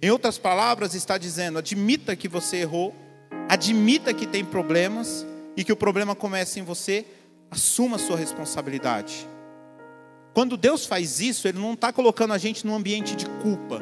Em 0.00 0.10
outras 0.10 0.38
palavras, 0.38 0.94
está 0.94 1.18
dizendo: 1.18 1.58
admita 1.58 2.16
que 2.16 2.28
você 2.28 2.58
errou, 2.58 2.94
admita 3.48 4.14
que 4.14 4.26
tem 4.26 4.44
problemas 4.44 5.26
e 5.56 5.64
que 5.64 5.72
o 5.72 5.76
problema 5.76 6.14
começa 6.14 6.60
em 6.60 6.62
você, 6.62 7.04
Assuma 7.50 7.96
a 7.96 7.98
sua 7.98 8.16
responsabilidade. 8.16 9.26
Quando 10.34 10.56
Deus 10.56 10.84
faz 10.84 11.20
isso, 11.20 11.48
Ele 11.48 11.58
não 11.58 11.72
está 11.72 11.92
colocando 11.92 12.34
a 12.34 12.38
gente 12.38 12.66
num 12.66 12.74
ambiente 12.74 13.16
de 13.16 13.26
culpa. 13.42 13.80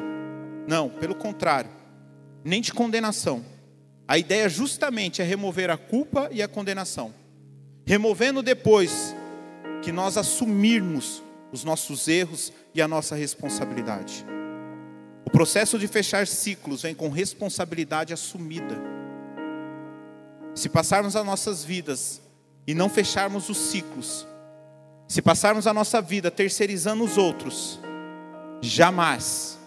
Não, 0.67 0.89
pelo 0.89 1.15
contrário, 1.15 1.69
nem 2.43 2.61
de 2.61 2.73
condenação. 2.73 3.45
A 4.07 4.17
ideia 4.17 4.47
justamente 4.47 5.21
é 5.21 5.25
remover 5.25 5.69
a 5.69 5.77
culpa 5.77 6.29
e 6.31 6.41
a 6.41 6.47
condenação. 6.47 7.13
Removendo 7.85 8.41
depois 8.41 9.13
que 9.83 9.91
nós 9.91 10.17
assumirmos 10.17 11.21
os 11.51 11.63
nossos 11.63 12.07
erros 12.07 12.51
e 12.73 12.81
a 12.81 12.87
nossa 12.87 13.15
responsabilidade. 13.15 14.25
O 15.27 15.29
processo 15.29 15.77
de 15.77 15.89
fechar 15.89 16.25
ciclos 16.25 16.83
vem 16.83 16.95
com 16.95 17.09
responsabilidade 17.09 18.13
assumida. 18.13 18.77
Se 20.55 20.69
passarmos 20.69 21.17
as 21.17 21.25
nossas 21.25 21.65
vidas 21.65 22.21
e 22.65 22.73
não 22.73 22.87
fecharmos 22.87 23.49
os 23.49 23.57
ciclos, 23.57 24.25
se 25.05 25.21
passarmos 25.21 25.67
a 25.67 25.73
nossa 25.73 26.01
vida 26.01 26.31
terceirizando 26.31 27.03
os 27.03 27.17
outros, 27.17 27.77
jamais 28.61 29.59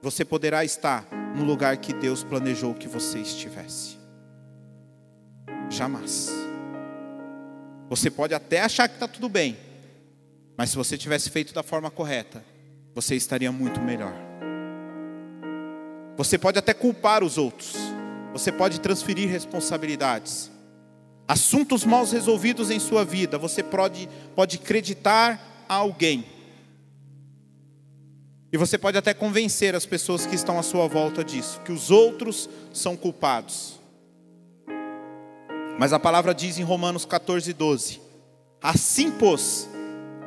você 0.00 0.24
poderá 0.24 0.64
estar 0.64 1.06
no 1.36 1.44
lugar 1.44 1.76
que 1.76 1.92
Deus 1.92 2.24
planejou 2.24 2.72
que 2.72 2.88
você 2.88 3.18
estivesse. 3.18 3.98
Jamais. 5.68 6.30
Você 7.90 8.10
pode 8.10 8.32
até 8.32 8.62
achar 8.62 8.88
que 8.88 8.94
está 8.94 9.06
tudo 9.06 9.28
bem, 9.28 9.58
mas 10.56 10.70
se 10.70 10.76
você 10.76 10.96
tivesse 10.96 11.28
feito 11.28 11.52
da 11.52 11.62
forma 11.62 11.90
correta, 11.90 12.42
você 12.94 13.14
estaria 13.14 13.52
muito 13.52 13.78
melhor. 13.78 14.31
Você 16.22 16.38
pode 16.38 16.56
até 16.56 16.72
culpar 16.72 17.24
os 17.24 17.36
outros, 17.36 17.74
você 18.32 18.52
pode 18.52 18.80
transferir 18.80 19.28
responsabilidades, 19.28 20.52
assuntos 21.26 21.84
mal 21.84 22.06
resolvidos 22.06 22.70
em 22.70 22.78
sua 22.78 23.04
vida, 23.04 23.36
você 23.36 23.60
pode, 23.60 24.08
pode 24.36 24.56
acreditar 24.56 25.66
a 25.68 25.74
alguém. 25.74 26.24
E 28.52 28.56
você 28.56 28.78
pode 28.78 28.96
até 28.96 29.12
convencer 29.12 29.74
as 29.74 29.84
pessoas 29.84 30.24
que 30.24 30.36
estão 30.36 30.60
à 30.60 30.62
sua 30.62 30.86
volta 30.86 31.24
disso, 31.24 31.60
que 31.64 31.72
os 31.72 31.90
outros 31.90 32.48
são 32.72 32.96
culpados. 32.96 33.80
Mas 35.76 35.92
a 35.92 35.98
palavra 35.98 36.32
diz 36.32 36.56
em 36.56 36.62
Romanos 36.62 37.04
14, 37.04 37.52
12: 37.52 38.00
Assim, 38.62 39.10
pois, 39.10 39.68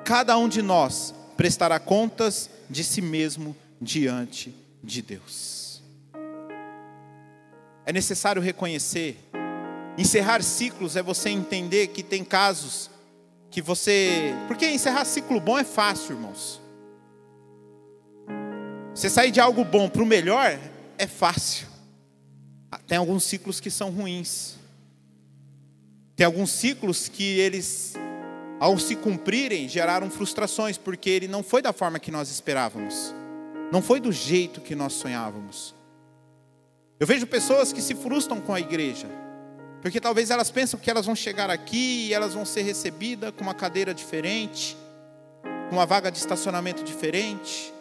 cada 0.03 0.37
um 0.37 0.49
de 0.49 0.61
nós 0.61 1.15
prestará 1.37 1.79
contas 1.79 2.49
de 2.69 2.83
si 2.83 3.01
mesmo 3.01 3.55
diante 3.79 4.53
de 4.83 5.01
Deus. 5.01 5.64
É 7.86 7.93
necessário 7.93 8.41
reconhecer 8.41 9.17
Encerrar 9.97 10.43
ciclos 10.43 10.97
é 10.97 11.03
você 11.03 11.29
entender 11.29 11.88
que 11.88 12.03
tem 12.03 12.23
casos 12.23 12.89
que 13.49 13.61
você. 13.61 14.33
Porque 14.47 14.69
encerrar 14.69 15.05
ciclo 15.05 15.39
bom 15.39 15.57
é 15.57 15.63
fácil, 15.63 16.15
irmãos. 16.15 16.61
Você 18.93 19.09
sair 19.09 19.31
de 19.31 19.39
algo 19.39 19.63
bom 19.63 19.89
para 19.89 20.03
o 20.03 20.05
melhor 20.05 20.59
é 20.97 21.07
fácil. 21.07 21.67
Ah, 22.71 22.79
tem 22.86 22.97
alguns 22.97 23.23
ciclos 23.23 23.61
que 23.61 23.71
são 23.71 23.89
ruins. 23.89 24.55
Tem 26.15 26.25
alguns 26.25 26.51
ciclos 26.51 27.07
que 27.07 27.39
eles, 27.39 27.93
ao 28.59 28.77
se 28.77 28.95
cumprirem, 28.95 29.67
geraram 29.67 30.09
frustrações, 30.09 30.77
porque 30.77 31.09
ele 31.09 31.27
não 31.27 31.43
foi 31.43 31.61
da 31.61 31.71
forma 31.73 31.99
que 31.99 32.11
nós 32.11 32.29
esperávamos. 32.29 33.13
Não 33.71 33.81
foi 33.81 33.99
do 33.99 34.11
jeito 34.11 34.61
que 34.61 34.75
nós 34.75 34.93
sonhávamos. 34.93 35.73
Eu 36.99 37.05
vejo 37.05 37.27
pessoas 37.27 37.73
que 37.73 37.81
se 37.81 37.95
frustram 37.95 38.39
com 38.39 38.53
a 38.53 38.59
igreja 38.59 39.07
porque 39.85 40.01
talvez 40.01 40.31
elas 40.31 40.49
pensam 40.49 40.79
que 40.79 40.89
elas 40.89 41.05
vão 41.05 41.15
chegar 41.15 41.47
aqui 41.47 42.07
e 42.07 42.13
elas 42.15 42.33
vão 42.33 42.43
ser 42.43 42.63
recebidas 42.63 43.29
com 43.29 43.43
uma 43.43 43.53
cadeira 43.53 43.93
diferente, 43.93 44.75
com 45.69 45.75
uma 45.75 45.85
vaga 45.85 46.11
de 46.11 46.17
estacionamento 46.17 46.83
diferente. 46.83 47.71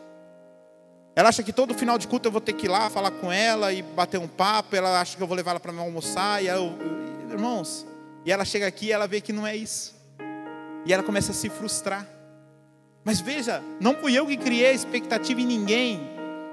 Ela 1.17 1.31
acha 1.31 1.43
que 1.43 1.51
todo 1.51 1.73
final 1.73 1.97
de 1.97 2.07
culto 2.07 2.29
eu 2.29 2.31
vou 2.31 2.43
ter 2.43 2.53
que 2.53 2.67
ir 2.67 2.69
lá 2.69 2.91
falar 2.91 3.11
com 3.11 3.33
ela 3.33 3.73
e 3.73 3.81
bater 3.81 4.21
um 4.21 4.29
papo. 4.29 4.77
Ela 4.77 5.01
acha 5.01 5.17
que 5.17 5.23
eu 5.23 5.27
vou 5.27 5.35
levar 5.35 5.53
ela 5.53 5.61
para 5.61 5.73
almoçar. 5.73 6.45
E 6.45 6.49
eu, 6.49 6.75
irmãos, 7.31 7.87
e 8.23 8.31
ela 8.31 8.45
chega 8.45 8.67
aqui 8.67 8.89
e 8.89 8.93
ela 8.93 9.07
vê 9.07 9.23
que 9.23 9.33
não 9.33 9.47
é 9.47 9.57
isso. 9.57 9.95
E 10.85 10.93
ela 10.93 11.03
começa 11.03 11.33
a 11.33 11.35
se 11.35 11.49
frustrar. 11.49 12.07
Mas 13.03 13.19
veja, 13.19 13.63
não 13.81 13.95
fui 13.95 14.13
eu 14.13 14.27
que 14.27 14.37
criei 14.37 14.75
expectativa 14.75 15.41
em 15.41 15.47
ninguém. 15.47 16.03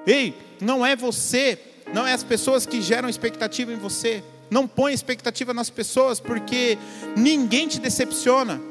Ei, 0.08 0.34
não 0.62 0.86
é 0.86 0.96
você, 0.96 1.60
não 1.94 2.08
é 2.08 2.14
as 2.14 2.24
pessoas 2.24 2.66
que 2.66 2.82
geram 2.82 3.10
expectativa 3.10 3.72
em 3.72 3.78
você. 3.78 4.24
Não 4.50 4.68
põe 4.68 4.94
expectativa 4.94 5.54
nas 5.54 5.70
pessoas, 5.70 6.20
porque 6.20 6.78
ninguém 7.16 7.68
te 7.68 7.80
decepciona. 7.80 8.62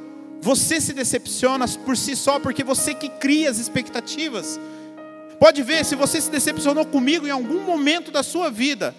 Você 0.42 0.80
se 0.80 0.92
decepciona 0.92 1.66
por 1.84 1.96
si 1.96 2.16
só, 2.16 2.38
porque 2.38 2.64
você 2.64 2.94
que 2.94 3.08
cria 3.08 3.50
as 3.50 3.58
expectativas. 3.58 4.58
Pode 5.38 5.62
ver, 5.62 5.84
se 5.84 5.94
você 5.94 6.20
se 6.20 6.30
decepcionou 6.30 6.84
comigo 6.84 7.26
em 7.26 7.30
algum 7.30 7.62
momento 7.62 8.10
da 8.10 8.22
sua 8.22 8.50
vida, 8.50 8.94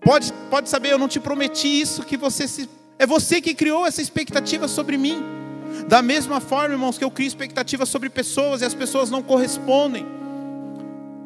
pode, 0.00 0.32
pode 0.50 0.68
saber, 0.68 0.92
eu 0.92 0.98
não 0.98 1.08
te 1.08 1.20
prometi 1.20 1.80
isso, 1.80 2.04
que 2.04 2.16
você 2.16 2.46
se. 2.48 2.68
É 2.98 3.06
você 3.06 3.40
que 3.40 3.54
criou 3.54 3.86
essa 3.86 4.02
expectativa 4.02 4.68
sobre 4.68 4.98
mim. 4.98 5.22
Da 5.88 6.02
mesma 6.02 6.40
forma, 6.40 6.74
irmãos, 6.74 6.98
que 6.98 7.04
eu 7.04 7.10
crio 7.10 7.26
expectativas 7.26 7.88
sobre 7.88 8.10
pessoas 8.10 8.62
e 8.62 8.64
as 8.64 8.74
pessoas 8.74 9.10
não 9.10 9.22
correspondem. 9.22 10.19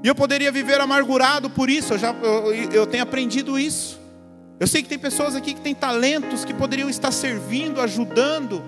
E 0.04 0.06
eu 0.06 0.14
poderia 0.14 0.52
viver 0.52 0.78
amargurado 0.82 1.48
por 1.48 1.70
isso, 1.70 1.94
eu, 1.94 1.98
já, 1.98 2.14
eu, 2.22 2.52
eu 2.52 2.86
tenho 2.86 3.02
aprendido 3.02 3.58
isso. 3.58 3.98
Eu 4.60 4.66
sei 4.66 4.82
que 4.82 4.88
tem 4.90 4.98
pessoas 4.98 5.34
aqui 5.34 5.54
que 5.54 5.62
têm 5.62 5.74
talentos 5.74 6.44
que 6.44 6.52
poderiam 6.52 6.90
estar 6.90 7.10
servindo, 7.10 7.80
ajudando, 7.80 8.62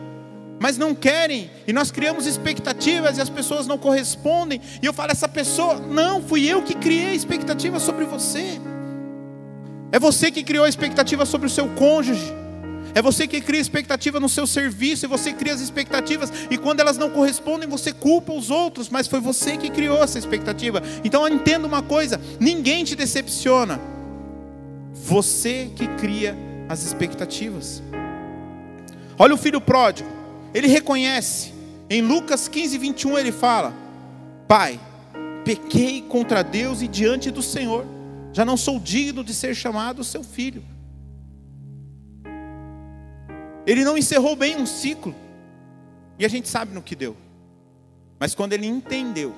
mas 0.58 0.78
não 0.78 0.94
querem, 0.94 1.50
e 1.66 1.74
nós 1.74 1.90
criamos 1.90 2.26
expectativas 2.26 3.18
e 3.18 3.20
as 3.20 3.28
pessoas 3.28 3.66
não 3.66 3.76
correspondem, 3.76 4.62
e 4.82 4.86
eu 4.86 4.94
falo, 4.94 5.12
essa 5.12 5.28
pessoa, 5.28 5.74
não, 5.74 6.22
fui 6.22 6.50
eu 6.50 6.62
que 6.62 6.74
criei 6.74 7.14
expectativa 7.14 7.78
sobre 7.78 8.06
você. 8.06 8.58
É 9.92 9.98
você 9.98 10.30
que 10.30 10.42
criou 10.42 10.64
a 10.64 10.68
expectativa 10.70 11.26
sobre 11.26 11.48
o 11.48 11.50
seu 11.50 11.68
cônjuge. 11.74 12.32
É 12.96 13.02
você 13.02 13.26
que 13.26 13.42
cria 13.42 13.60
expectativa 13.60 14.18
no 14.18 14.26
seu 14.26 14.46
serviço, 14.46 15.04
e 15.04 15.06
você 15.06 15.30
cria 15.30 15.52
as 15.52 15.60
expectativas, 15.60 16.32
e 16.50 16.56
quando 16.56 16.80
elas 16.80 16.96
não 16.96 17.10
correspondem, 17.10 17.68
você 17.68 17.92
culpa 17.92 18.32
os 18.32 18.50
outros, 18.50 18.88
mas 18.88 19.06
foi 19.06 19.20
você 19.20 19.58
que 19.58 19.68
criou 19.68 20.02
essa 20.02 20.18
expectativa. 20.18 20.82
Então 21.04 21.28
entenda 21.28 21.66
uma 21.66 21.82
coisa: 21.82 22.18
ninguém 22.40 22.84
te 22.84 22.96
decepciona, 22.96 23.78
você 24.94 25.70
que 25.76 25.86
cria 25.98 26.34
as 26.70 26.84
expectativas. 26.84 27.82
Olha 29.18 29.34
o 29.34 29.38
filho 29.38 29.60
pródigo, 29.60 30.08
ele 30.54 30.66
reconhece, 30.66 31.52
em 31.90 32.00
Lucas 32.00 32.48
15, 32.48 32.78
21, 32.78 33.18
ele 33.18 33.30
fala: 33.30 33.74
Pai, 34.48 34.80
pequei 35.44 36.00
contra 36.00 36.42
Deus 36.42 36.80
e 36.80 36.88
diante 36.88 37.30
do 37.30 37.42
Senhor, 37.42 37.84
já 38.32 38.42
não 38.42 38.56
sou 38.56 38.80
digno 38.80 39.22
de 39.22 39.34
ser 39.34 39.54
chamado 39.54 40.02
seu 40.02 40.24
filho. 40.24 40.64
Ele 43.66 43.84
não 43.84 43.98
encerrou 43.98 44.36
bem 44.36 44.56
um 44.56 44.66
ciclo. 44.66 45.14
E 46.18 46.24
a 46.24 46.28
gente 46.28 46.48
sabe 46.48 46.72
no 46.72 46.80
que 46.80 46.94
deu. 46.94 47.16
Mas 48.18 48.34
quando 48.34 48.52
ele 48.52 48.66
entendeu, 48.66 49.34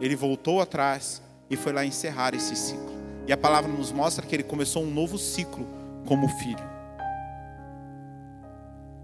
ele 0.00 0.16
voltou 0.16 0.60
atrás 0.60 1.22
e 1.48 1.56
foi 1.56 1.72
lá 1.72 1.84
encerrar 1.84 2.34
esse 2.34 2.54
ciclo. 2.56 2.94
E 3.26 3.32
a 3.32 3.36
palavra 3.36 3.70
nos 3.70 3.92
mostra 3.92 4.26
que 4.26 4.34
ele 4.34 4.42
começou 4.42 4.82
um 4.82 4.90
novo 4.90 5.18
ciclo 5.18 5.66
como 6.04 6.28
filho. 6.28 6.76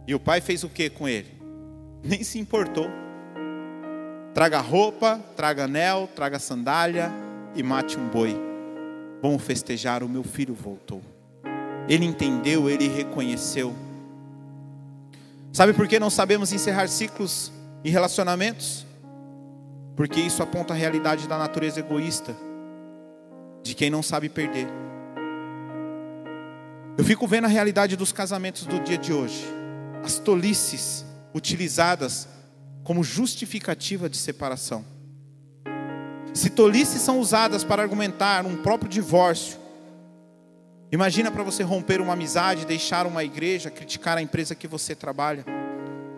E 0.07 0.15
o 0.15 0.21
pai 0.21 0.41
fez 0.41 0.65
o 0.65 0.69
que 0.69 0.91
com 0.91 1.09
ele? 1.09 1.41
Nem 2.03 2.23
se 2.25 2.39
importou. 2.39 2.91
Traga 4.35 4.61
roupa, 4.61 5.21
traga 5.37 5.65
anel, 5.65 6.09
traga 6.15 6.39
sandália 6.39 7.11
e 7.55 7.63
mate 7.63 7.99
um 7.99 8.09
boi. 8.09 8.37
Vamos 9.23 9.43
festejar, 9.43 10.03
o 10.03 10.09
meu 10.09 10.25
filho 10.25 10.55
voltou. 10.55 11.01
Ele 11.89 12.05
entendeu, 12.05 12.69
ele 12.69 12.89
reconheceu. 12.89 13.73
Sabe 15.53 15.75
por 15.75 15.87
que 15.87 16.01
não 16.01 16.09
sabemos 16.09 16.51
encerrar 16.51 16.89
ciclos 16.89 17.53
e 17.85 17.91
relacionamentos? 17.91 18.87
Porque 19.95 20.19
isso 20.19 20.43
aponta 20.43 20.73
a 20.73 20.77
realidade 20.77 21.29
da 21.29 21.37
natureza 21.37 21.81
egoísta, 21.81 22.35
de 23.63 23.75
quem 23.75 23.91
não 23.91 24.03
sabe 24.03 24.31
perder. 24.31 24.67
Eu 26.97 27.05
fico 27.05 27.27
vendo 27.27 27.45
a 27.45 27.49
realidade 27.49 27.97
dos 27.97 28.13
casamentos 28.13 28.65
do 28.65 28.81
dia 28.81 28.97
de 28.97 29.13
hoje, 29.13 29.45
as 30.03 30.19
tolices 30.19 31.05
utilizadas 31.35 32.27
como 32.83 33.05
justificativa 33.05 34.09
de 34.09 34.17
separação. 34.17 34.83
Se 36.33 36.49
tolices 36.49 37.03
são 37.03 37.21
usadas 37.21 37.63
para 37.63 37.83
argumentar 37.83 38.47
um 38.47 38.57
próprio 38.57 38.89
divórcio, 38.89 39.59
Imagina 40.93 41.31
para 41.31 41.43
você 41.43 41.63
romper 41.63 42.03
uma 42.03 42.13
amizade, 42.13 42.67
deixar 42.67 43.07
uma 43.07 43.25
igreja, 43.25 43.71
criticar 43.71 44.19
a 44.19 44.23
empresa 44.23 44.55
que 44.55 44.69
você 44.69 44.95
trabalha. 44.95 45.43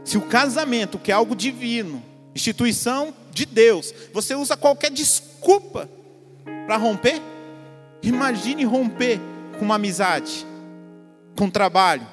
Se 0.02 0.18
o 0.18 0.22
casamento, 0.22 0.98
que 0.98 1.12
é 1.12 1.14
algo 1.14 1.36
divino, 1.36 2.02
instituição 2.34 3.14
de 3.30 3.46
Deus, 3.46 3.94
você 4.12 4.34
usa 4.34 4.56
qualquer 4.56 4.90
desculpa 4.90 5.88
para 6.66 6.76
romper, 6.76 7.22
imagine 8.02 8.64
romper 8.64 9.20
com 9.60 9.64
uma 9.64 9.76
amizade, 9.76 10.44
com 11.38 11.44
um 11.44 11.50
trabalho. 11.50 12.06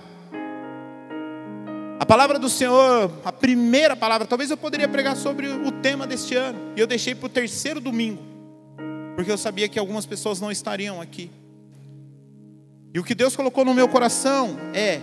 A 1.99 2.05
palavra 2.05 2.38
do 2.38 2.47
Senhor, 2.47 3.12
a 3.26 3.32
primeira 3.32 3.95
palavra, 3.95 4.28
talvez 4.28 4.51
eu 4.51 4.57
poderia 4.57 4.88
pregar 4.88 5.16
sobre 5.16 5.47
o 5.47 5.72
tema 5.72 6.05
deste 6.05 6.36
ano, 6.36 6.59
e 6.76 6.80
eu 6.80 6.86
deixei 6.86 7.16
para 7.16 7.26
o 7.26 7.30
terceiro 7.30 7.82
domingo, 7.82 8.22
porque 9.16 9.32
eu 9.32 9.38
sabia 9.38 9.68
que 9.68 9.80
algumas 9.80 10.05
pessoas 10.05 10.39
não 10.39 10.51
estariam 10.51 11.01
aqui. 11.01 11.32
E 12.94 13.00
o 13.00 13.04
que 13.04 13.16
Deus 13.16 13.36
colocou 13.36 13.64
no 13.64 13.74
meu 13.74 13.88
coração 13.88 14.58
é: 14.74 15.00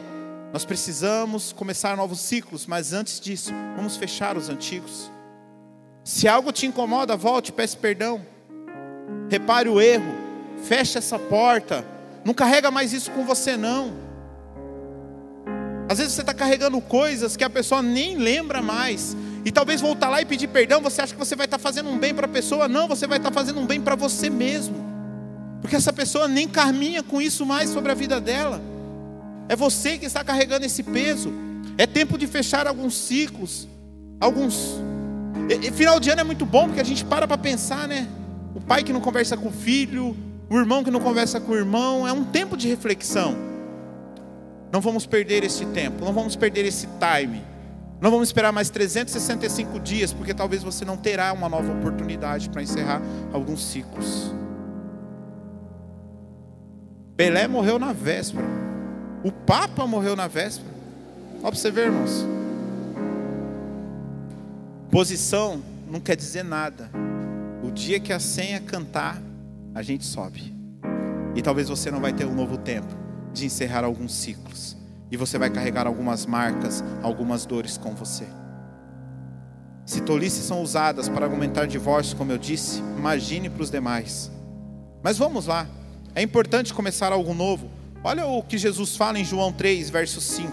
nós 0.53 0.65
precisamos 0.65 1.53
começar 1.53 1.97
novos 1.97 2.21
ciclos, 2.21 2.67
mas 2.67 2.93
antes 2.93 3.19
disso, 3.19 3.53
vamos 3.77 3.97
fechar 3.97 4.37
os 4.37 4.49
antigos. 4.49 5.11
Se 6.05 6.29
algo 6.29 6.53
te 6.53 6.67
incomoda, 6.67 7.17
volte, 7.17 7.53
peça 7.53 7.77
perdão. 7.77 8.25
Repare 9.31 9.69
o 9.69 9.81
erro, 9.81 10.15
feche 10.65 10.99
essa 10.99 11.19
porta. 11.19 11.85
Não 12.25 12.35
carrega 12.35 12.71
mais 12.71 12.93
isso 12.93 13.11
com 13.11 13.25
você, 13.25 13.57
não. 13.57 13.93
Às 15.89 15.99
vezes 15.99 16.13
você 16.13 16.21
está 16.21 16.35
carregando 16.35 16.81
coisas 16.81 17.37
que 17.37 17.45
a 17.45 17.51
pessoa 17.51 17.81
nem 17.81 18.17
lembra 18.17 18.61
mais. 18.61 19.17
E 19.45 19.51
talvez 19.51 19.81
voltar 19.81 20.11
lá 20.11 20.21
e 20.21 20.27
pedir 20.27 20.49
perdão, 20.49 20.83
você 20.83 21.01
acha 21.01 21.15
que 21.15 21.19
você 21.19 21.35
vai 21.35 21.47
estar 21.47 21.57
tá 21.57 21.63
fazendo 21.63 21.89
um 21.89 21.99
bem 21.99 22.15
para 22.15 22.27
a 22.27 22.29
pessoa. 22.29 22.69
Não, 22.69 22.87
você 22.87 23.07
vai 23.07 23.17
estar 23.17 23.31
tá 23.31 23.35
fazendo 23.35 23.61
um 23.61 23.67
bem 23.67 23.81
para 23.81 23.95
você 23.95 24.29
mesmo. 24.29 24.88
Porque 25.61 25.77
essa 25.77 25.93
pessoa 25.93 26.29
nem 26.29 26.47
caminha 26.47 27.03
com 27.03 27.21
isso 27.21 27.45
mais 27.45 27.71
sobre 27.71 27.91
a 27.91 27.95
vida 27.95 28.21
dela. 28.21 28.61
É 29.49 29.57
você 29.57 29.99
que 29.99 30.07
está 30.07 30.23
carregando 30.23 30.65
esse 30.65 30.83
peso. 30.83 31.33
É 31.77 31.87
tempo 31.87 32.19
de 32.19 32.27
fechar 32.27 32.67
alguns 32.67 32.95
ciclos. 32.95 33.69
Alguns. 34.21 34.81
E, 35.49 35.71
final 35.71 35.99
de 35.99 36.11
ano 36.11 36.21
é 36.21 36.25
muito 36.25 36.45
bom 36.45 36.67
porque 36.67 36.81
a 36.81 36.85
gente 36.85 37.05
para 37.05 37.27
para 37.27 37.39
pensar, 37.39 37.89
né? 37.89 38.07
O 38.55 38.61
pai 38.61 38.83
que 38.83 38.93
não 38.93 39.01
conversa 39.01 39.37
com 39.37 39.49
o 39.49 39.53
filho, 39.53 40.17
o 40.51 40.59
irmão 40.59 40.85
que 40.85 40.91
não 40.91 41.01
conversa 41.01 41.41
com 41.41 41.53
o 41.53 41.57
irmão. 41.57 42.07
É 42.07 42.13
um 42.13 42.25
tempo 42.25 42.57
de 42.57 42.69
reflexão. 42.69 43.37
Não 44.73 44.81
vamos 44.81 45.07
perder 45.07 45.45
esse 45.45 45.65
tempo, 45.67 46.05
não 46.05 46.13
vamos 46.13 46.37
perder 46.37 46.67
esse 46.67 46.87
time. 46.87 47.43
Não 48.01 48.11
vamos 48.13 48.29
esperar 48.29 48.53
mais 48.53 48.71
365 48.71 49.81
dias, 49.81 50.13
porque 50.13 50.33
talvez 50.33 50.63
você 50.63 50.85
não 50.85 50.97
terá 50.97 51.33
uma 51.33 51.49
nova 51.49 51.73
oportunidade 51.73 52.49
para 52.49 52.63
encerrar 52.63 53.03
alguns 53.33 53.65
ciclos. 53.65 54.33
Pelé 57.19 57.49
morreu 57.49 57.81
na 57.81 57.93
véspera. 57.93 58.47
O 59.25 59.33
Papa 59.33 59.85
morreu 59.89 60.15
na 60.15 60.29
véspera. 60.29 60.71
Ver, 61.73 61.87
irmãos. 61.87 62.25
Posição 64.89 65.61
não 65.91 65.99
quer 65.99 66.15
dizer 66.15 66.45
nada. 66.45 66.89
O 67.65 67.73
dia 67.73 67.99
que 67.99 68.13
a 68.13 68.21
senha 68.21 68.61
cantar, 68.61 69.21
a 69.75 69.83
gente 69.83 70.05
sobe. 70.05 70.55
E 71.35 71.43
talvez 71.43 71.69
você 71.69 71.91
não 71.91 72.01
vai 72.01 72.13
ter 72.13 72.25
um 72.25 72.37
novo 72.37 72.57
tempo 72.57 72.95
de 73.33 73.47
encerrar 73.47 73.83
alguns 73.83 74.15
ciclos. 74.15 74.77
E 75.11 75.17
você 75.17 75.39
vai 75.39 75.51
carregar 75.51 75.89
algumas 75.89 76.25
marcas, 76.25 76.85
algumas 77.03 77.45
dores 77.45 77.77
com 77.77 77.97
você. 77.97 78.27
Se 79.85 80.03
tolices 80.03 80.45
são 80.45 80.63
usadas 80.63 81.09
para 81.09 81.27
argumentar 81.27 81.67
divórcio, 81.67 82.17
como 82.17 82.31
eu 82.31 82.39
disse, 82.39 82.79
imagine 82.97 83.51
para 83.51 83.65
os 83.65 83.73
demais. 83.73 84.31
Mas 85.03 85.19
vamos 85.19 85.47
lá. 85.47 85.67
É 86.19 86.23
importante 86.23 86.75
começar 86.75 87.13
algo 87.13 87.33
novo. 87.33 87.71
Olha 88.03 88.27
o 88.27 88.43
que 88.43 88.59
Jesus 88.59 88.97
fala 88.97 89.21
em 89.21 89.25
João 89.25 89.53
3, 89.53 89.89
verso 89.89 90.21
5. 90.21 90.53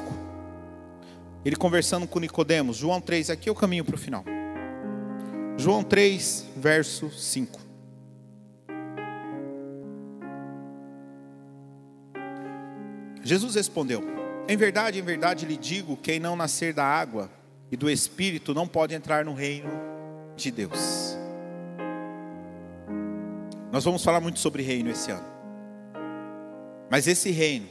Ele 1.44 1.56
conversando 1.56 2.06
com 2.06 2.20
Nicodemos. 2.20 2.78
João 2.78 3.02
3, 3.02 3.32
aqui 3.32 3.50
é 3.50 3.52
o 3.52 3.56
caminho 3.56 3.84
para 3.84 3.96
o 3.96 3.98
final. 3.98 4.24
João 5.58 5.84
3, 5.84 6.46
verso 6.56 7.10
5. 7.10 7.60
Jesus 13.24 13.56
respondeu: 13.56 14.04
Em 14.48 14.56
verdade, 14.56 15.00
em 15.00 15.02
verdade 15.02 15.48
lhe 15.48 15.58
digo: 15.58 15.98
quem 15.98 16.20
não 16.20 16.36
nascer 16.36 16.76
da 16.76 16.86
água 16.86 17.28
e 17.72 17.76
do 17.76 17.90
espírito 17.90 18.54
não 18.54 18.68
pode 18.68 18.94
entrar 18.94 19.26
no 19.26 19.34
reino 19.34 19.72
de 20.36 20.52
Deus. 20.52 21.18
Nós 23.72 23.84
vamos 23.84 24.04
falar 24.04 24.22
muito 24.22 24.38
sobre 24.38 24.62
reino 24.62 24.92
esse 24.92 25.10
ano. 25.10 25.35
Mas 26.90 27.08
esse 27.08 27.32
reino, 27.32 27.68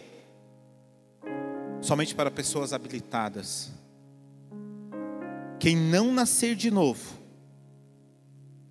somente 1.81 2.15
para 2.15 2.31
pessoas 2.31 2.73
habilitadas. 2.73 3.71
Quem 5.59 5.77
não 5.77 6.13
nascer 6.13 6.57
de 6.57 6.71
novo, 6.71 7.19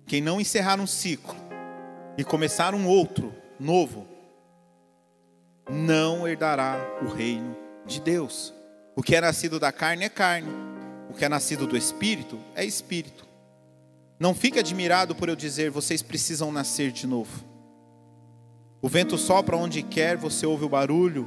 quem 0.06 0.20
não 0.20 0.40
encerrar 0.40 0.80
um 0.80 0.86
ciclo 0.86 1.34
e 2.16 2.24
começar 2.24 2.74
um 2.74 2.86
outro 2.86 3.32
novo, 3.58 4.06
não 5.68 6.28
herdará 6.28 6.78
o 7.02 7.08
reino 7.08 7.56
de 7.86 8.00
Deus. 8.00 8.52
O 8.94 9.02
que 9.02 9.16
é 9.16 9.20
nascido 9.20 9.58
da 9.58 9.72
carne 9.72 10.04
é 10.04 10.08
carne, 10.08 10.50
o 11.10 11.14
que 11.14 11.24
é 11.24 11.28
nascido 11.28 11.66
do 11.66 11.76
espírito 11.76 12.38
é 12.54 12.64
espírito. 12.64 13.26
Não 14.18 14.34
fique 14.34 14.58
admirado 14.58 15.14
por 15.14 15.28
eu 15.28 15.36
dizer, 15.36 15.70
vocês 15.70 16.02
precisam 16.02 16.52
nascer 16.52 16.92
de 16.92 17.06
novo. 17.06 17.53
O 18.84 18.88
vento 18.90 19.16
sopra 19.16 19.56
onde 19.56 19.82
quer, 19.82 20.14
você 20.14 20.44
ouve 20.44 20.66
o 20.66 20.68
barulho 20.68 21.26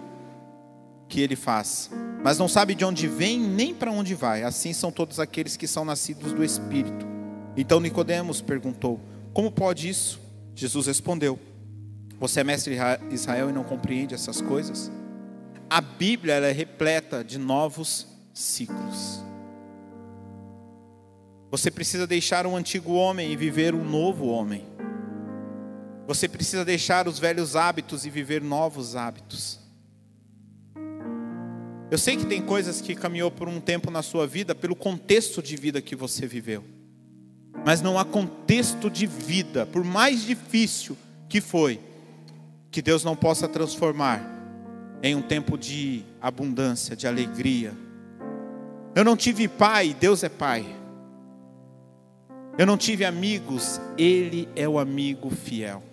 que 1.09 1.21
ele 1.21 1.35
faz, 1.35 1.89
mas 2.23 2.37
não 2.37 2.47
sabe 2.47 2.75
de 2.75 2.85
onde 2.85 3.07
vem 3.07 3.39
nem 3.39 3.73
para 3.73 3.91
onde 3.91 4.13
vai. 4.13 4.43
Assim 4.43 4.73
são 4.73 4.91
todos 4.91 5.19
aqueles 5.19 5.57
que 5.57 5.65
são 5.65 5.83
nascidos 5.83 6.33
do 6.33 6.43
Espírito. 6.43 7.07
Então 7.57 7.79
Nicodemos 7.79 8.41
perguntou: 8.41 8.99
Como 9.33 9.51
pode 9.51 9.89
isso? 9.89 10.21
Jesus 10.53 10.85
respondeu: 10.85 11.39
Você 12.19 12.41
é 12.41 12.43
mestre 12.43 12.77
Israel 13.09 13.49
e 13.49 13.53
não 13.53 13.63
compreende 13.63 14.13
essas 14.13 14.39
coisas? 14.39 14.91
A 15.67 15.81
Bíblia 15.81 16.35
é 16.35 16.51
repleta 16.51 17.23
de 17.23 17.39
novos 17.39 18.05
ciclos. 18.35 19.19
Você 21.49 21.71
precisa 21.71 22.05
deixar 22.05 22.45
um 22.45 22.55
antigo 22.55 22.93
homem 22.93 23.31
e 23.31 23.35
viver 23.35 23.73
um 23.73 23.83
novo 23.83 24.27
homem. 24.27 24.76
Você 26.07 26.25
precisa 26.25 26.63
deixar 26.63 27.05
os 27.05 27.19
velhos 27.19 27.57
hábitos 27.57 28.05
e 28.05 28.09
viver 28.09 28.41
novos 28.41 28.95
hábitos. 28.95 29.59
Eu 31.91 31.97
sei 31.97 32.15
que 32.15 32.25
tem 32.25 32.41
coisas 32.41 32.79
que 32.79 32.95
caminhou 32.95 33.29
por 33.29 33.49
um 33.49 33.59
tempo 33.59 33.91
na 33.91 34.01
sua 34.01 34.25
vida 34.25 34.55
pelo 34.55 34.75
contexto 34.75 35.41
de 35.41 35.57
vida 35.57 35.81
que 35.81 35.97
você 35.97 36.25
viveu. 36.25 36.63
Mas 37.65 37.81
não 37.81 37.99
há 37.99 38.05
contexto 38.05 38.89
de 38.89 39.05
vida, 39.05 39.65
por 39.65 39.83
mais 39.83 40.21
difícil 40.21 40.97
que 41.27 41.41
foi, 41.41 41.81
que 42.71 42.81
Deus 42.81 43.03
não 43.03 43.15
possa 43.15 43.45
transformar 43.45 44.21
em 45.03 45.13
um 45.13 45.21
tempo 45.21 45.57
de 45.57 46.03
abundância, 46.21 46.95
de 46.95 47.05
alegria. 47.05 47.73
Eu 48.95 49.03
não 49.03 49.17
tive 49.17 49.49
pai, 49.49 49.93
Deus 49.93 50.23
é 50.23 50.29
pai. 50.29 50.65
Eu 52.57 52.65
não 52.65 52.77
tive 52.77 53.03
amigos, 53.03 53.81
Ele 53.97 54.47
é 54.55 54.67
o 54.67 54.79
amigo 54.79 55.29
fiel. 55.29 55.83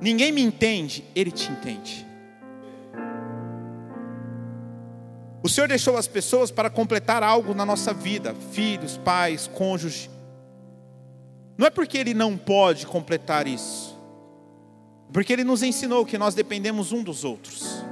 Ninguém 0.00 0.32
me 0.32 0.42
entende, 0.42 1.04
Ele 1.14 1.30
te 1.30 1.50
entende. 1.50 2.06
O 5.42 5.48
Senhor 5.48 5.66
deixou 5.66 5.96
as 5.96 6.06
pessoas 6.06 6.50
para 6.50 6.68
completar 6.68 7.22
algo 7.22 7.54
na 7.54 7.64
nossa 7.64 7.94
vida, 7.94 8.34
filhos, 8.52 8.98
pais, 8.98 9.46
cônjuge. 9.46 10.10
Não 11.56 11.66
é 11.66 11.70
porque 11.70 11.98
Ele 11.98 12.14
não 12.14 12.36
pode 12.36 12.86
completar 12.86 13.46
isso, 13.46 13.98
porque 15.12 15.32
Ele 15.32 15.44
nos 15.44 15.62
ensinou 15.62 16.04
que 16.04 16.18
nós 16.18 16.34
dependemos 16.34 16.92
um 16.92 17.02
dos 17.02 17.24
outros. 17.24 17.84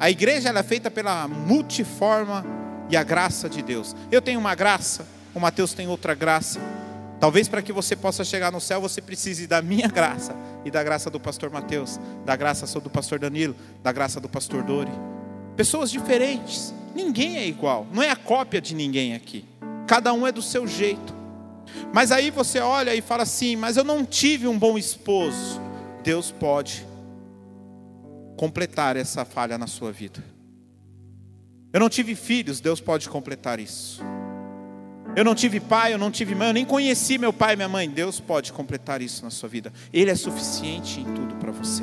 A 0.00 0.10
igreja 0.10 0.50
é 0.50 0.62
feita 0.62 0.90
pela 0.90 1.26
multiforma 1.26 2.44
e 2.88 2.96
a 2.96 3.02
graça 3.02 3.48
de 3.48 3.62
Deus. 3.62 3.96
Eu 4.10 4.22
tenho 4.22 4.38
uma 4.38 4.54
graça, 4.54 5.06
o 5.34 5.40
Mateus 5.40 5.74
tem 5.74 5.88
outra 5.88 6.14
graça. 6.14 6.60
Talvez 7.20 7.48
para 7.48 7.62
que 7.62 7.72
você 7.72 7.96
possa 7.96 8.24
chegar 8.24 8.52
no 8.52 8.60
céu, 8.60 8.80
você 8.80 9.02
precise 9.02 9.46
da 9.46 9.60
minha 9.60 9.88
graça 9.90 10.34
e 10.64 10.70
da 10.70 10.82
graça 10.82 11.10
do 11.10 11.18
pastor 11.18 11.50
Mateus, 11.50 11.98
da 12.24 12.36
graça 12.36 12.80
do 12.80 12.88
pastor 12.88 13.18
Danilo, 13.18 13.56
da 13.82 13.90
graça 13.90 14.20
do 14.20 14.28
pastor 14.28 14.62
Dori. 14.62 14.92
Pessoas 15.56 15.90
diferentes, 15.90 16.72
ninguém 16.94 17.36
é 17.36 17.46
igual, 17.46 17.86
não 17.92 18.02
é 18.02 18.10
a 18.10 18.16
cópia 18.16 18.60
de 18.60 18.74
ninguém 18.74 19.14
aqui. 19.14 19.44
Cada 19.86 20.12
um 20.12 20.26
é 20.26 20.30
do 20.30 20.42
seu 20.42 20.66
jeito. 20.66 21.18
Mas 21.92 22.12
aí 22.12 22.30
você 22.30 22.60
olha 22.60 22.94
e 22.94 23.00
fala 23.00 23.22
assim: 23.22 23.56
Mas 23.56 23.76
eu 23.76 23.84
não 23.84 24.04
tive 24.04 24.46
um 24.46 24.58
bom 24.58 24.78
esposo. 24.78 25.60
Deus 26.02 26.30
pode 26.30 26.86
completar 28.36 28.96
essa 28.96 29.24
falha 29.24 29.58
na 29.58 29.66
sua 29.66 29.90
vida. 29.90 30.22
Eu 31.72 31.80
não 31.80 31.88
tive 31.88 32.14
filhos, 32.14 32.60
Deus 32.60 32.80
pode 32.80 33.08
completar 33.08 33.58
isso. 33.58 34.02
Eu 35.16 35.24
não 35.24 35.34
tive 35.34 35.58
pai, 35.58 35.94
eu 35.94 35.98
não 35.98 36.10
tive 36.10 36.34
mãe, 36.34 36.48
eu 36.48 36.54
nem 36.54 36.64
conheci 36.64 37.18
meu 37.18 37.32
pai 37.32 37.54
e 37.54 37.56
minha 37.56 37.68
mãe. 37.68 37.88
Deus 37.88 38.20
pode 38.20 38.52
completar 38.52 39.02
isso 39.02 39.24
na 39.24 39.30
sua 39.30 39.48
vida. 39.48 39.72
Ele 39.92 40.10
é 40.10 40.14
suficiente 40.14 41.00
em 41.00 41.14
tudo 41.14 41.34
para 41.36 41.50
você. 41.50 41.82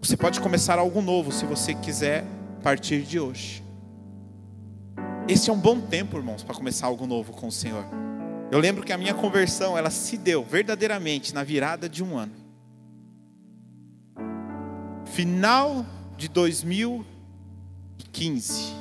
Você 0.00 0.16
pode 0.16 0.40
começar 0.40 0.78
algo 0.78 1.02
novo 1.02 1.32
se 1.32 1.44
você 1.44 1.74
quiser 1.74 2.24
partir 2.62 3.02
de 3.02 3.20
hoje. 3.20 3.62
Esse 5.28 5.50
é 5.50 5.52
um 5.52 5.58
bom 5.58 5.80
tempo, 5.80 6.16
irmãos, 6.16 6.42
para 6.42 6.54
começar 6.54 6.86
algo 6.86 7.06
novo 7.06 7.32
com 7.32 7.48
o 7.48 7.52
Senhor. 7.52 7.84
Eu 8.50 8.58
lembro 8.58 8.82
que 8.82 8.94
a 8.94 8.98
minha 8.98 9.12
conversão, 9.12 9.76
ela 9.76 9.90
se 9.90 10.16
deu 10.16 10.42
verdadeiramente 10.42 11.34
na 11.34 11.44
virada 11.44 11.86
de 11.86 12.02
um 12.02 12.16
ano. 12.16 12.32
Final 15.04 15.84
de 16.16 16.28
2015. 16.28 18.77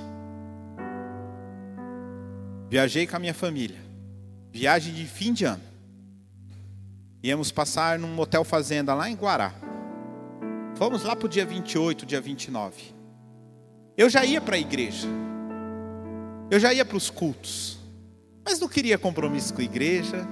Viajei 2.70 3.08
com 3.08 3.16
a 3.16 3.20
minha 3.20 3.34
família. 3.34 3.80
Viagem 4.52 4.94
de 4.94 5.06
fim 5.06 5.34
de 5.34 5.46
ano. 5.46 5.64
Íamos 7.24 7.52
passar 7.52 7.98
num 7.98 8.20
hotel 8.20 8.44
fazenda 8.44 8.94
lá 8.94 9.10
em 9.10 9.16
Guará. 9.16 9.54
Fomos 10.76 11.04
lá 11.04 11.16
para 11.16 11.26
o 11.26 11.30
dia 11.30 11.46
28, 11.46 12.06
dia 12.06 12.22
29. 12.22 12.94
Eu 13.98 14.10
já 14.10 14.24
ia 14.24 14.40
para 14.40 14.56
a 14.56 14.60
igreja. 14.60 15.08
Eu 16.50 16.60
já 16.60 16.74
ia 16.74 16.86
para 16.86 16.98
os 16.98 17.10
cultos. 17.10 17.80
Mas 18.46 18.60
não 18.60 18.68
queria 18.68 18.98
compromisso 18.98 19.54
com 19.54 19.62
a 19.62 19.66
igreja. 19.66 20.28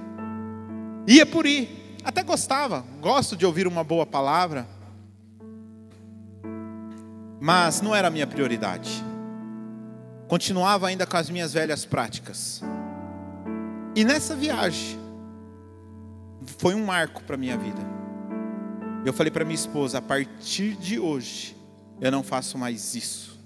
Ia 1.06 1.26
por 1.26 1.46
ir. 1.46 1.96
Até 2.04 2.22
gostava. 2.22 2.84
Gosto 3.00 3.36
de 3.36 3.44
ouvir 3.44 3.66
uma 3.66 3.82
boa 3.82 4.06
palavra 4.06 4.66
mas 7.40 7.80
não 7.80 7.94
era 7.94 8.08
a 8.08 8.10
minha 8.10 8.26
prioridade. 8.26 8.90
Continuava 10.28 10.88
ainda 10.88 11.06
com 11.06 11.16
as 11.16 11.30
minhas 11.30 11.52
velhas 11.52 11.84
práticas. 11.84 12.62
E 13.94 14.04
nessa 14.04 14.34
viagem 14.34 14.98
foi 16.58 16.74
um 16.74 16.84
marco 16.84 17.22
para 17.22 17.36
minha 17.36 17.56
vida. 17.56 17.80
Eu 19.04 19.12
falei 19.12 19.30
para 19.30 19.44
minha 19.44 19.54
esposa: 19.54 19.98
a 19.98 20.02
partir 20.02 20.74
de 20.76 20.98
hoje 20.98 21.56
eu 22.00 22.10
não 22.10 22.22
faço 22.22 22.58
mais 22.58 22.94
isso. 22.94 23.38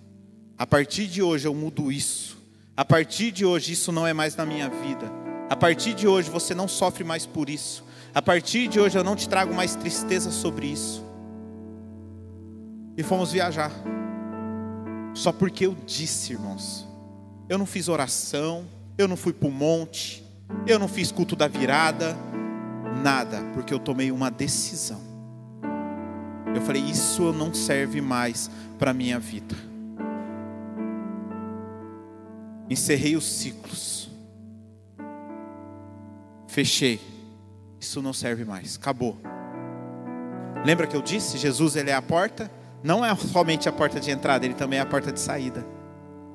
A 0.59 0.66
partir 0.66 1.07
de 1.07 1.22
hoje 1.22 1.47
eu 1.47 1.55
mudo 1.55 1.93
isso. 1.93 2.39
A 2.76 2.85
partir 2.85 3.31
de 3.31 3.45
hoje 3.45 3.72
isso 3.72 3.93
não 3.93 4.07
é 4.07 4.12
mais 4.12 4.35
na 4.37 4.47
minha 4.47 4.68
vida. 4.68 5.11
A 5.49 5.57
partir 5.57 5.95
de 5.95 6.09
hoje 6.09 6.31
você 6.31 6.55
não 6.55 6.66
sofre 6.66 7.05
mais 7.05 7.26
por 7.26 7.51
isso. 7.51 7.85
A 8.14 8.22
partir 8.22 8.68
de 8.68 8.81
hoje 8.81 8.99
eu 8.99 9.05
não 9.05 9.14
te 9.14 9.28
trago 9.28 9.55
mais 9.55 9.74
tristeza 9.74 10.31
sobre 10.31 10.66
isso 10.66 11.11
e 12.97 13.03
fomos 13.03 13.33
viajar. 13.33 13.72
Só 15.15 15.33
porque 15.33 15.67
eu 15.67 15.77
disse, 15.87 16.33
irmãos. 16.33 16.89
Eu 17.49 17.59
não 17.59 17.67
fiz 17.67 17.89
oração, 17.89 18.65
eu 18.97 19.09
não 19.09 19.17
fui 19.17 19.33
para 19.33 19.49
o 19.49 19.51
monte, 19.51 20.25
eu 20.67 20.79
não 20.79 20.87
fiz 20.87 21.11
culto 21.11 21.35
da 21.35 21.49
virada, 21.49 22.17
nada, 23.03 23.43
porque 23.53 23.75
eu 23.75 23.79
tomei 23.81 24.13
uma 24.13 24.31
decisão. 24.31 25.01
Eu 26.55 26.63
falei: 26.63 26.83
Isso 26.83 27.33
não 27.33 27.53
serve 27.53 28.01
mais 28.01 28.49
para 28.79 28.93
a 28.93 28.95
minha 28.95 29.19
vida. 29.19 29.57
Encerrei 32.69 33.17
os 33.17 33.25
ciclos, 33.25 34.09
fechei. 36.47 37.01
Isso 37.81 38.01
não 38.03 38.13
serve 38.13 38.45
mais, 38.45 38.77
acabou. 38.77 39.19
Lembra 40.65 40.87
que 40.87 40.95
eu 40.95 41.03
disse? 41.03 41.39
Jesus, 41.39 41.75
ele 41.75 41.91
é 41.91 41.95
a 41.95 42.03
porta 42.03 42.51
não 42.83 43.05
é 43.05 43.14
somente 43.14 43.68
a 43.68 43.72
porta 43.72 44.01
de 44.01 44.11
entrada, 44.11 44.45
ele 44.45 44.55
também 44.55 44.78
é 44.78 44.83
a 44.83 44.87
porta 44.87 45.12
de 45.12 45.20
saída. 45.20 45.64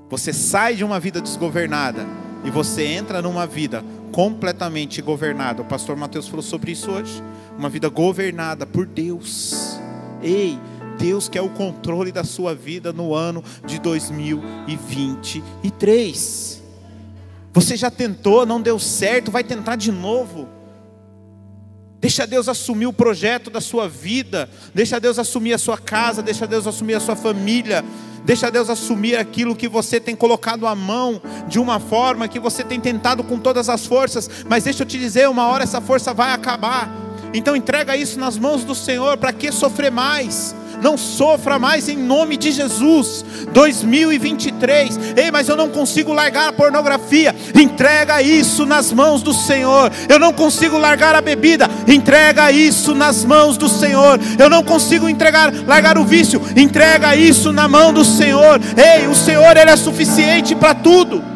Você 0.09 0.31
sai 0.31 0.75
de 0.75 0.83
uma 0.83 0.99
vida 0.99 1.19
desgovernada 1.19 2.05
e 2.43 2.51
você 2.51 2.83
entra 2.83 3.21
numa 3.21 3.47
vida 3.47 3.83
completamente 4.11 5.01
governada. 5.01 5.63
O 5.63 5.65
pastor 5.65 5.95
Mateus 5.95 6.27
falou 6.27 6.43
sobre 6.43 6.71
isso 6.71 6.91
hoje. 6.91 7.23
Uma 7.57 7.69
vida 7.69 7.89
governada 7.89 8.65
por 8.65 8.85
Deus. 8.85 9.79
Ei, 10.21 10.59
Deus 10.99 11.27
quer 11.27 11.41
o 11.41 11.49
controle 11.49 12.11
da 12.11 12.23
sua 12.23 12.53
vida 12.53 12.93
no 12.93 13.15
ano 13.15 13.43
de 13.65 13.79
2023. 13.79 16.63
Você 17.53 17.75
já 17.75 17.89
tentou, 17.89 18.45
não 18.45 18.61
deu 18.61 18.77
certo, 18.77 19.31
vai 19.31 19.43
tentar 19.43 19.75
de 19.75 19.91
novo. 19.91 20.47
Deixa 21.99 22.27
Deus 22.27 22.47
assumir 22.47 22.87
o 22.87 22.93
projeto 22.93 23.49
da 23.49 23.61
sua 23.61 23.87
vida. 23.87 24.49
Deixa 24.73 24.99
Deus 24.99 25.17
assumir 25.17 25.53
a 25.53 25.57
sua 25.57 25.77
casa. 25.77 26.21
Deixa 26.21 26.45
Deus 26.45 26.67
assumir 26.67 26.95
a 26.95 26.99
sua 26.99 27.15
família. 27.15 27.83
Deixa 28.23 28.49
Deus 28.49 28.69
assumir 28.69 29.15
aquilo 29.15 29.55
que 29.55 29.67
você 29.67 29.99
tem 29.99 30.15
colocado 30.15 30.65
à 30.65 30.73
mão 30.73 31.21
de 31.47 31.59
uma 31.59 31.79
forma 31.79 32.27
que 32.27 32.39
você 32.39 32.63
tem 32.63 32.79
tentado 32.79 33.23
com 33.23 33.37
todas 33.39 33.69
as 33.69 33.85
forças. 33.85 34.29
Mas 34.49 34.63
deixa 34.63 34.81
eu 34.83 34.87
te 34.87 34.97
dizer, 34.97 35.29
uma 35.29 35.47
hora 35.47 35.63
essa 35.63 35.79
força 35.79 36.13
vai 36.13 36.33
acabar. 36.33 36.89
Então 37.33 37.55
entrega 37.55 37.95
isso 37.95 38.19
nas 38.19 38.37
mãos 38.37 38.63
do 38.63 38.73
Senhor. 38.73 39.17
Para 39.17 39.31
que 39.31 39.51
sofrer 39.51 39.91
mais? 39.91 40.55
Não 40.81 40.97
sofra 40.97 41.59
mais 41.59 41.89
em 41.89 41.97
nome 41.97 42.37
de 42.37 42.51
Jesus. 42.51 43.23
2023, 43.51 44.99
ei, 45.15 45.31
mas 45.31 45.47
eu 45.47 45.55
não 45.55 45.69
consigo 45.69 46.13
largar 46.13 46.49
a 46.49 46.53
pornografia. 46.53 47.35
Entrega 47.53 48.21
isso 48.21 48.65
nas 48.65 48.91
mãos 48.91 49.21
do 49.21 49.33
Senhor. 49.33 49.91
Eu 50.09 50.19
não 50.19 50.33
consigo 50.33 50.77
largar 50.77 51.15
a 51.15 51.21
bebida. 51.21 51.69
Entrega 51.87 52.51
isso 52.51 52.93
nas 52.93 53.23
mãos 53.23 53.57
do 53.57 53.69
Senhor. 53.69 54.19
Eu 54.37 54.49
não 54.49 54.63
consigo 54.63 55.07
entregar, 55.07 55.53
largar 55.65 55.97
o 55.97 56.05
vício. 56.05 56.41
Entrega 56.55 57.15
isso 57.15 57.51
na 57.51 57.67
mão 57.67 57.93
do 57.93 58.03
Senhor. 58.03 58.59
Ei, 58.75 59.07
o 59.07 59.15
Senhor 59.15 59.55
ele 59.57 59.71
é 59.71 59.75
suficiente 59.75 60.55
para 60.55 60.73
tudo 60.73 61.34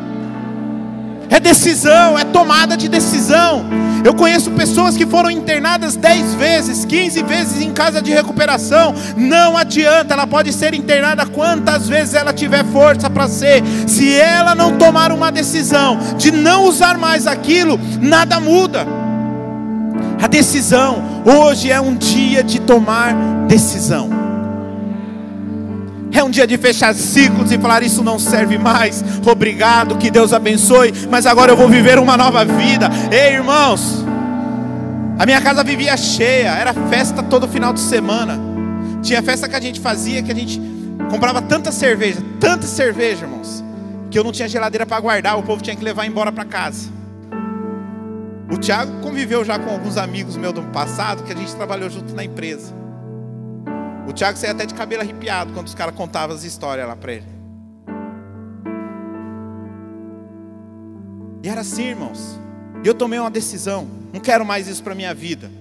é 1.30 1.39
decisão, 1.39 2.17
é 2.17 2.23
tomada 2.23 2.75
de 2.75 2.89
decisão. 2.89 3.65
Eu 4.03 4.13
conheço 4.13 4.51
pessoas 4.51 4.95
que 4.95 5.05
foram 5.05 5.30
internadas 5.30 5.95
10 5.95 6.34
vezes, 6.36 6.86
15 6.86 7.23
vezes 7.23 7.61
em 7.61 7.71
casa 7.71 8.01
de 8.01 8.11
recuperação. 8.11 8.95
Não 9.15 9.57
adianta, 9.57 10.13
ela 10.13 10.25
pode 10.25 10.53
ser 10.53 10.73
internada 10.73 11.25
quantas 11.25 11.88
vezes 11.88 12.13
ela 12.13 12.34
tiver 12.34 12.63
força 12.65 13.09
para 13.09 13.27
ser. 13.27 13.61
Se 13.88 14.13
ela 14.15 14.55
não 14.55 14.77
tomar 14.77 15.11
uma 15.11 15.32
decisão 15.32 15.99
de 16.17 16.32
não 16.32 16.65
usar 16.65 16.97
mais 16.97 17.27
aquilo, 17.27 17.80
nada 18.01 18.39
muda. 18.39 18.88
A 20.21 20.27
decisão, 20.27 21.21
hoje 21.25 21.71
é 21.71 21.80
um 21.80 21.95
dia 21.95 22.43
de 22.43 22.59
tomar 22.59 23.13
decisão. 23.47 24.18
É 26.12 26.24
um 26.24 26.30
dia 26.30 26.47
de 26.47 26.57
fechar 26.57 26.93
ciclos 26.95 27.51
e 27.51 27.57
falar: 27.57 27.84
Isso 27.84 28.03
não 28.03 28.18
serve 28.18 28.57
mais. 28.57 29.03
Obrigado, 29.26 29.97
que 29.97 30.10
Deus 30.10 30.34
abençoe. 30.34 30.93
Mas 31.10 31.26
agora 31.26 31.51
eu 31.51 31.57
vou 31.57 31.70
viver 31.70 31.99
uma 31.99 32.18
nova 32.18 32.43
vida. 32.43 32.89
Ei, 33.12 33.34
irmãos. 33.34 34.05
A 35.18 35.26
minha 35.26 35.41
casa 35.41 35.64
vivia 35.64 35.95
cheia. 35.97 36.49
Era 36.49 36.74
festa 36.74 37.22
todo 37.22 37.47
final 37.47 37.74
de 37.74 37.80
semana. 37.80 38.39
Tinha 39.01 39.22
festa 39.22 39.47
que 39.47 39.55
a 39.55 39.62
gente 39.62 39.80
fazia, 39.80 40.24
que 40.24 40.32
a 40.32 40.36
gente 40.36 40.60
comprava 41.10 41.41
tanta 41.41 41.72
cerveja, 41.72 42.20
tanta 42.39 42.66
cerveja, 42.66 43.26
irmãos, 43.26 43.64
que 44.12 44.20
eu 44.20 44.24
não 44.24 44.32
tinha 44.32 44.47
geladeira 44.47 44.86
para 44.86 44.99
guardar. 44.99 45.38
O 45.38 45.43
povo 45.43 45.62
tinha 45.62 45.76
que 45.76 45.84
levar 45.84 46.05
embora 46.05 46.32
para 46.32 46.45
casa. 46.45 46.89
O 48.51 48.57
Tiago 48.57 48.99
conviveu 49.01 49.45
já 49.45 49.60
com 49.60 49.70
alguns 49.70 49.95
amigos 49.95 50.36
meus 50.36 50.53
do 50.53 50.64
passado 50.64 51.24
que 51.24 51.32
a 51.32 51.36
gente 51.36 51.55
trabalhou 51.55 51.89
junto 51.89 52.16
na 52.16 52.24
empresa. 52.24 52.78
O 54.10 54.12
Tiago 54.12 54.39
saía 54.39 54.53
até 54.53 54.66
de 54.66 54.74
cabelo 54.74 55.03
arrepiado 55.03 55.53
quando 55.53 55.68
os 55.68 55.76
caras 55.76 55.93
contavam 55.93 56.36
as 56.36 56.43
histórias 56.43 56.88
lá 56.88 56.95
para 56.95 57.14
ele. 57.14 57.28
E 61.43 61.47
era 61.47 61.62
assim, 61.62 61.84
irmãos. 61.84 62.39
E 62.84 62.88
eu 62.88 62.95
tomei 62.95 63.20
uma 63.20 63.30
decisão. 63.30 63.88
Não 64.12 64.20
quero 64.20 64.43
mais 64.43 64.68
isso 64.68 64.82
para 64.82 64.95
minha 64.95 65.14
vida. 65.14 65.51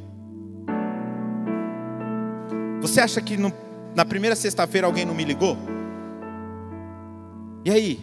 Você 2.80 3.02
acha 3.02 3.20
que 3.20 3.36
no, 3.36 3.52
na 3.94 4.06
primeira 4.06 4.34
sexta-feira 4.34 4.86
alguém 4.86 5.04
não 5.04 5.14
me 5.14 5.24
ligou? 5.24 5.58
E 7.66 7.70
aí? 7.70 8.00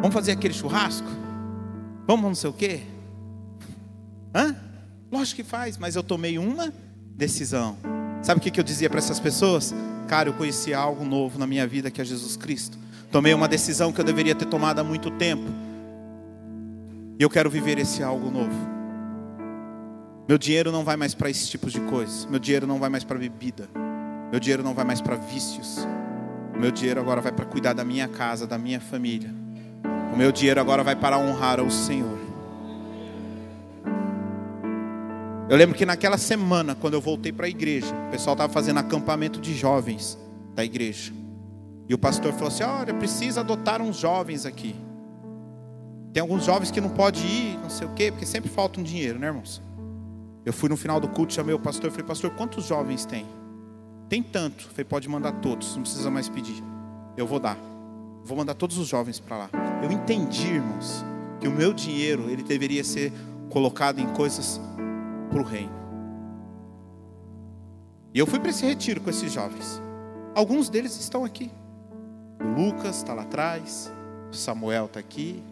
Vamos 0.00 0.14
fazer 0.14 0.32
aquele 0.32 0.54
churrasco? 0.54 1.08
Vamos 2.06 2.24
não 2.24 2.34
sei 2.34 2.48
o 2.48 2.54
quê? 2.54 2.80
Hã? 4.34 4.56
Lógico 5.12 5.42
que 5.42 5.44
faz, 5.44 5.76
mas 5.76 5.94
eu 5.94 6.02
tomei 6.02 6.38
uma 6.38 6.72
decisão. 7.14 7.76
Sabe 8.22 8.38
o 8.38 8.42
que 8.42 8.60
eu 8.60 8.64
dizia 8.64 8.90
para 8.90 8.98
essas 8.98 9.18
pessoas? 9.18 9.74
Cara, 10.06 10.28
eu 10.28 10.34
conheci 10.34 10.74
algo 10.74 11.04
novo 11.04 11.38
na 11.38 11.46
minha 11.46 11.66
vida 11.66 11.90
que 11.90 12.00
é 12.00 12.04
Jesus 12.04 12.36
Cristo. 12.36 12.78
Tomei 13.10 13.32
uma 13.32 13.48
decisão 13.48 13.92
que 13.92 14.00
eu 14.00 14.04
deveria 14.04 14.34
ter 14.34 14.44
tomado 14.44 14.78
há 14.78 14.84
muito 14.84 15.10
tempo. 15.10 15.50
E 17.18 17.22
eu 17.22 17.30
quero 17.30 17.50
viver 17.50 17.78
esse 17.78 18.02
algo 18.02 18.30
novo. 18.30 18.70
Meu 20.28 20.38
dinheiro 20.38 20.70
não 20.70 20.84
vai 20.84 20.96
mais 20.96 21.12
para 21.12 21.28
esses 21.28 21.48
tipos 21.48 21.72
de 21.72 21.80
coisas. 21.80 22.24
Meu 22.26 22.38
dinheiro 22.38 22.66
não 22.66 22.78
vai 22.78 22.88
mais 22.88 23.02
para 23.02 23.18
bebida. 23.18 23.68
Meu 24.30 24.38
dinheiro 24.38 24.62
não 24.62 24.74
vai 24.74 24.84
mais 24.84 25.00
para 25.00 25.16
vícios. 25.16 25.86
Meu 26.56 26.70
dinheiro 26.70 27.00
agora 27.00 27.20
vai 27.20 27.32
para 27.32 27.46
cuidar 27.46 27.72
da 27.72 27.84
minha 27.84 28.06
casa, 28.06 28.46
da 28.46 28.56
minha 28.56 28.80
família. 28.80 29.34
O 30.12 30.16
meu 30.16 30.30
dinheiro 30.30 30.60
agora 30.60 30.84
vai 30.84 30.94
para 30.94 31.18
honrar 31.18 31.58
ao 31.58 31.70
Senhor. 31.70 32.19
Eu 35.50 35.56
lembro 35.56 35.76
que 35.76 35.84
naquela 35.84 36.16
semana, 36.16 36.76
quando 36.76 36.94
eu 36.94 37.00
voltei 37.00 37.32
para 37.32 37.46
a 37.46 37.48
igreja, 37.48 37.92
o 38.06 38.10
pessoal 38.12 38.34
estava 38.34 38.52
fazendo 38.52 38.78
acampamento 38.78 39.40
de 39.40 39.52
jovens 39.52 40.16
da 40.54 40.64
igreja. 40.64 41.12
E 41.88 41.92
o 41.92 41.98
pastor 41.98 42.32
falou 42.34 42.46
assim: 42.46 42.62
Olha, 42.62 42.94
precisa 42.94 43.40
adotar 43.40 43.82
uns 43.82 43.96
jovens 43.96 44.46
aqui. 44.46 44.76
Tem 46.12 46.20
alguns 46.20 46.44
jovens 46.44 46.70
que 46.70 46.80
não 46.80 46.90
pode 46.90 47.26
ir, 47.26 47.58
não 47.60 47.68
sei 47.68 47.84
o 47.84 47.90
quê, 47.94 48.12
porque 48.12 48.24
sempre 48.24 48.48
falta 48.48 48.78
um 48.78 48.84
dinheiro, 48.84 49.18
né, 49.18 49.26
irmãos? 49.26 49.60
Eu 50.44 50.52
fui 50.52 50.68
no 50.68 50.76
final 50.76 51.00
do 51.00 51.08
culto, 51.08 51.32
chamei 51.32 51.52
o 51.52 51.58
pastor 51.58 51.88
e 51.88 51.90
falei: 51.90 52.06
Pastor, 52.06 52.30
quantos 52.30 52.64
jovens 52.66 53.04
tem? 53.04 53.26
Tem 54.08 54.22
tanto. 54.22 54.68
Falei: 54.68 54.84
Pode 54.84 55.08
mandar 55.08 55.32
todos, 55.40 55.74
não 55.74 55.82
precisa 55.82 56.12
mais 56.12 56.28
pedir. 56.28 56.62
Eu 57.16 57.26
vou 57.26 57.40
dar. 57.40 57.58
Vou 58.22 58.38
mandar 58.38 58.54
todos 58.54 58.78
os 58.78 58.86
jovens 58.86 59.18
para 59.18 59.36
lá. 59.36 59.50
Eu 59.82 59.90
entendi, 59.90 60.46
irmãos, 60.46 61.04
que 61.40 61.48
o 61.48 61.50
meu 61.50 61.74
dinheiro 61.74 62.30
ele 62.30 62.44
deveria 62.44 62.84
ser 62.84 63.12
colocado 63.48 63.98
em 63.98 64.06
coisas 64.10 64.60
para 65.30 65.40
o 65.40 65.44
reino. 65.44 65.72
E 68.12 68.18
eu 68.18 68.26
fui 68.26 68.40
para 68.40 68.50
esse 68.50 68.66
retiro 68.66 69.00
com 69.00 69.08
esses 69.08 69.32
jovens. 69.32 69.80
Alguns 70.34 70.68
deles 70.68 70.98
estão 70.98 71.24
aqui. 71.24 71.50
O 72.40 72.60
Lucas 72.60 72.96
está 72.96 73.14
lá 73.14 73.22
atrás. 73.22 73.90
O 74.30 74.34
Samuel 74.34 74.86
está 74.86 74.98
aqui. 74.98 75.42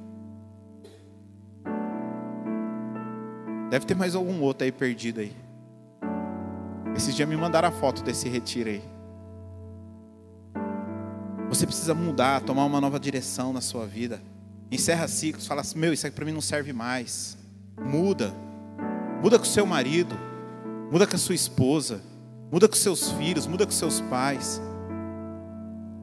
Deve 3.70 3.86
ter 3.86 3.94
mais 3.94 4.14
algum 4.14 4.40
outro 4.40 4.64
aí 4.64 4.72
perdido 4.72 5.20
aí. 5.20 5.32
Esses 6.96 7.14
dias 7.14 7.28
me 7.28 7.36
mandaram 7.36 7.68
a 7.68 7.72
foto 7.72 8.02
desse 8.02 8.28
retiro 8.28 8.70
aí. 8.70 8.82
Você 11.48 11.66
precisa 11.66 11.94
mudar, 11.94 12.42
tomar 12.42 12.64
uma 12.64 12.80
nova 12.80 12.98
direção 12.98 13.52
na 13.52 13.60
sua 13.60 13.86
vida. 13.86 14.20
Encerra 14.70 15.06
ciclos, 15.06 15.46
fala 15.46 15.60
assim: 15.60 15.78
meu, 15.78 15.92
isso 15.92 16.06
aqui 16.06 16.16
para 16.16 16.24
mim 16.24 16.32
não 16.32 16.40
serve 16.40 16.72
mais. 16.72 17.38
Muda. 17.78 18.34
Muda 19.20 19.36
com 19.36 19.44
seu 19.44 19.66
marido, 19.66 20.16
muda 20.92 21.04
com 21.04 21.16
a 21.16 21.18
sua 21.18 21.34
esposa, 21.34 22.00
muda 22.52 22.68
com 22.68 22.76
seus 22.76 23.10
filhos, 23.12 23.48
muda 23.48 23.66
com 23.66 23.72
seus 23.72 24.00
pais. 24.02 24.60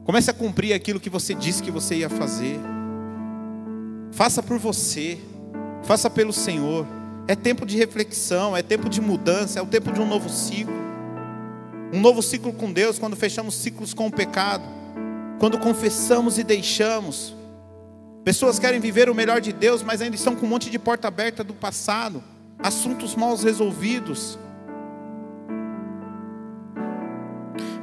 Comece 0.04 0.30
a 0.30 0.34
cumprir 0.34 0.74
aquilo 0.74 1.00
que 1.00 1.08
você 1.08 1.32
disse 1.32 1.62
que 1.62 1.70
você 1.70 1.96
ia 1.96 2.10
fazer. 2.10 2.60
Faça 4.12 4.42
por 4.42 4.58
você, 4.58 5.18
faça 5.82 6.10
pelo 6.10 6.32
Senhor. 6.32 6.86
É 7.26 7.34
tempo 7.34 7.64
de 7.64 7.78
reflexão, 7.78 8.54
é 8.54 8.62
tempo 8.62 8.88
de 8.88 9.00
mudança, 9.00 9.58
é 9.58 9.62
o 9.62 9.66
tempo 9.66 9.90
de 9.90 10.00
um 10.00 10.06
novo 10.06 10.28
ciclo. 10.28 10.76
Um 11.94 12.00
novo 12.00 12.22
ciclo 12.22 12.52
com 12.52 12.70
Deus, 12.70 12.98
quando 12.98 13.16
fechamos 13.16 13.54
ciclos 13.54 13.94
com 13.94 14.08
o 14.08 14.12
pecado, 14.12 14.64
quando 15.38 15.58
confessamos 15.58 16.36
e 16.36 16.44
deixamos. 16.44 17.34
Pessoas 18.22 18.58
querem 18.58 18.78
viver 18.78 19.08
o 19.08 19.14
melhor 19.14 19.40
de 19.40 19.54
Deus, 19.54 19.82
mas 19.82 20.02
ainda 20.02 20.16
estão 20.16 20.36
com 20.36 20.44
um 20.44 20.48
monte 20.50 20.68
de 20.68 20.78
porta 20.78 21.08
aberta 21.08 21.42
do 21.42 21.54
passado 21.54 22.22
assuntos 22.58 23.14
mal 23.14 23.36
resolvidos. 23.36 24.38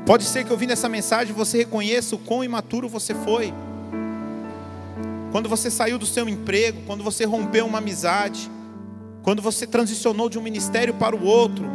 Pode 0.05 0.25
ser 0.25 0.43
que 0.43 0.51
ouvindo 0.51 0.71
essa 0.71 0.89
mensagem 0.89 1.33
você 1.33 1.59
reconheça 1.59 2.15
o 2.15 2.19
quão 2.19 2.43
imaturo 2.43 2.89
você 2.89 3.13
foi. 3.13 3.53
Quando 5.31 5.47
você 5.47 5.71
saiu 5.71 5.97
do 5.97 6.05
seu 6.05 6.27
emprego, 6.27 6.81
quando 6.85 7.03
você 7.03 7.25
rompeu 7.25 7.65
uma 7.65 7.77
amizade, 7.77 8.51
quando 9.23 9.41
você 9.41 9.65
transicionou 9.65 10.29
de 10.29 10.37
um 10.37 10.41
ministério 10.41 10.93
para 10.93 11.15
o 11.15 11.23
outro. 11.23 11.65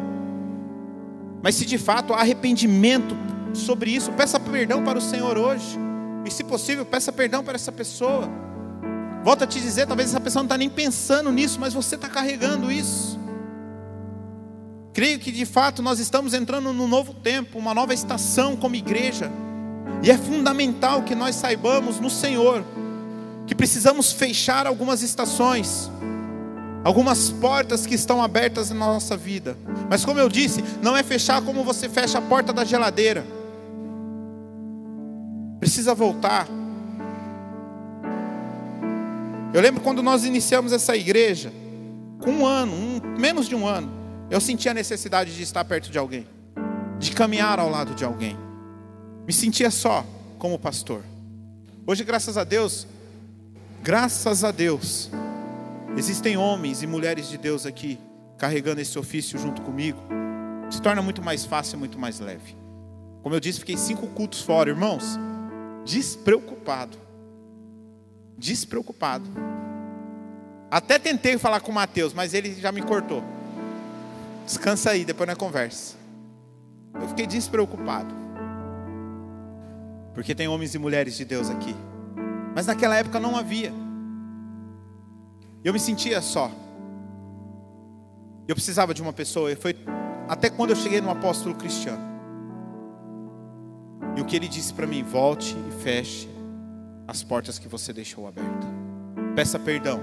Mas 1.42 1.54
se 1.54 1.64
de 1.64 1.78
fato 1.78 2.12
há 2.12 2.20
arrependimento 2.20 3.16
sobre 3.54 3.90
isso, 3.90 4.12
peça 4.12 4.38
perdão 4.38 4.84
para 4.84 4.98
o 4.98 5.02
Senhor 5.02 5.38
hoje. 5.38 5.78
E 6.24 6.30
se 6.30 6.44
possível, 6.44 6.84
peça 6.84 7.10
perdão 7.10 7.42
para 7.42 7.54
essa 7.54 7.72
pessoa. 7.72 8.28
Volto 9.28 9.44
a 9.44 9.46
te 9.46 9.60
dizer, 9.60 9.86
talvez 9.86 10.08
essa 10.08 10.18
pessoa 10.18 10.42
não 10.42 10.46
está 10.46 10.56
nem 10.56 10.70
pensando 10.70 11.30
nisso, 11.30 11.60
mas 11.60 11.74
você 11.74 11.96
está 11.96 12.08
carregando 12.08 12.72
isso. 12.72 13.20
Creio 14.94 15.18
que 15.18 15.30
de 15.30 15.44
fato 15.44 15.82
nós 15.82 15.98
estamos 15.98 16.32
entrando 16.32 16.72
num 16.72 16.88
novo 16.88 17.12
tempo, 17.12 17.58
uma 17.58 17.74
nova 17.74 17.92
estação 17.92 18.56
como 18.56 18.74
igreja. 18.74 19.30
E 20.02 20.10
é 20.10 20.16
fundamental 20.16 21.02
que 21.02 21.14
nós 21.14 21.36
saibamos 21.36 22.00
no 22.00 22.08
Senhor 22.08 22.64
que 23.46 23.54
precisamos 23.54 24.12
fechar 24.12 24.66
algumas 24.66 25.02
estações, 25.02 25.90
algumas 26.82 27.28
portas 27.28 27.84
que 27.84 27.94
estão 27.94 28.22
abertas 28.22 28.70
na 28.70 28.76
nossa 28.86 29.14
vida. 29.14 29.58
Mas 29.90 30.06
como 30.06 30.18
eu 30.18 30.30
disse, 30.30 30.64
não 30.80 30.96
é 30.96 31.02
fechar 31.02 31.42
como 31.42 31.62
você 31.62 31.86
fecha 31.86 32.16
a 32.16 32.22
porta 32.22 32.50
da 32.50 32.64
geladeira. 32.64 33.26
Precisa 35.60 35.94
voltar 35.94 36.48
eu 39.58 39.62
lembro 39.62 39.80
quando 39.80 40.04
nós 40.04 40.24
iniciamos 40.24 40.72
essa 40.72 40.96
igreja, 40.96 41.52
com 42.20 42.30
um 42.30 42.46
ano, 42.46 42.72
um, 42.72 43.18
menos 43.18 43.48
de 43.48 43.56
um 43.56 43.66
ano, 43.66 43.90
eu 44.30 44.40
senti 44.40 44.68
a 44.68 44.74
necessidade 44.74 45.34
de 45.34 45.42
estar 45.42 45.64
perto 45.64 45.90
de 45.90 45.98
alguém, 45.98 46.28
de 46.96 47.10
caminhar 47.10 47.58
ao 47.58 47.68
lado 47.68 47.92
de 47.92 48.04
alguém. 48.04 48.38
Me 49.26 49.32
sentia 49.32 49.68
só 49.72 50.06
como 50.38 50.60
pastor. 50.60 51.02
Hoje, 51.84 52.04
graças 52.04 52.38
a 52.38 52.44
Deus, 52.44 52.86
graças 53.82 54.44
a 54.44 54.52
Deus, 54.52 55.10
existem 55.96 56.36
homens 56.36 56.84
e 56.84 56.86
mulheres 56.86 57.28
de 57.28 57.36
Deus 57.36 57.66
aqui 57.66 57.98
carregando 58.38 58.80
esse 58.80 58.96
ofício 58.96 59.40
junto 59.40 59.60
comigo. 59.62 60.00
Se 60.70 60.80
torna 60.80 61.02
muito 61.02 61.20
mais 61.20 61.44
fácil 61.44 61.74
e 61.74 61.78
muito 61.80 61.98
mais 61.98 62.20
leve. 62.20 62.54
Como 63.24 63.34
eu 63.34 63.40
disse, 63.40 63.58
fiquei 63.58 63.76
cinco 63.76 64.06
cultos 64.06 64.40
fora, 64.40 64.70
irmãos, 64.70 65.18
despreocupado 65.84 67.07
despreocupado. 68.38 69.28
Até 70.70 70.98
tentei 70.98 71.36
falar 71.36 71.60
com 71.60 71.72
o 71.72 71.74
Mateus, 71.74 72.14
mas 72.14 72.32
ele 72.32 72.54
já 72.54 72.70
me 72.70 72.82
cortou. 72.82 73.22
Descansa 74.46 74.90
aí, 74.90 75.04
depois 75.04 75.26
na 75.26 75.34
conversa. 75.34 75.96
Eu 76.94 77.08
fiquei 77.08 77.26
despreocupado. 77.26 78.14
Porque 80.14 80.34
tem 80.34 80.48
homens 80.48 80.74
e 80.74 80.78
mulheres 80.78 81.16
de 81.16 81.24
Deus 81.24 81.50
aqui. 81.50 81.74
Mas 82.54 82.66
naquela 82.66 82.96
época 82.96 83.18
não 83.18 83.36
havia. 83.36 83.72
Eu 85.64 85.72
me 85.72 85.78
sentia 85.78 86.20
só. 86.20 86.50
Eu 88.46 88.54
precisava 88.54 88.94
de 88.94 89.02
uma 89.02 89.12
pessoa. 89.12 89.54
Foi 89.56 89.76
até 90.28 90.48
quando 90.48 90.70
eu 90.70 90.76
cheguei 90.76 91.00
no 91.00 91.10
apóstolo 91.10 91.54
Cristiano. 91.54 92.02
E 94.16 94.20
o 94.20 94.24
que 94.24 94.34
ele 94.34 94.48
disse 94.48 94.72
para 94.72 94.86
mim: 94.86 95.02
volte 95.02 95.56
e 95.68 95.82
feche 95.82 96.37
as 97.08 97.22
portas 97.22 97.58
que 97.58 97.66
você 97.66 97.90
deixou 97.90 98.28
abertas. 98.28 98.68
Peça 99.34 99.58
perdão. 99.58 99.98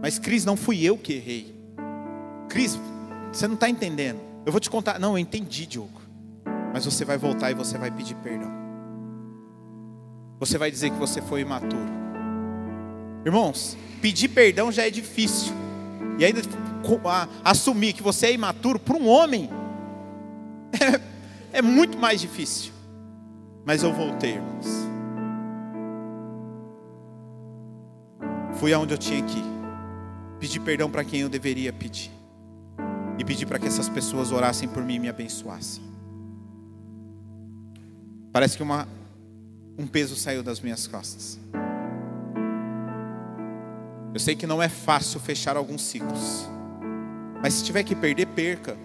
Mas 0.00 0.20
Cris, 0.20 0.44
não 0.44 0.56
fui 0.56 0.84
eu 0.84 0.96
que 0.96 1.14
errei. 1.14 1.52
Cris, 2.48 2.78
você 3.32 3.48
não 3.48 3.54
está 3.54 3.68
entendendo. 3.68 4.20
Eu 4.46 4.52
vou 4.52 4.60
te 4.60 4.70
contar. 4.70 5.00
Não, 5.00 5.14
eu 5.14 5.18
entendi, 5.18 5.66
Diogo. 5.66 6.00
Mas 6.72 6.84
você 6.84 7.04
vai 7.04 7.18
voltar 7.18 7.50
e 7.50 7.54
você 7.54 7.76
vai 7.76 7.90
pedir 7.90 8.14
perdão. 8.16 8.52
você 10.38 10.56
vai 10.56 10.70
dizer 10.70 10.90
que 10.90 10.96
você 10.96 11.20
foi 11.20 11.40
imaturo. 11.40 11.96
Irmãos, 13.24 13.76
pedir 14.00 14.28
perdão 14.28 14.70
já 14.70 14.86
é 14.86 14.90
difícil. 14.90 15.52
E 16.18 16.24
ainda 16.24 16.40
assumir 17.44 17.92
que 17.94 18.02
você 18.02 18.26
é 18.26 18.32
imaturo 18.32 18.78
para 18.78 18.96
um 18.96 19.08
homem 19.08 19.50
é, 21.52 21.58
é 21.58 21.62
muito 21.62 21.98
mais 21.98 22.20
difícil. 22.20 22.72
Mas 23.64 23.82
eu 23.82 23.92
voltei, 23.92 24.34
irmãos. 24.34 24.75
Fui 28.58 28.72
aonde 28.72 28.94
eu 28.94 28.98
tinha 28.98 29.22
que 29.22 29.38
ir. 29.38 29.44
Pedi 30.40 30.60
perdão 30.60 30.90
para 30.90 31.04
quem 31.04 31.20
eu 31.20 31.28
deveria 31.28 31.72
pedir. 31.72 32.10
E 33.18 33.24
pedi 33.24 33.46
para 33.46 33.58
que 33.58 33.66
essas 33.66 33.88
pessoas 33.88 34.32
orassem 34.32 34.68
por 34.68 34.82
mim 34.82 34.96
e 34.96 34.98
me 34.98 35.08
abençoassem. 35.08 35.82
Parece 38.32 38.56
que 38.56 38.62
uma, 38.62 38.86
um 39.78 39.86
peso 39.86 40.16
saiu 40.16 40.42
das 40.42 40.60
minhas 40.60 40.86
costas. 40.86 41.38
Eu 44.12 44.20
sei 44.20 44.34
que 44.34 44.46
não 44.46 44.62
é 44.62 44.68
fácil 44.68 45.20
fechar 45.20 45.56
alguns 45.56 45.82
ciclos. 45.82 46.48
Mas 47.42 47.54
se 47.54 47.64
tiver 47.64 47.82
que 47.82 47.94
perder, 47.94 48.26
perca. 48.26 48.76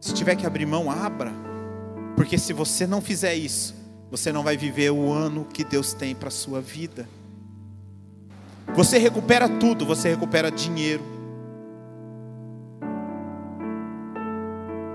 Se 0.00 0.14
tiver 0.14 0.36
que 0.36 0.46
abrir 0.46 0.66
mão, 0.66 0.90
abra. 0.90 1.32
Porque 2.16 2.38
se 2.38 2.52
você 2.52 2.86
não 2.86 3.00
fizer 3.00 3.34
isso, 3.34 3.74
você 4.10 4.32
não 4.32 4.42
vai 4.42 4.56
viver 4.56 4.90
o 4.90 5.12
ano 5.12 5.44
que 5.44 5.64
Deus 5.64 5.92
tem 5.92 6.14
para 6.14 6.28
a 6.28 6.30
sua 6.30 6.60
vida. 6.60 7.06
Você 8.74 8.98
recupera 8.98 9.48
tudo, 9.48 9.84
você 9.84 10.10
recupera 10.10 10.50
dinheiro. 10.50 11.02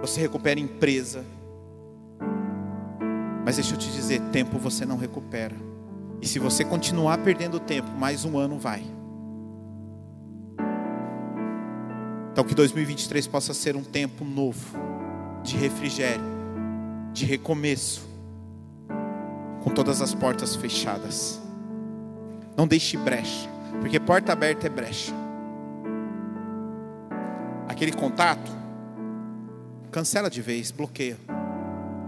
Você 0.01 0.21
recupera 0.21 0.59
empresa. 0.59 1.25
Mas 3.45 3.55
deixa 3.55 3.75
eu 3.75 3.77
te 3.77 3.89
dizer, 3.91 4.21
tempo 4.31 4.57
você 4.57 4.85
não 4.85 4.97
recupera. 4.97 5.55
E 6.21 6.27
se 6.27 6.39
você 6.39 6.65
continuar 6.65 7.19
perdendo 7.19 7.59
tempo, 7.59 7.89
mais 7.91 8.25
um 8.25 8.37
ano 8.37 8.57
vai. 8.57 8.83
Então 12.31 12.43
que 12.43 12.53
2023 12.53 13.25
possa 13.27 13.53
ser 13.53 13.75
um 13.75 13.83
tempo 13.83 14.23
novo 14.23 14.77
de 15.43 15.57
refrigério, 15.57 16.23
de 17.11 17.25
recomeço, 17.25 18.07
com 19.63 19.71
todas 19.71 20.01
as 20.01 20.13
portas 20.13 20.55
fechadas. 20.55 21.41
Não 22.55 22.67
deixe 22.67 22.95
brecha, 22.97 23.49
porque 23.81 23.99
porta 23.99 24.33
aberta 24.33 24.67
é 24.67 24.69
brecha. 24.69 25.13
Aquele 27.67 27.91
contato, 27.91 28.51
cancela 29.91 30.29
de 30.29 30.41
vez, 30.41 30.71
bloqueia. 30.71 31.17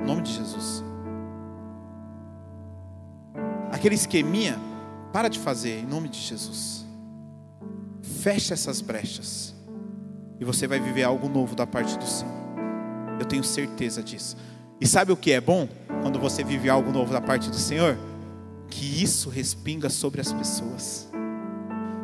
Em 0.01 0.05
nome 0.05 0.21
de 0.21 0.33
Jesus. 0.33 0.83
Aquele 3.71 3.95
esqueminha, 3.95 4.57
para 5.13 5.27
de 5.27 5.39
fazer, 5.39 5.79
em 5.79 5.85
nome 5.85 6.09
de 6.09 6.19
Jesus. 6.19 6.85
Fecha 8.01 8.53
essas 8.53 8.81
brechas. 8.81 9.55
E 10.39 10.45
você 10.45 10.67
vai 10.67 10.79
viver 10.79 11.03
algo 11.03 11.27
novo 11.27 11.55
da 11.55 11.67
parte 11.67 11.97
do 11.97 12.05
Senhor. 12.05 12.33
Eu 13.19 13.25
tenho 13.25 13.43
certeza 13.43 14.01
disso. 14.01 14.37
E 14.79 14.87
sabe 14.87 15.11
o 15.11 15.17
que 15.17 15.31
é 15.31 15.41
bom 15.41 15.67
quando 16.01 16.19
você 16.19 16.43
vive 16.43 16.69
algo 16.69 16.91
novo 16.91 17.11
da 17.11 17.19
parte 17.19 17.49
do 17.49 17.57
Senhor? 17.57 17.97
Que 18.69 19.03
isso 19.03 19.29
respinga 19.29 19.89
sobre 19.89 20.21
as 20.21 20.31
pessoas. 20.31 21.08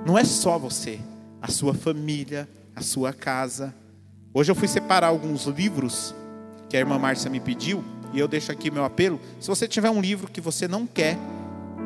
Não 0.05 0.15
é 0.15 0.23
só 0.23 0.59
você, 0.59 0.99
a 1.41 1.49
sua 1.49 1.73
família, 1.73 2.47
a 2.75 2.81
sua 2.81 3.11
casa. 3.11 3.73
Hoje 4.31 4.51
eu 4.51 4.55
fui 4.55 4.67
separar 4.67 5.07
alguns 5.07 5.45
livros 5.45 6.13
que 6.69 6.77
a 6.77 6.79
irmã 6.79 6.99
Márcia 6.99 7.27
me 7.27 7.39
pediu, 7.39 7.83
e 8.13 8.19
eu 8.19 8.27
deixo 8.27 8.51
aqui 8.51 8.69
meu 8.69 8.85
apelo. 8.85 9.19
Se 9.39 9.47
você 9.47 9.67
tiver 9.67 9.89
um 9.89 9.99
livro 9.99 10.29
que 10.29 10.39
você 10.39 10.67
não 10.67 10.85
quer, 10.85 11.17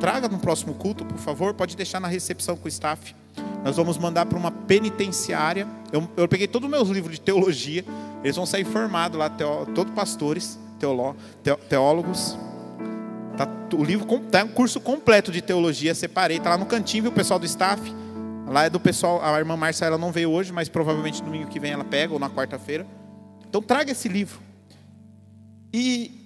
traga 0.01 0.27
no 0.27 0.37
próximo 0.37 0.73
culto, 0.73 1.05
por 1.05 1.17
favor, 1.17 1.53
pode 1.53 1.77
deixar 1.77 2.01
na 2.01 2.09
recepção 2.09 2.57
com 2.57 2.65
o 2.65 2.67
staff. 2.67 3.15
Nós 3.63 3.77
vamos 3.77 3.97
mandar 3.97 4.25
para 4.25 4.37
uma 4.37 4.51
penitenciária. 4.51 5.65
Eu, 5.89 6.05
eu, 6.17 6.27
peguei 6.27 6.47
todos 6.47 6.67
os 6.67 6.71
meus 6.71 6.89
livros 6.89 7.13
de 7.15 7.21
teologia. 7.21 7.85
Eles 8.21 8.35
vão 8.35 8.45
sair 8.45 8.65
formados 8.65 9.17
lá, 9.17 9.29
teo, 9.29 9.65
todos 9.73 9.93
pastores, 9.93 10.59
teoló, 10.77 11.13
te, 11.41 11.55
teólogos. 11.69 12.37
Tá, 13.37 13.47
o 13.77 13.83
livro 13.83 14.05
está 14.25 14.43
um 14.43 14.49
curso 14.49 14.81
completo 14.81 15.31
de 15.31 15.41
teologia. 15.41 15.95
Separei, 15.95 16.37
está 16.37 16.49
lá 16.49 16.57
no 16.57 16.65
cantinho, 16.65 17.03
viu, 17.03 17.11
pessoal 17.13 17.39
do 17.39 17.45
staff. 17.45 17.81
Lá 18.49 18.63
é 18.65 18.69
do 18.69 18.79
pessoal, 18.79 19.23
a 19.23 19.37
irmã 19.37 19.55
Márcia 19.55 19.85
ela 19.85 19.97
não 19.97 20.11
veio 20.11 20.31
hoje, 20.31 20.51
mas 20.51 20.67
provavelmente 20.67 21.21
domingo 21.21 21.47
que 21.47 21.59
vem 21.59 21.71
ela 21.71 21.83
pega, 21.83 22.13
ou 22.13 22.19
na 22.19 22.31
quarta-feira. 22.31 22.85
Então 23.47 23.61
traga 23.61 23.91
esse 23.91 24.09
livro. 24.09 24.39
E 25.71 26.19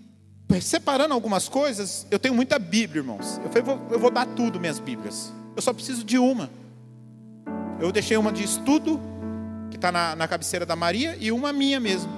separando 0.61 1.13
algumas 1.13 1.49
coisas, 1.49 2.07
eu 2.09 2.17
tenho 2.17 2.33
muita 2.33 2.57
Bíblia, 2.57 3.01
irmãos. 3.01 3.41
Eu 3.43 3.49
falei, 3.49 3.79
eu 3.91 3.99
vou 3.99 4.09
dar 4.09 4.25
tudo 4.25 4.57
minhas 4.57 4.79
Bíblias. 4.79 5.33
Eu 5.53 5.61
só 5.61 5.73
preciso 5.73 6.05
de 6.05 6.17
uma. 6.17 6.49
Eu 7.77 7.91
deixei 7.91 8.15
uma 8.15 8.31
de 8.31 8.43
estudo, 8.43 9.01
que 9.69 9.75
está 9.75 9.91
na, 9.91 10.15
na 10.15 10.25
cabeceira 10.25 10.65
da 10.65 10.77
Maria, 10.77 11.17
e 11.19 11.29
uma 11.29 11.51
minha 11.51 11.79
mesmo, 11.79 12.09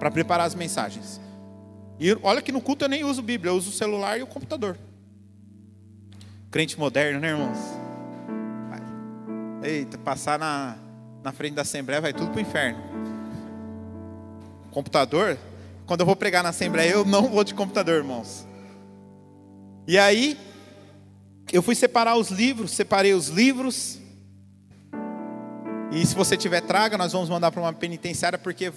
para 0.00 0.10
preparar 0.10 0.48
as 0.48 0.54
mensagens. 0.54 1.20
E 2.00 2.12
olha 2.22 2.42
que 2.42 2.50
no 2.50 2.60
culto 2.60 2.84
eu 2.84 2.88
nem 2.88 3.04
uso 3.04 3.22
Bíblia, 3.22 3.52
eu 3.52 3.56
uso 3.56 3.70
o 3.70 3.72
celular 3.72 4.18
e 4.18 4.22
o 4.24 4.26
computador. 4.26 4.76
Crente 6.50 6.76
moderno, 6.76 7.20
né, 7.20 7.28
irmãos? 7.28 7.75
Eita, 9.66 9.98
passar 9.98 10.38
na, 10.38 10.76
na 11.24 11.32
frente 11.32 11.54
da 11.54 11.62
Assembleia 11.62 12.00
vai 12.00 12.12
tudo 12.12 12.30
para 12.30 12.38
o 12.38 12.40
inferno. 12.40 12.78
Computador, 14.70 15.36
quando 15.86 16.02
eu 16.02 16.06
vou 16.06 16.14
pregar 16.14 16.40
na 16.40 16.50
Assembleia, 16.50 16.92
eu 16.92 17.04
não 17.04 17.28
vou 17.28 17.42
de 17.42 17.52
computador, 17.52 17.96
irmãos. 17.96 18.46
E 19.84 19.98
aí, 19.98 20.38
eu 21.52 21.62
fui 21.62 21.74
separar 21.74 22.14
os 22.14 22.30
livros, 22.30 22.70
separei 22.70 23.12
os 23.12 23.26
livros, 23.26 23.98
e 25.90 26.06
se 26.06 26.14
você 26.14 26.36
tiver 26.36 26.60
traga, 26.60 26.96
nós 26.96 27.12
vamos 27.12 27.28
mandar 27.28 27.50
para 27.50 27.60
uma 27.60 27.72
penitenciária, 27.72 28.38
porque 28.38 28.72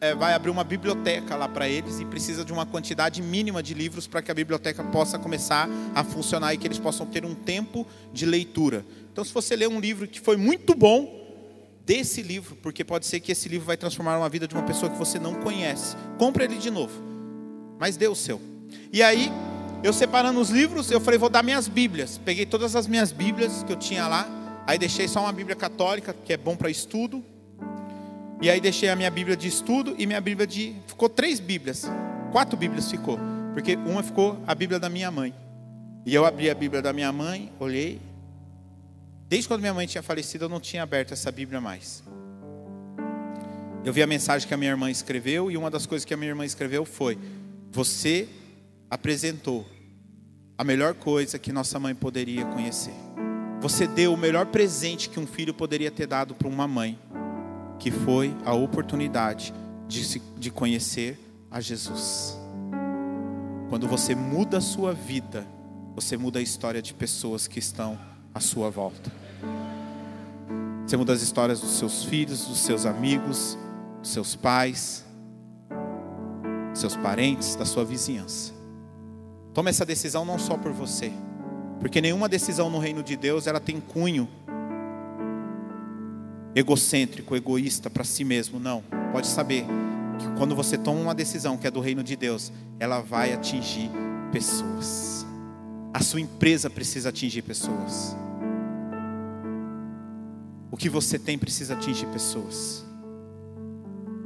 é, 0.00 0.14
vai 0.14 0.32
abrir 0.32 0.50
uma 0.50 0.64
biblioteca 0.64 1.36
lá 1.36 1.46
para 1.48 1.68
eles 1.68 2.00
e 2.00 2.06
precisa 2.06 2.44
de 2.44 2.52
uma 2.52 2.64
quantidade 2.64 3.20
mínima 3.20 3.62
de 3.62 3.74
livros 3.74 4.06
para 4.06 4.22
que 4.22 4.30
a 4.30 4.34
biblioteca 4.34 4.82
possa 4.84 5.18
começar 5.18 5.68
a 5.94 6.02
funcionar 6.02 6.54
e 6.54 6.56
que 6.56 6.66
eles 6.66 6.78
possam 6.78 7.04
ter 7.04 7.26
um 7.26 7.34
tempo 7.34 7.86
de 8.10 8.24
leitura. 8.24 8.84
Então, 9.20 9.28
se 9.28 9.34
você 9.34 9.54
ler 9.54 9.68
um 9.68 9.78
livro 9.78 10.08
que 10.08 10.18
foi 10.18 10.36
muito 10.36 10.74
bom, 10.74 11.20
desse 11.84 12.22
livro, 12.22 12.56
porque 12.56 12.84
pode 12.84 13.04
ser 13.04 13.20
que 13.20 13.32
esse 13.32 13.48
livro 13.48 13.66
vai 13.66 13.76
transformar 13.76 14.16
uma 14.16 14.28
vida 14.28 14.48
de 14.48 14.54
uma 14.54 14.62
pessoa 14.62 14.90
que 14.90 14.96
você 14.96 15.18
não 15.18 15.34
conhece. 15.34 15.96
Compre 16.18 16.44
ele 16.44 16.56
de 16.56 16.70
novo, 16.70 17.02
mas 17.78 17.96
dê 17.96 18.06
o 18.06 18.14
seu. 18.14 18.40
E 18.92 19.02
aí, 19.02 19.30
eu 19.82 19.92
separando 19.92 20.40
os 20.40 20.50
livros, 20.50 20.90
eu 20.90 21.00
falei, 21.00 21.18
vou 21.18 21.28
dar 21.28 21.42
minhas 21.42 21.68
Bíblias. 21.68 22.18
Peguei 22.24 22.46
todas 22.46 22.74
as 22.76 22.86
minhas 22.86 23.12
Bíblias 23.12 23.62
que 23.62 23.72
eu 23.72 23.76
tinha 23.76 24.06
lá 24.06 24.40
Aí 24.70 24.78
deixei 24.78 25.08
só 25.08 25.20
uma 25.22 25.32
Bíblia 25.32 25.56
católica, 25.56 26.14
que 26.24 26.32
é 26.32 26.36
bom 26.36 26.54
para 26.54 26.70
estudo. 26.70 27.24
E 28.40 28.48
aí 28.48 28.60
deixei 28.60 28.88
a 28.88 28.94
minha 28.94 29.10
Bíblia 29.10 29.36
de 29.36 29.48
estudo 29.48 29.96
e 29.98 30.06
minha 30.06 30.20
Bíblia 30.20 30.46
de. 30.46 30.76
Ficou 30.86 31.08
três 31.08 31.40
Bíblias. 31.40 31.90
Quatro 32.30 32.56
Bíblias 32.56 32.88
ficou. 32.88 33.18
Porque 33.52 33.74
uma 33.74 34.00
ficou 34.00 34.38
a 34.46 34.54
Bíblia 34.54 34.78
da 34.78 34.88
minha 34.88 35.10
mãe. 35.10 35.34
E 36.06 36.14
eu 36.14 36.24
abri 36.24 36.48
a 36.48 36.54
Bíblia 36.54 36.80
da 36.80 36.92
minha 36.92 37.10
mãe, 37.10 37.50
olhei. 37.58 38.00
Desde 39.30 39.46
quando 39.46 39.60
minha 39.60 39.72
mãe 39.72 39.86
tinha 39.86 40.02
falecido, 40.02 40.46
eu 40.46 40.48
não 40.48 40.58
tinha 40.58 40.82
aberto 40.82 41.12
essa 41.12 41.30
Bíblia 41.30 41.60
mais. 41.60 42.02
Eu 43.84 43.92
vi 43.92 44.02
a 44.02 44.06
mensagem 44.06 44.48
que 44.48 44.52
a 44.52 44.56
minha 44.56 44.72
irmã 44.72 44.90
escreveu, 44.90 45.48
e 45.52 45.56
uma 45.56 45.70
das 45.70 45.86
coisas 45.86 46.04
que 46.04 46.12
a 46.12 46.16
minha 46.16 46.30
irmã 46.30 46.44
escreveu 46.44 46.84
foi: 46.84 47.16
Você 47.70 48.28
apresentou 48.90 49.64
a 50.58 50.64
melhor 50.64 50.94
coisa 50.94 51.38
que 51.38 51.52
nossa 51.52 51.78
mãe 51.78 51.94
poderia 51.94 52.44
conhecer. 52.44 52.92
Você 53.60 53.86
deu 53.86 54.14
o 54.14 54.16
melhor 54.16 54.46
presente 54.46 55.08
que 55.08 55.20
um 55.20 55.26
filho 55.28 55.54
poderia 55.54 55.92
ter 55.92 56.08
dado 56.08 56.34
para 56.34 56.48
uma 56.48 56.66
mãe, 56.66 56.98
que 57.78 57.92
foi 57.92 58.34
a 58.44 58.52
oportunidade 58.52 59.54
de, 59.86 60.04
se, 60.04 60.20
de 60.38 60.50
conhecer 60.50 61.16
a 61.48 61.60
Jesus. 61.60 62.36
Quando 63.68 63.86
você 63.86 64.12
muda 64.12 64.58
a 64.58 64.60
sua 64.60 64.92
vida, 64.92 65.46
você 65.94 66.16
muda 66.16 66.40
a 66.40 66.42
história 66.42 66.82
de 66.82 66.92
pessoas 66.92 67.46
que 67.46 67.60
estão 67.60 67.96
à 68.34 68.40
sua 68.40 68.68
volta. 68.70 69.19
Você 70.86 70.96
muda 70.96 71.12
as 71.12 71.22
histórias 71.22 71.60
dos 71.60 71.78
seus 71.78 72.04
filhos, 72.04 72.46
dos 72.46 72.58
seus 72.58 72.86
amigos, 72.86 73.56
dos 74.00 74.10
seus 74.10 74.34
pais, 74.34 75.04
dos 76.70 76.80
seus 76.80 76.96
parentes, 76.96 77.54
da 77.54 77.64
sua 77.64 77.84
vizinhança. 77.84 78.52
Tome 79.54 79.70
essa 79.70 79.84
decisão 79.84 80.24
não 80.24 80.38
só 80.38 80.56
por 80.56 80.72
você 80.72 81.12
porque 81.80 82.00
nenhuma 82.00 82.28
decisão 82.28 82.68
no 82.68 82.78
reino 82.78 83.02
de 83.02 83.16
Deus 83.16 83.46
ela 83.46 83.58
tem 83.58 83.80
cunho 83.80 84.28
egocêntrico, 86.54 87.34
egoísta 87.34 87.88
para 87.88 88.04
si 88.04 88.22
mesmo, 88.22 88.60
não. 88.60 88.84
Pode 89.12 89.26
saber 89.26 89.64
que 90.18 90.28
quando 90.36 90.54
você 90.54 90.76
toma 90.76 91.00
uma 91.00 91.14
decisão 91.14 91.56
que 91.56 91.66
é 91.66 91.70
do 91.70 91.80
reino 91.80 92.04
de 92.04 92.16
Deus, 92.16 92.52
ela 92.78 93.00
vai 93.00 93.32
atingir 93.32 93.90
pessoas. 94.30 95.24
A 95.94 96.00
sua 96.00 96.20
empresa 96.20 96.68
precisa 96.68 97.08
atingir 97.08 97.42
pessoas. 97.42 98.14
O 100.70 100.76
que 100.76 100.88
você 100.88 101.18
tem 101.18 101.38
precisa 101.38 101.74
atingir 101.74 102.06
pessoas. 102.06 102.84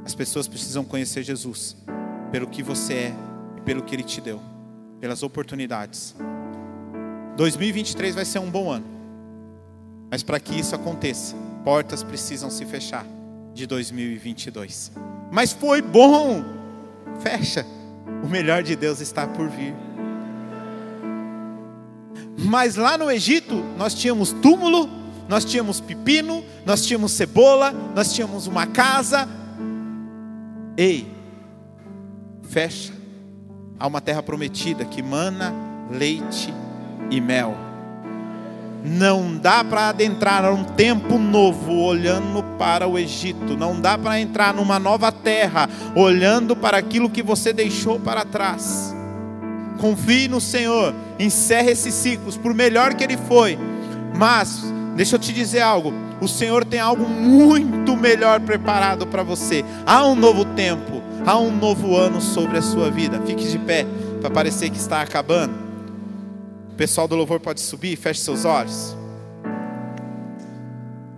As 0.04 0.14
pessoas 0.14 0.46
precisam 0.46 0.84
conhecer 0.84 1.22
Jesus 1.22 1.76
pelo 2.30 2.46
que 2.46 2.62
você 2.62 2.94
é 2.94 3.14
e 3.56 3.60
pelo 3.62 3.82
que 3.82 3.94
ele 3.94 4.02
te 4.02 4.20
deu 4.20 4.40
pelas 5.04 5.22
oportunidades. 5.22 6.16
2023 7.36 8.14
vai 8.14 8.24
ser 8.24 8.38
um 8.38 8.50
bom 8.50 8.70
ano. 8.70 8.86
Mas 10.10 10.22
para 10.22 10.40
que 10.40 10.58
isso 10.58 10.74
aconteça, 10.74 11.36
portas 11.62 12.02
precisam 12.02 12.48
se 12.48 12.64
fechar 12.64 13.04
de 13.52 13.66
2022. 13.66 14.92
Mas 15.30 15.52
foi 15.52 15.82
bom. 15.82 16.42
Fecha. 17.20 17.66
O 18.22 18.26
melhor 18.26 18.62
de 18.62 18.74
Deus 18.74 19.00
está 19.00 19.26
por 19.26 19.46
vir. 19.50 19.74
Mas 22.38 22.76
lá 22.76 22.96
no 22.96 23.10
Egito, 23.10 23.56
nós 23.76 23.94
tínhamos 23.94 24.32
túmulo, 24.32 24.88
nós 25.28 25.44
tínhamos 25.44 25.80
pepino, 25.80 26.44
nós 26.66 26.84
tínhamos 26.84 27.12
cebola, 27.12 27.72
nós 27.94 28.12
tínhamos 28.12 28.46
uma 28.46 28.66
casa. 28.66 29.28
Ei, 30.76 31.10
fecha. 32.48 32.92
Há 33.78 33.86
uma 33.86 34.00
terra 34.00 34.22
prometida 34.22 34.84
que 34.84 35.02
mana 35.02 35.54
leite 35.90 36.52
e 37.10 37.20
mel. 37.20 37.56
Não 38.84 39.34
dá 39.38 39.64
para 39.64 39.88
adentrar 39.88 40.44
um 40.52 40.62
tempo 40.62 41.18
novo 41.18 41.72
olhando 41.72 42.42
para 42.58 42.86
o 42.86 42.98
Egito. 42.98 43.56
Não 43.56 43.80
dá 43.80 43.96
para 43.96 44.20
entrar 44.20 44.52
numa 44.52 44.78
nova 44.78 45.10
terra 45.10 45.70
olhando 45.96 46.54
para 46.54 46.76
aquilo 46.76 47.08
que 47.08 47.22
você 47.22 47.50
deixou 47.50 47.98
para 47.98 48.26
trás. 48.26 48.94
Confie 49.78 50.28
no 50.28 50.38
Senhor. 50.38 50.94
Encerre 51.18 51.70
esses 51.70 51.94
ciclos, 51.94 52.36
por 52.36 52.52
melhor 52.52 52.92
que 52.92 53.04
ele 53.04 53.16
foi. 53.16 53.58
Mas, 54.16 54.64
deixa 54.94 55.16
eu 55.16 55.18
te 55.18 55.32
dizer 55.32 55.60
algo. 55.60 55.92
O 56.20 56.28
Senhor 56.28 56.64
tem 56.64 56.80
algo 56.80 57.08
muito 57.08 57.96
melhor 57.96 58.40
preparado 58.40 59.06
para 59.06 59.22
você. 59.22 59.64
Há 59.84 60.06
um 60.06 60.14
novo 60.14 60.44
tempo, 60.44 61.02
há 61.26 61.38
um 61.38 61.54
novo 61.54 61.96
ano 61.96 62.20
sobre 62.20 62.58
a 62.58 62.62
sua 62.62 62.90
vida. 62.90 63.20
Fique 63.26 63.46
de 63.48 63.58
pé 63.58 63.86
para 64.20 64.30
parecer 64.30 64.70
que 64.70 64.78
está 64.78 65.02
acabando. 65.02 65.54
O 66.72 66.74
pessoal 66.76 67.06
do 67.06 67.14
louvor 67.14 67.40
pode 67.40 67.60
subir, 67.60 67.96
feche 67.96 68.20
seus 68.20 68.44
olhos. 68.44 68.96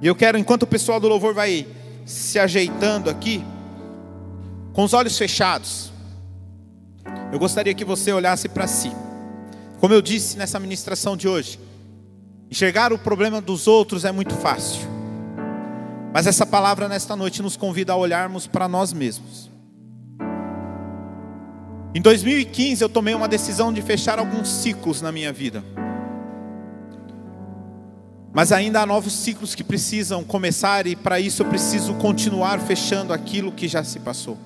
E 0.02 0.06
eu 0.06 0.14
quero, 0.14 0.36
enquanto 0.36 0.64
o 0.64 0.66
pessoal 0.66 1.00
do 1.00 1.08
louvor 1.08 1.32
vai 1.32 1.66
se 2.04 2.38
ajeitando 2.38 3.08
aqui, 3.08 3.42
com 4.72 4.84
os 4.84 4.92
olhos 4.92 5.16
fechados, 5.16 5.90
eu 7.32 7.38
gostaria 7.38 7.74
que 7.74 7.84
você 7.84 8.12
olhasse 8.12 8.48
para 8.48 8.66
si. 8.66 8.92
Como 9.80 9.92
eu 9.94 10.02
disse 10.02 10.36
nessa 10.36 10.60
ministração 10.60 11.16
de 11.16 11.28
hoje, 11.28 11.58
enxergar 12.50 12.92
o 12.92 12.98
problema 12.98 13.40
dos 13.40 13.66
outros 13.66 14.04
é 14.04 14.12
muito 14.12 14.34
fácil. 14.34 14.82
Mas 16.12 16.26
essa 16.26 16.46
palavra 16.46 16.88
nesta 16.88 17.14
noite 17.14 17.42
nos 17.42 17.56
convida 17.56 17.92
a 17.92 17.96
olharmos 17.96 18.46
para 18.46 18.66
nós 18.66 18.92
mesmos. 18.92 19.50
Em 21.94 22.00
2015 22.00 22.82
eu 22.82 22.88
tomei 22.88 23.14
uma 23.14 23.28
decisão 23.28 23.72
de 23.72 23.80
fechar 23.82 24.18
alguns 24.18 24.48
ciclos 24.48 25.00
na 25.00 25.10
minha 25.10 25.32
vida. 25.32 25.64
Mas 28.32 28.52
ainda 28.52 28.82
há 28.82 28.86
novos 28.86 29.14
ciclos 29.14 29.54
que 29.54 29.64
precisam 29.64 30.22
começar 30.22 30.86
e 30.86 30.94
para 30.94 31.18
isso 31.18 31.42
eu 31.42 31.46
preciso 31.46 31.94
continuar 31.94 32.60
fechando 32.60 33.12
aquilo 33.14 33.50
que 33.50 33.66
já 33.66 33.82
se 33.82 33.98
passou. 33.98 34.36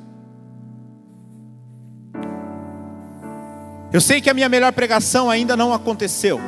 Eu 3.92 4.00
sei 4.00 4.20
que 4.20 4.30
a 4.30 4.34
minha 4.34 4.48
melhor 4.48 4.72
pregação 4.72 5.28
ainda 5.28 5.56
não 5.56 5.72
aconteceu. 5.74 6.40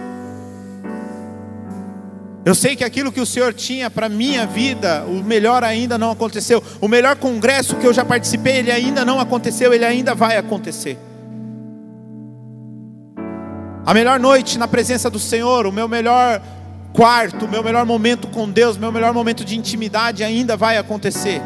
Eu 2.44 2.56
sei 2.56 2.74
que 2.74 2.82
aquilo 2.82 3.12
que 3.12 3.20
o 3.20 3.26
Senhor 3.26 3.54
tinha 3.54 3.88
para 3.88 4.08
minha 4.08 4.44
vida, 4.46 5.04
o 5.06 5.22
melhor 5.22 5.62
ainda 5.62 5.96
não 5.96 6.10
aconteceu. 6.10 6.62
O 6.80 6.88
melhor 6.88 7.14
congresso 7.16 7.76
que 7.76 7.86
eu 7.86 7.92
já 7.92 8.04
participei, 8.04 8.56
ele 8.56 8.72
ainda 8.72 9.04
não 9.04 9.20
aconteceu, 9.20 9.72
ele 9.72 9.84
ainda 9.84 10.12
vai 10.12 10.36
acontecer. 10.36 10.98
A 13.86 13.94
melhor 13.94 14.18
noite 14.18 14.58
na 14.58 14.66
presença 14.66 15.08
do 15.08 15.20
Senhor, 15.20 15.66
o 15.66 15.72
meu 15.72 15.86
melhor 15.86 16.42
quarto, 16.92 17.46
o 17.46 17.48
meu 17.48 17.62
melhor 17.62 17.86
momento 17.86 18.26
com 18.26 18.50
Deus, 18.50 18.76
o 18.76 18.80
meu 18.80 18.90
melhor 18.90 19.14
momento 19.14 19.44
de 19.44 19.56
intimidade 19.56 20.24
ainda 20.24 20.56
vai 20.56 20.76
acontecer. 20.78 21.40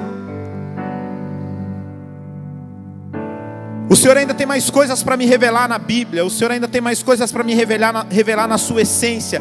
O 3.89 3.95
Senhor 3.95 4.17
ainda 4.17 4.35
tem 4.35 4.47
mais 4.47 4.69
coisas 4.69 5.03
para 5.03 5.17
me 5.17 5.27
revelar 5.27 5.69
na 5.69 5.79
Bíblia, 5.79 6.25
o 6.25 6.31
Senhor 6.31 6.51
ainda 6.51 6.67
tem 6.67 6.81
mais 6.81 7.03
coisas 7.03 7.31
para 7.31 7.45
me 7.45 7.55
revelar 7.55 7.93
na, 7.93 8.07
revelar 8.11 8.49
na 8.49 8.59
sua 8.59 8.83
essência. 8.83 9.41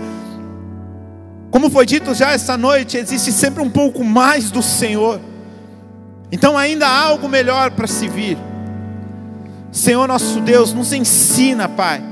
Como 1.56 1.70
foi 1.70 1.86
dito 1.86 2.14
já 2.14 2.32
essa 2.32 2.58
noite, 2.58 2.98
existe 2.98 3.32
sempre 3.32 3.64
um 3.64 3.70
pouco 3.70 4.04
mais 4.04 4.52
do 4.52 4.62
Senhor. 4.62 5.22
Então 6.30 6.58
ainda 6.58 6.86
há 6.86 7.00
algo 7.00 7.30
melhor 7.30 7.72
para 7.72 7.88
se 7.88 8.10
vir. 8.10 8.38
Senhor 9.72 10.06
nosso 10.06 10.42
Deus, 10.42 10.74
nos 10.74 10.92
ensina, 10.92 11.70
Pai, 11.70 12.04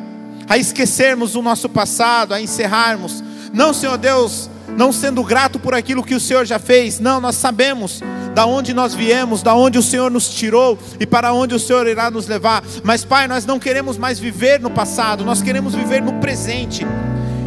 a 0.47 0.57
esquecermos 0.57 1.35
o 1.35 1.41
nosso 1.41 1.67
passado, 1.67 2.33
a 2.33 2.39
encerrarmos. 2.39 3.21
Não, 3.53 3.73
Senhor 3.73 3.97
Deus, 3.97 4.49
não 4.77 4.93
sendo 4.93 5.21
grato 5.25 5.59
por 5.59 5.73
aquilo 5.73 6.05
que 6.05 6.15
o 6.15 6.21
Senhor 6.21 6.45
já 6.45 6.57
fez. 6.57 7.01
Não, 7.01 7.19
nós 7.19 7.35
sabemos 7.35 8.01
da 8.33 8.45
onde 8.45 8.73
nós 8.73 8.93
viemos, 8.95 9.43
da 9.43 9.53
onde 9.53 9.77
o 9.77 9.83
Senhor 9.83 10.09
nos 10.09 10.29
tirou 10.29 10.79
e 11.01 11.05
para 11.05 11.33
onde 11.33 11.53
o 11.53 11.59
Senhor 11.59 11.85
irá 11.85 12.09
nos 12.09 12.29
levar. 12.29 12.63
Mas, 12.81 13.03
Pai, 13.03 13.27
nós 13.27 13.45
não 13.45 13.59
queremos 13.59 13.97
mais 13.97 14.17
viver 14.17 14.61
no 14.61 14.71
passado, 14.71 15.25
nós 15.25 15.41
queremos 15.41 15.75
viver 15.75 16.01
no 16.01 16.13
presente. 16.13 16.87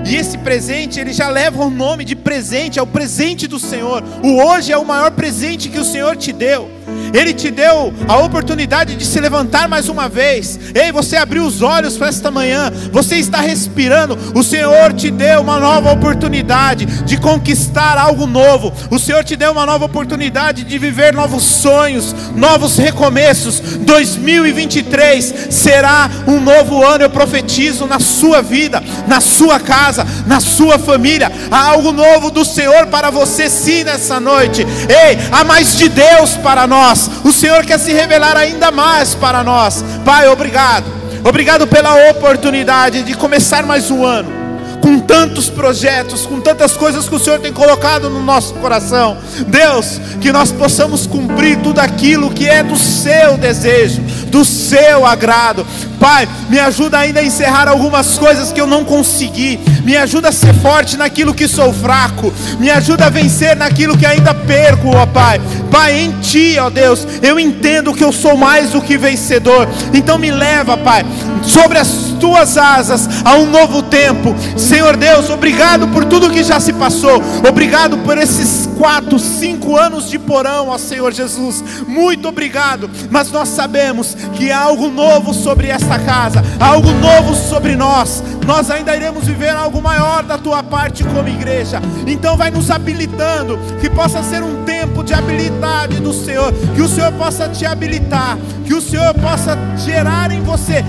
E 0.09 0.15
esse 0.15 0.39
presente, 0.39 1.01
ele 1.01 1.13
já 1.13 1.29
leva 1.29 1.65
o 1.65 1.69
nome 1.69 2.05
de 2.05 2.15
presente, 2.15 2.79
é 2.79 2.83
o 2.83 2.87
presente 2.87 3.49
do 3.49 3.59
Senhor. 3.59 4.05
O 4.23 4.41
hoje 4.41 4.73
é 4.73 4.79
o 4.79 4.85
maior 4.85 5.11
presente 5.11 5.69
que 5.69 5.81
o 5.81 5.85
Senhor 5.85 6.17
te 6.17 6.33
deu. 6.33 6.76
Ele 7.13 7.33
te 7.33 7.51
deu 7.51 7.93
a 8.07 8.19
oportunidade 8.19 8.95
de 8.95 9.05
se 9.05 9.21
levantar 9.21 9.69
mais 9.69 9.89
uma 9.89 10.09
vez. 10.09 10.59
Ei, 10.75 10.93
você 10.93 11.17
abriu 11.17 11.45
os 11.45 11.63
olhos 11.63 11.97
para 11.97 12.09
esta 12.09 12.31
manhã, 12.31 12.73
você 12.93 13.17
está 13.17 13.41
respirando. 13.41 14.19
O 14.35 14.43
Senhor 14.43 14.93
te 14.93 15.11
deu 15.11 15.41
uma 15.41 15.59
nova 15.59 15.93
oportunidade 15.93 16.87
de 16.87 17.17
conquistar 17.17 17.99
algo 17.99 18.27
novo. 18.27 18.73
O 18.91 18.99
Senhor 18.99 19.25
te 19.25 19.37
deu 19.37 19.53
uma 19.53 19.67
nova 19.67 19.85
oportunidade 19.85 20.65
de 20.65 20.79
viver 20.79 21.13
novos 21.13 21.45
sonhos, 21.45 22.15
novos 22.35 22.77
recomeços. 22.77 23.61
2023 23.61 25.49
será 25.51 26.11
um 26.27 26.41
novo 26.41 26.85
ano, 26.85 27.05
eu 27.05 27.11
profetizo 27.11 27.87
na 27.87 27.99
sua 27.99 28.43
vida, 28.43 28.83
na 29.09 29.21
sua 29.21 29.59
casa, 29.59 30.07
na 30.27 30.41
sua 30.41 30.79
família. 30.79 31.31
Há 31.51 31.71
algo 31.71 31.93
novo 31.93 32.31
do 32.31 32.45
Senhor 32.45 32.87
para 32.87 33.11
você 33.11 33.49
sim 33.49 33.85
nessa 33.85 34.21
noite. 34.21 34.63
Ei, 34.63 35.19
há 35.33 35.45
mais 35.45 35.77
de 35.77 35.89
Deus 35.89 36.37
para 36.37 36.67
nós. 36.67 36.76
O 37.25 37.33
Senhor 37.33 37.65
quer 37.65 37.79
se 37.79 37.93
revelar 37.93 38.37
ainda 38.37 38.71
mais 38.71 39.15
para 39.15 39.43
nós. 39.43 39.83
Pai, 40.05 40.29
obrigado. 40.29 40.85
Obrigado 41.25 41.67
pela 41.67 42.11
oportunidade 42.11 43.03
de 43.03 43.15
começar 43.15 43.65
mais 43.65 43.91
um 43.91 44.05
ano 44.05 44.47
com 44.87 45.01
tantos 45.01 45.49
projetos, 45.49 46.27
com 46.27 46.41
tantas 46.41 46.77
coisas 46.77 47.09
que 47.09 47.15
o 47.17 47.19
Senhor 47.19 47.41
tem 47.41 47.53
colocado 47.53 48.09
no 48.09 48.23
nosso 48.23 48.55
coração. 48.55 49.17
Deus, 49.49 50.01
que 50.21 50.31
nós 50.31 50.53
possamos 50.53 51.09
cumprir 51.09 51.59
tudo 51.61 51.81
aquilo 51.81 52.31
que 52.31 52.49
é 52.49 52.63
do 52.63 52.77
seu 52.77 53.37
desejo, 53.37 54.01
do 54.31 54.45
seu 54.45 55.07
agrado. 55.07 55.67
Pai, 55.99 56.29
me 56.49 56.59
ajuda 56.59 56.99
ainda 56.99 57.21
a 57.21 57.25
encerrar 57.25 57.69
algumas 57.69 58.19
coisas 58.19 58.53
que 58.53 58.61
eu 58.61 58.67
não 58.67 58.85
consegui. 58.85 59.59
Me 59.83 59.97
ajuda 59.97 60.29
a 60.29 60.33
ser 60.33 60.55
forte 60.55 60.97
naquilo 60.97 61.35
que 61.35 61.49
sou 61.49 61.73
fraco. 61.73 62.33
Me 62.59 62.71
ajuda 62.71 63.07
a 63.07 63.11
vencer 63.11 63.57
naquilo 63.57 63.97
que 63.97 64.07
ainda 64.07 64.35
perco, 64.35 64.89
ó 64.95 65.07
Pai. 65.07 65.41
Pai, 65.71 65.99
em 65.99 66.13
Ti, 66.21 66.59
ó 66.59 66.69
Deus, 66.71 67.07
eu 67.23 67.41
entendo 67.41 67.95
que 67.95 68.05
eu 68.05 68.13
sou 68.13 68.37
mais 68.37 68.71
do 68.71 68.83
que 68.83 68.99
vencedor. 68.99 69.69
Então 69.93 70.19
me 70.19 70.31
leva, 70.31 70.77
Pai, 70.77 71.05
sobre 71.47 71.79
as 71.79 71.89
tuas 72.21 72.57
asas 72.59 73.09
a 73.25 73.35
um 73.37 73.47
novo 73.47 73.83
tempo. 73.83 74.35
Senhor 74.57 74.97
Deus, 74.97 75.31
obrigado 75.31 75.89
por 75.89 76.05
tudo 76.05 76.31
que 76.31 76.43
já 76.43 76.59
se 76.61 76.73
passou. 76.73 77.23
Obrigado 77.49 77.99
por 77.99 78.19
esses 78.19 78.69
quatro, 78.77 79.19
cinco 79.19 79.77
anos 79.77 80.11
de 80.11 80.19
porão, 80.19 80.69
ó 80.69 80.79
Senhor 80.79 81.13
Jesus. 81.13 81.63
Muito 81.87 82.29
obrigado. 82.29 82.91
Mas 83.11 83.31
nós 83.31 83.49
sabemos 83.49 84.15
que 84.35 84.51
há 84.51 84.61
algo 84.61 84.89
novo 84.89 85.33
sobre 85.33 85.69
esta 85.69 85.99
casa, 85.99 86.43
algo 86.59 86.91
novo 86.93 87.35
sobre 87.35 87.77
nós. 87.77 88.23
Nós 88.47 88.71
ainda 88.71 88.95
iremos 88.95 89.25
viver 89.25 89.51
algo 89.51 89.83
maior 89.83 90.23
da 90.23 90.39
tua 90.39 90.63
parte 90.63 91.03
como 91.05 91.29
igreja. 91.29 91.81
Então 92.07 92.37
vai 92.37 92.51
nos 92.51 92.71
habilitando, 92.71 93.59
que 93.81 93.91
possa 93.91 94.23
ser 94.23 94.43
um 94.43 94.65
tempo 94.65 95.03
de 95.03 95.15
habilidade 95.15 96.01
do 96.01 96.13
Senhor, 96.13 96.53
que 96.75 96.81
o 96.81 96.89
Senhor 96.89 97.13
possa 97.13 97.49
te 97.49 97.67
habilitar, 97.67 98.39
que 98.65 98.75
o 98.75 98.81
Senhor 98.81 99.13
possa 99.15 99.59
gerar 99.77 100.31
em 100.31 100.41
você 100.43 100.85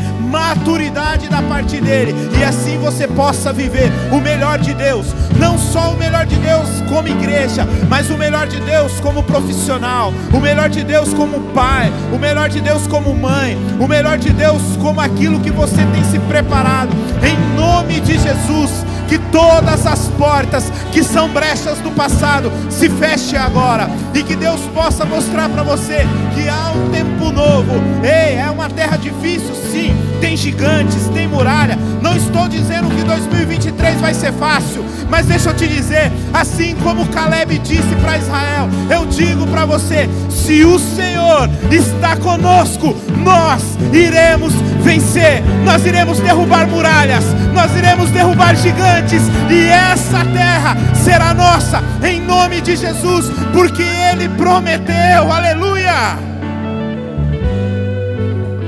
maturidade 0.47 1.27
da 1.27 1.41
parte 1.41 1.81
dele, 1.81 2.15
e 2.39 2.43
assim 2.43 2.77
você 2.77 3.05
possa 3.05 3.51
viver 3.51 3.91
o 4.13 4.21
melhor 4.21 4.57
de 4.57 4.73
Deus, 4.73 5.07
não 5.37 5.57
só 5.57 5.91
o 5.91 5.97
melhor 5.97 6.25
de 6.25 6.37
Deus 6.37 6.69
como 6.87 7.09
igreja, 7.09 7.67
mas 7.89 8.09
o 8.09 8.17
melhor 8.17 8.47
de 8.47 8.61
Deus 8.61 8.93
como 9.01 9.23
profissional, 9.23 10.13
o 10.33 10.39
melhor 10.39 10.69
de 10.69 10.85
Deus 10.85 11.13
como 11.13 11.41
pai, 11.53 11.91
o 12.13 12.17
melhor 12.17 12.47
de 12.47 12.61
Deus 12.61 12.87
como 12.87 13.13
mãe, 13.13 13.57
o 13.77 13.87
melhor 13.87 14.17
de 14.17 14.29
Deus 14.29 14.61
como 14.81 15.01
aquilo 15.01 15.41
que 15.41 15.51
você 15.51 15.85
tem 15.93 16.03
se 16.05 16.17
preparado, 16.19 16.95
em 17.21 17.57
nome 17.57 17.99
de 17.99 18.17
Jesus 18.17 18.85
que 19.07 19.17
todas 19.17 19.85
as 19.85 20.07
portas 20.09 20.69
que 20.91 21.01
são 21.03 21.29
brechas 21.29 21.79
do 21.79 21.91
passado 21.91 22.51
se 22.69 22.89
fechem 22.89 23.39
agora 23.39 23.89
e 24.13 24.21
que 24.21 24.35
Deus 24.35 24.59
possa 24.73 25.05
mostrar 25.05 25.49
para 25.49 25.63
você 25.63 26.05
que 26.35 26.47
há 26.49 26.71
um 26.71 26.89
tempo 26.89 27.16
novo. 27.31 27.73
Ei, 28.03 28.35
é 28.37 28.49
uma 28.49 28.69
terra 28.69 28.97
difícil, 28.97 29.53
sim. 29.71 29.95
Tem 30.19 30.35
gigantes, 30.35 31.07
tem 31.13 31.27
muralha. 31.27 31.77
Não 32.01 32.15
estou 32.15 32.47
dizendo 32.47 32.89
que 32.89 33.03
2023 33.03 34.01
vai 34.01 34.13
ser 34.13 34.33
fácil, 34.33 34.83
mas 35.09 35.25
deixa 35.25 35.49
eu 35.49 35.53
te 35.53 35.67
dizer, 35.67 36.11
assim 36.33 36.75
como 36.83 37.07
Caleb 37.07 37.57
disse 37.59 37.95
para 38.01 38.17
Israel, 38.17 38.69
eu 38.89 39.05
digo 39.05 39.45
para 39.47 39.65
você: 39.65 40.09
se 40.29 40.63
o 40.63 40.79
Senhor 40.79 41.49
está 41.71 42.15
conosco, 42.15 42.95
nós 43.23 43.61
iremos 43.93 44.53
vencer, 44.81 45.43
nós 45.63 45.85
iremos 45.85 46.19
derrubar 46.19 46.67
muralhas, 46.67 47.25
nós 47.53 47.75
iremos 47.75 48.09
derrubar 48.09 48.55
gigantes, 48.55 49.23
e 49.49 49.67
essa 49.67 50.23
terra 50.25 50.77
será 50.95 51.33
nossa, 51.33 51.83
em 52.03 52.21
nome 52.21 52.61
de 52.61 52.75
Jesus, 52.75 53.29
porque 53.53 53.83
Ele 53.83 54.29
prometeu, 54.29 55.31
aleluia. 55.31 56.36